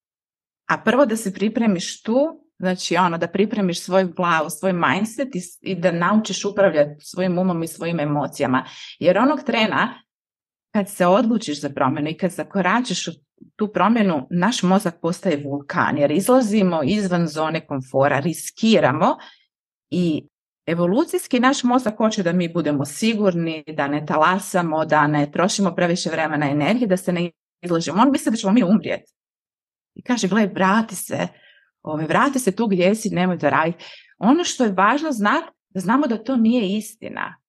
A 0.69 0.77
prvo 0.77 1.05
da 1.05 1.15
se 1.15 1.33
pripremiš 1.33 2.01
tu, 2.01 2.43
znači 2.59 2.97
ono, 2.97 3.17
da 3.17 3.27
pripremiš 3.27 3.81
svoju 3.81 4.13
glavu, 4.15 4.49
svoj 4.49 4.73
mindset 4.73 5.35
i, 5.35 5.41
i 5.61 5.75
da 5.75 5.91
naučiš 5.91 6.45
upravljati 6.45 7.05
svojim 7.05 7.37
umom 7.37 7.63
i 7.63 7.67
svojim 7.67 7.99
emocijama. 7.99 8.65
Jer 8.99 9.17
onog 9.17 9.43
trena 9.45 10.02
kad 10.73 10.89
se 10.89 11.05
odlučiš 11.05 11.61
za 11.61 11.69
promjenu 11.69 12.09
i 12.09 12.17
kad 12.17 12.31
zakoračiš 12.31 13.07
u 13.07 13.11
tu 13.55 13.71
promjenu, 13.73 14.27
naš 14.29 14.63
mozak 14.63 15.01
postaje 15.01 15.43
vulkan 15.45 15.97
jer 15.97 16.11
izlazimo 16.11 16.81
izvan 16.83 17.27
zone 17.27 17.67
komfora, 17.67 18.19
riskiramo 18.19 19.17
i 19.89 20.27
evolucijski 20.65 21.39
naš 21.39 21.63
mozak 21.63 21.97
hoće 21.97 22.23
da 22.23 22.33
mi 22.33 22.53
budemo 22.53 22.85
sigurni, 22.85 23.63
da 23.67 23.87
ne 23.87 24.05
talasamo, 24.05 24.85
da 24.85 25.07
ne 25.07 25.31
trošimo 25.31 25.75
previše 25.75 26.09
vremena 26.09 26.49
i 26.49 26.51
energije, 26.51 26.87
da 26.87 26.97
se 26.97 27.13
ne 27.13 27.31
izlažemo. 27.61 28.01
On 28.01 28.11
misli 28.11 28.31
da 28.31 28.37
ćemo 28.37 28.53
mi 28.53 28.63
umrijeti. 28.63 29.13
I 29.95 30.03
kaže, 30.03 30.27
gle, 30.27 30.47
vrati 30.47 30.95
se, 30.95 31.27
Ove, 31.83 32.05
vrati 32.05 32.39
se 32.39 32.51
tu 32.51 32.67
gdje 32.67 32.95
si, 32.95 33.09
nemoj 33.09 33.39
to 33.39 33.49
raditi. 33.49 33.85
Ono 34.17 34.43
što 34.43 34.63
je 34.63 34.71
važno 34.71 35.11
znati, 35.11 35.47
da 35.69 35.79
znamo 35.79 36.07
da 36.07 36.23
to 36.23 36.35
nije 36.35 36.77
istina. 36.77 37.42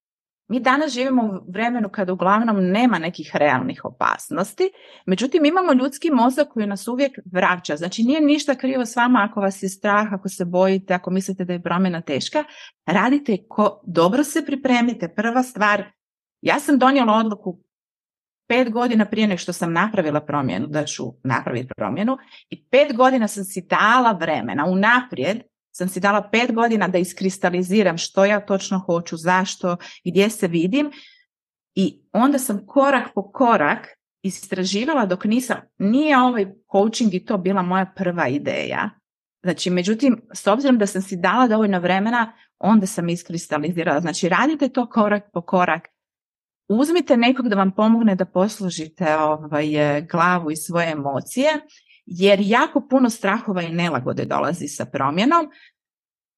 Mi 0.48 0.60
danas 0.60 0.92
živimo 0.92 1.22
u 1.22 1.50
vremenu 1.52 1.88
kada 1.88 2.12
uglavnom 2.12 2.70
nema 2.70 2.98
nekih 2.98 3.30
realnih 3.34 3.84
opasnosti, 3.84 4.70
međutim 5.06 5.44
imamo 5.44 5.72
ljudski 5.72 6.10
mozak 6.10 6.48
koji 6.48 6.66
nas 6.66 6.88
uvijek 6.88 7.18
vraća. 7.32 7.76
Znači 7.76 8.02
nije 8.02 8.20
ništa 8.20 8.54
krivo 8.54 8.86
s 8.86 8.96
vama 8.96 9.28
ako 9.30 9.40
vas 9.40 9.62
je 9.62 9.68
strah, 9.68 10.12
ako 10.12 10.28
se 10.28 10.44
bojite, 10.44 10.94
ako 10.94 11.10
mislite 11.10 11.44
da 11.44 11.52
je 11.52 11.62
promjena 11.62 12.00
teška. 12.00 12.44
Radite 12.86 13.36
ko 13.48 13.82
dobro 13.86 14.24
se 14.24 14.46
pripremite. 14.46 15.14
Prva 15.16 15.42
stvar, 15.42 15.84
ja 16.40 16.60
sam 16.60 16.78
donijela 16.78 17.12
odluku 17.12 17.58
pet 18.48 18.70
godina 18.70 19.04
prije 19.04 19.26
nego 19.26 19.38
što 19.38 19.52
sam 19.52 19.72
napravila 19.72 20.20
promjenu, 20.20 20.66
da 20.66 20.84
ću 20.84 21.04
napraviti 21.22 21.68
promjenu 21.76 22.16
i 22.50 22.64
pet 22.64 22.96
godina 22.96 23.28
sam 23.28 23.44
si 23.44 23.66
dala 23.70 24.12
vremena 24.12 24.64
unaprijed 24.64 25.42
sam 25.76 25.88
si 25.88 26.00
dala 26.00 26.28
pet 26.32 26.54
godina 26.54 26.88
da 26.88 26.98
iskristaliziram 26.98 27.98
što 27.98 28.24
ja 28.24 28.40
točno 28.40 28.78
hoću, 28.78 29.16
zašto, 29.16 29.76
gdje 30.04 30.30
se 30.30 30.48
vidim 30.48 30.90
i 31.74 32.02
onda 32.12 32.38
sam 32.38 32.66
korak 32.66 33.08
po 33.14 33.32
korak 33.32 33.88
istraživala 34.22 35.06
dok 35.06 35.24
nisam, 35.24 35.56
nije 35.78 36.18
ovaj 36.18 36.46
coaching 36.72 37.14
i 37.14 37.24
to 37.24 37.38
bila 37.38 37.62
moja 37.62 37.92
prva 37.96 38.28
ideja. 38.28 38.90
Znači, 39.42 39.70
međutim, 39.70 40.22
s 40.34 40.46
obzirom 40.46 40.78
da 40.78 40.86
sam 40.86 41.02
si 41.02 41.16
dala 41.16 41.48
dovoljno 41.48 41.80
vremena, 41.80 42.32
onda 42.58 42.86
sam 42.86 43.08
iskristalizirala. 43.08 44.00
Znači, 44.00 44.28
radite 44.28 44.68
to 44.68 44.88
korak 44.88 45.24
po 45.32 45.42
korak. 45.42 45.88
Uzmite 46.68 47.16
nekog 47.16 47.48
da 47.48 47.56
vam 47.56 47.70
pomogne 47.70 48.14
da 48.14 48.24
poslužite 48.24 49.16
ovaj, 49.16 49.66
glavu 50.10 50.50
i 50.50 50.56
svoje 50.56 50.90
emocije 50.90 51.48
jer 52.06 52.40
jako 52.42 52.86
puno 52.90 53.10
strahova 53.10 53.62
i 53.62 53.72
nelagode 53.72 54.24
dolazi 54.24 54.68
sa 54.68 54.84
promjenom. 54.84 55.46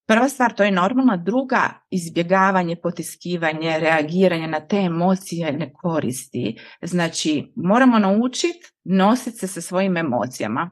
Prva 0.08 0.28
stvar, 0.28 0.54
to 0.54 0.64
je 0.64 0.70
normalna, 0.70 1.16
druga, 1.16 1.80
izbjegavanje, 1.90 2.76
potiskivanje, 2.82 3.78
reagiranje 3.78 4.46
na 4.46 4.60
te 4.66 4.76
emocije 4.76 5.52
ne 5.52 5.72
koristi. 5.72 6.58
Znači, 6.82 7.52
moramo 7.56 7.98
naučiti 7.98 8.72
nositi 8.84 9.36
se 9.36 9.48
sa 9.48 9.60
svojim 9.60 9.96
emocijama. 9.96 10.70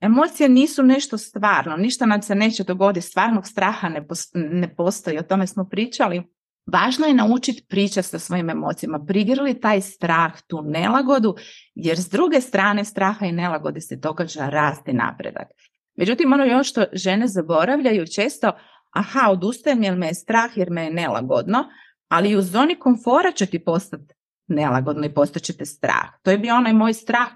Emocije 0.00 0.48
nisu 0.48 0.82
nešto 0.82 1.18
stvarno, 1.18 1.76
ništa 1.76 2.06
nam 2.06 2.22
se 2.22 2.34
neće 2.34 2.64
dogoditi, 2.64 3.06
stvarnog 3.06 3.46
straha 3.46 3.90
ne 4.34 4.74
postoji, 4.76 5.18
o 5.18 5.22
tome 5.22 5.46
smo 5.46 5.68
pričali, 5.68 6.22
Važno 6.66 7.06
je 7.06 7.14
naučiti 7.14 7.66
pričati 7.68 8.08
sa 8.08 8.18
svojim 8.18 8.50
emocijama, 8.50 9.04
prigrli 9.06 9.60
taj 9.60 9.80
strah, 9.80 10.32
tu 10.46 10.62
nelagodu, 10.62 11.34
jer 11.74 11.98
s 11.98 12.08
druge 12.08 12.40
strane 12.40 12.84
straha 12.84 13.26
i 13.26 13.32
nelagode 13.32 13.80
se 13.80 13.96
događa 13.96 14.48
rasti 14.48 14.92
napredak. 14.92 15.48
Međutim, 15.96 16.32
ono 16.32 16.44
još 16.44 16.70
što 16.70 16.84
žene 16.92 17.28
zaboravljaju 17.28 18.06
često, 18.06 18.52
aha, 18.90 19.30
odustajem 19.30 19.82
jer 19.82 19.96
me 19.96 20.06
je 20.06 20.14
strah 20.14 20.50
jer 20.56 20.70
me 20.70 20.84
je 20.84 20.92
nelagodno, 20.92 21.64
ali 22.08 22.36
u 22.36 22.42
zoni 22.42 22.74
komfora 22.78 23.32
će 23.32 23.46
ti 23.46 23.64
postati 23.64 24.14
nelagodno 24.46 25.06
i 25.06 25.14
postaćete 25.14 25.64
strah. 25.64 26.08
To 26.22 26.30
je 26.30 26.38
bio 26.38 26.54
onaj 26.54 26.72
moj 26.72 26.92
strah, 26.92 27.28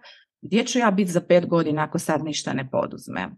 gdje 0.43 0.65
ću 0.65 0.79
ja 0.79 0.91
biti 0.91 1.11
za 1.11 1.21
pet 1.21 1.47
godina 1.47 1.83
ako 1.83 1.99
sad 1.99 2.25
ništa 2.25 2.53
ne 2.53 2.71
poduzmem. 2.71 3.37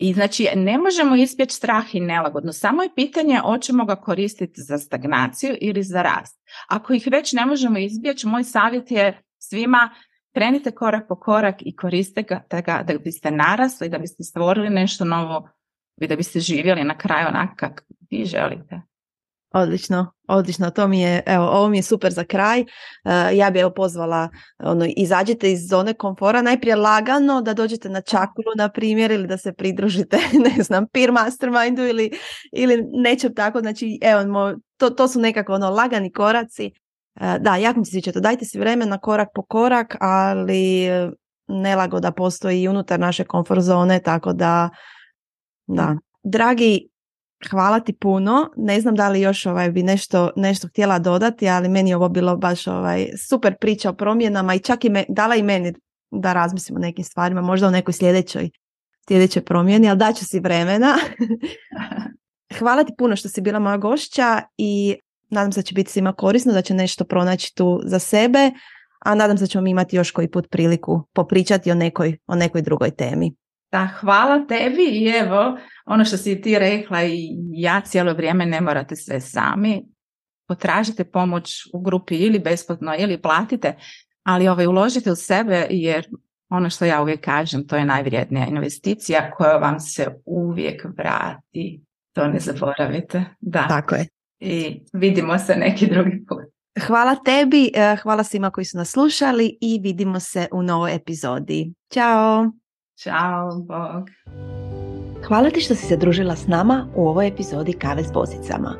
I 0.00 0.12
znači 0.12 0.48
ne 0.56 0.78
možemo 0.78 1.16
ispjeći 1.16 1.54
strah 1.54 1.94
i 1.94 2.00
nelagodno, 2.00 2.52
samo 2.52 2.82
je 2.82 2.94
pitanje 2.94 3.38
hoćemo 3.38 3.84
ga 3.84 3.96
koristiti 3.96 4.60
za 4.60 4.78
stagnaciju 4.78 5.56
ili 5.60 5.82
za 5.82 6.02
rast. 6.02 6.40
Ako 6.68 6.92
ih 6.92 7.08
već 7.10 7.32
ne 7.32 7.46
možemo 7.46 7.78
izbjeći, 7.78 8.26
moj 8.26 8.44
savjet 8.44 8.90
je 8.90 9.22
svima 9.38 9.90
krenite 10.34 10.70
korak 10.70 11.08
po 11.08 11.16
korak 11.16 11.54
i 11.60 11.76
koriste 11.76 12.22
ga, 12.22 12.42
da 12.86 12.98
biste 13.04 13.30
narasli, 13.30 13.88
da 13.88 13.98
biste 13.98 14.22
stvorili 14.22 14.70
nešto 14.70 15.04
novo 15.04 15.48
i 16.00 16.06
da 16.06 16.16
biste 16.16 16.40
živjeli 16.40 16.84
na 16.84 16.98
kraju 16.98 17.28
onako 17.28 17.54
kako 17.56 17.82
vi 18.10 18.24
želite. 18.24 18.89
Odlično, 19.52 20.12
odlično, 20.28 20.70
to 20.70 20.88
mi 20.88 21.00
je, 21.00 21.22
evo, 21.26 21.44
ovo 21.44 21.68
mi 21.68 21.78
je 21.78 21.82
super 21.82 22.12
za 22.12 22.24
kraj. 22.24 22.60
Uh, 22.60 23.12
ja 23.32 23.50
bi 23.50 23.58
evo 23.58 23.70
pozvala, 23.70 24.28
ono, 24.58 24.86
izađite 24.96 25.52
iz 25.52 25.68
zone 25.68 25.94
komfora, 25.94 26.42
najprije 26.42 26.76
lagano 26.76 27.40
da 27.42 27.54
dođete 27.54 27.88
na 27.88 28.00
čakulu, 28.00 28.52
na 28.56 28.68
primjer, 28.68 29.10
ili 29.10 29.26
da 29.26 29.36
se 29.36 29.52
pridružite, 29.52 30.18
ne 30.56 30.62
znam, 30.62 30.86
peer 30.86 31.12
mastermindu 31.12 31.82
ili, 31.82 32.10
ili 32.52 32.84
nečem 32.92 33.34
tako, 33.34 33.60
znači, 33.60 33.98
evo, 34.02 34.54
to, 34.76 34.90
to 34.90 35.08
su 35.08 35.20
nekako 35.20 35.52
ono 35.52 35.70
lagani 35.70 36.12
koraci. 36.12 36.70
Uh, 37.20 37.36
da, 37.40 37.56
jak 37.56 37.76
mi 37.76 37.84
se 37.84 37.90
sviđa 37.90 38.12
to, 38.12 38.20
dajte 38.20 38.44
si 38.44 38.58
vremena 38.58 38.98
korak 38.98 39.28
po 39.34 39.42
korak, 39.42 39.96
ali 40.00 40.88
nelagoda 41.48 42.12
postoji 42.12 42.62
i 42.62 42.68
unutar 42.68 43.00
naše 43.00 43.24
komfort 43.24 43.60
zone, 43.62 44.00
tako 44.00 44.32
da, 44.32 44.70
da. 45.66 45.96
Dragi 46.22 46.89
Hvala 47.48 47.80
ti 47.80 47.92
puno. 47.92 48.50
Ne 48.56 48.80
znam 48.80 48.94
da 48.94 49.08
li 49.08 49.20
još 49.20 49.46
ovaj 49.46 49.70
bi 49.70 49.82
nešto, 49.82 50.30
nešto 50.36 50.68
htjela 50.68 50.98
dodati, 50.98 51.48
ali 51.48 51.68
meni 51.68 51.90
je 51.90 51.96
ovo 51.96 52.08
bilo 52.08 52.36
baš 52.36 52.66
ovaj 52.66 53.08
super 53.28 53.56
priča 53.60 53.90
o 53.90 53.94
promjenama 53.94 54.54
i 54.54 54.58
čak 54.58 54.84
i 54.84 54.88
me, 54.88 55.04
dala 55.08 55.34
i 55.34 55.42
meni 55.42 55.72
da 56.10 56.32
razmislimo 56.32 56.78
o 56.78 56.80
nekim 56.80 57.04
stvarima, 57.04 57.42
možda 57.42 57.66
o 57.66 57.70
nekoj 57.70 57.94
sljedećoj, 57.94 58.50
sljedećoj 59.08 59.44
promjeni, 59.44 59.88
ali 59.88 59.98
daću 59.98 60.24
si 60.24 60.40
vremena. 60.40 60.94
Hvala 62.58 62.84
ti 62.84 62.92
puno 62.98 63.16
što 63.16 63.28
si 63.28 63.40
bila 63.40 63.58
moja 63.58 63.76
gošća 63.76 64.42
i 64.56 64.96
nadam 65.30 65.52
se 65.52 65.60
da 65.60 65.64
će 65.64 65.74
biti 65.74 65.90
svima 65.90 66.12
korisno, 66.12 66.52
da 66.52 66.62
će 66.62 66.74
nešto 66.74 67.04
pronaći 67.04 67.54
tu 67.54 67.80
za 67.84 67.98
sebe, 67.98 68.50
a 69.00 69.14
nadam 69.14 69.38
se 69.38 69.42
da 69.44 69.48
ćemo 69.48 69.66
imati 69.66 69.96
još 69.96 70.10
koji 70.10 70.30
put 70.30 70.50
priliku 70.50 71.02
popričati 71.12 71.70
o 71.70 71.74
nekoj, 71.74 72.18
o 72.26 72.34
nekoj 72.34 72.62
drugoj 72.62 72.90
temi. 72.90 73.34
Da, 73.72 73.88
hvala 74.00 74.46
tebi 74.46 74.82
i 74.82 75.06
evo, 75.08 75.58
ono 75.86 76.04
što 76.04 76.16
si 76.16 76.40
ti 76.40 76.58
rekla 76.58 77.04
i 77.04 77.28
ja 77.52 77.80
cijelo 77.80 78.12
vrijeme 78.12 78.46
ne 78.46 78.60
morate 78.60 78.96
sve 78.96 79.20
sami. 79.20 79.84
Potražite 80.48 81.04
pomoć 81.04 81.52
u 81.72 81.80
grupi 81.80 82.16
ili 82.16 82.38
besplatno 82.38 82.94
ili 82.98 83.22
platite, 83.22 83.76
ali 84.22 84.48
ovaj, 84.48 84.66
uložite 84.66 85.12
u 85.12 85.16
sebe 85.16 85.66
jer 85.70 86.06
ono 86.48 86.70
što 86.70 86.84
ja 86.84 87.02
uvijek 87.02 87.20
kažem, 87.20 87.66
to 87.66 87.76
je 87.76 87.84
najvrijednija 87.84 88.46
investicija 88.46 89.30
koja 89.30 89.56
vam 89.56 89.80
se 89.80 90.06
uvijek 90.24 90.84
vrati. 90.98 91.80
To 92.12 92.28
ne 92.28 92.38
zaboravite. 92.38 93.24
Da. 93.40 93.66
Tako 93.68 93.94
je. 93.94 94.06
I 94.40 94.82
vidimo 94.92 95.38
se 95.38 95.56
neki 95.56 95.86
drugi 95.86 96.24
put. 96.28 96.42
Hvala 96.86 97.16
tebi, 97.24 97.70
eh, 97.74 97.96
hvala 98.02 98.24
svima 98.24 98.50
koji 98.50 98.64
su 98.64 98.78
nas 98.78 98.90
slušali 98.90 99.58
i 99.60 99.80
vidimo 99.82 100.20
se 100.20 100.48
u 100.52 100.62
novoj 100.62 100.94
epizodi. 100.94 101.72
Ćao! 101.92 102.59
Ćao, 103.02 103.48
Bog. 103.56 104.10
Hvala 105.26 105.50
ti 105.50 105.60
što 105.60 105.74
si 105.74 105.86
se 105.86 105.96
družila 105.96 106.36
s 106.36 106.46
nama 106.46 106.86
u 106.96 107.08
ovoj 107.08 107.28
epizodi 107.28 107.72
Kave 107.72 108.04
s 108.04 108.12
bosicama. 108.12 108.76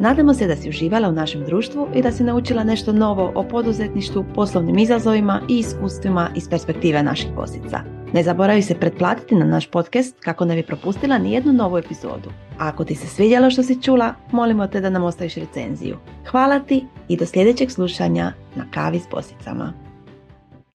Nadamo 0.00 0.34
se 0.34 0.46
da 0.46 0.56
si 0.56 0.68
uživala 0.68 1.08
u 1.08 1.12
našem 1.12 1.44
društvu 1.44 1.88
i 1.94 2.02
da 2.02 2.12
si 2.12 2.24
naučila 2.24 2.64
nešto 2.64 2.92
novo 2.92 3.32
o 3.34 3.42
poduzetništvu, 3.42 4.24
poslovnim 4.34 4.78
izazovima 4.78 5.40
i 5.48 5.58
iskustvima 5.58 6.28
iz 6.36 6.48
perspektive 6.48 7.02
naših 7.02 7.34
bosica. 7.34 7.80
Ne 8.12 8.22
zaboravi 8.22 8.62
se 8.62 8.74
pretplatiti 8.74 9.34
na 9.34 9.44
naš 9.44 9.70
podcast 9.70 10.16
kako 10.20 10.44
ne 10.44 10.56
bi 10.56 10.62
propustila 10.62 11.18
ni 11.18 11.32
jednu 11.32 11.52
novu 11.52 11.78
epizodu. 11.78 12.30
A 12.58 12.68
ako 12.68 12.84
ti 12.84 12.94
se 12.94 13.06
svidjelo 13.06 13.50
što 13.50 13.62
si 13.62 13.82
čula, 13.82 14.14
molimo 14.32 14.66
te 14.66 14.80
da 14.80 14.90
nam 14.90 15.04
ostaviš 15.04 15.34
recenziju. 15.34 15.96
Hvala 16.30 16.58
ti 16.58 16.86
i 17.08 17.16
do 17.16 17.26
sljedećeg 17.26 17.70
slušanja 17.70 18.32
na 18.56 18.64
Kavi 18.70 18.98
s 18.98 19.06
bosicama. 19.10 19.89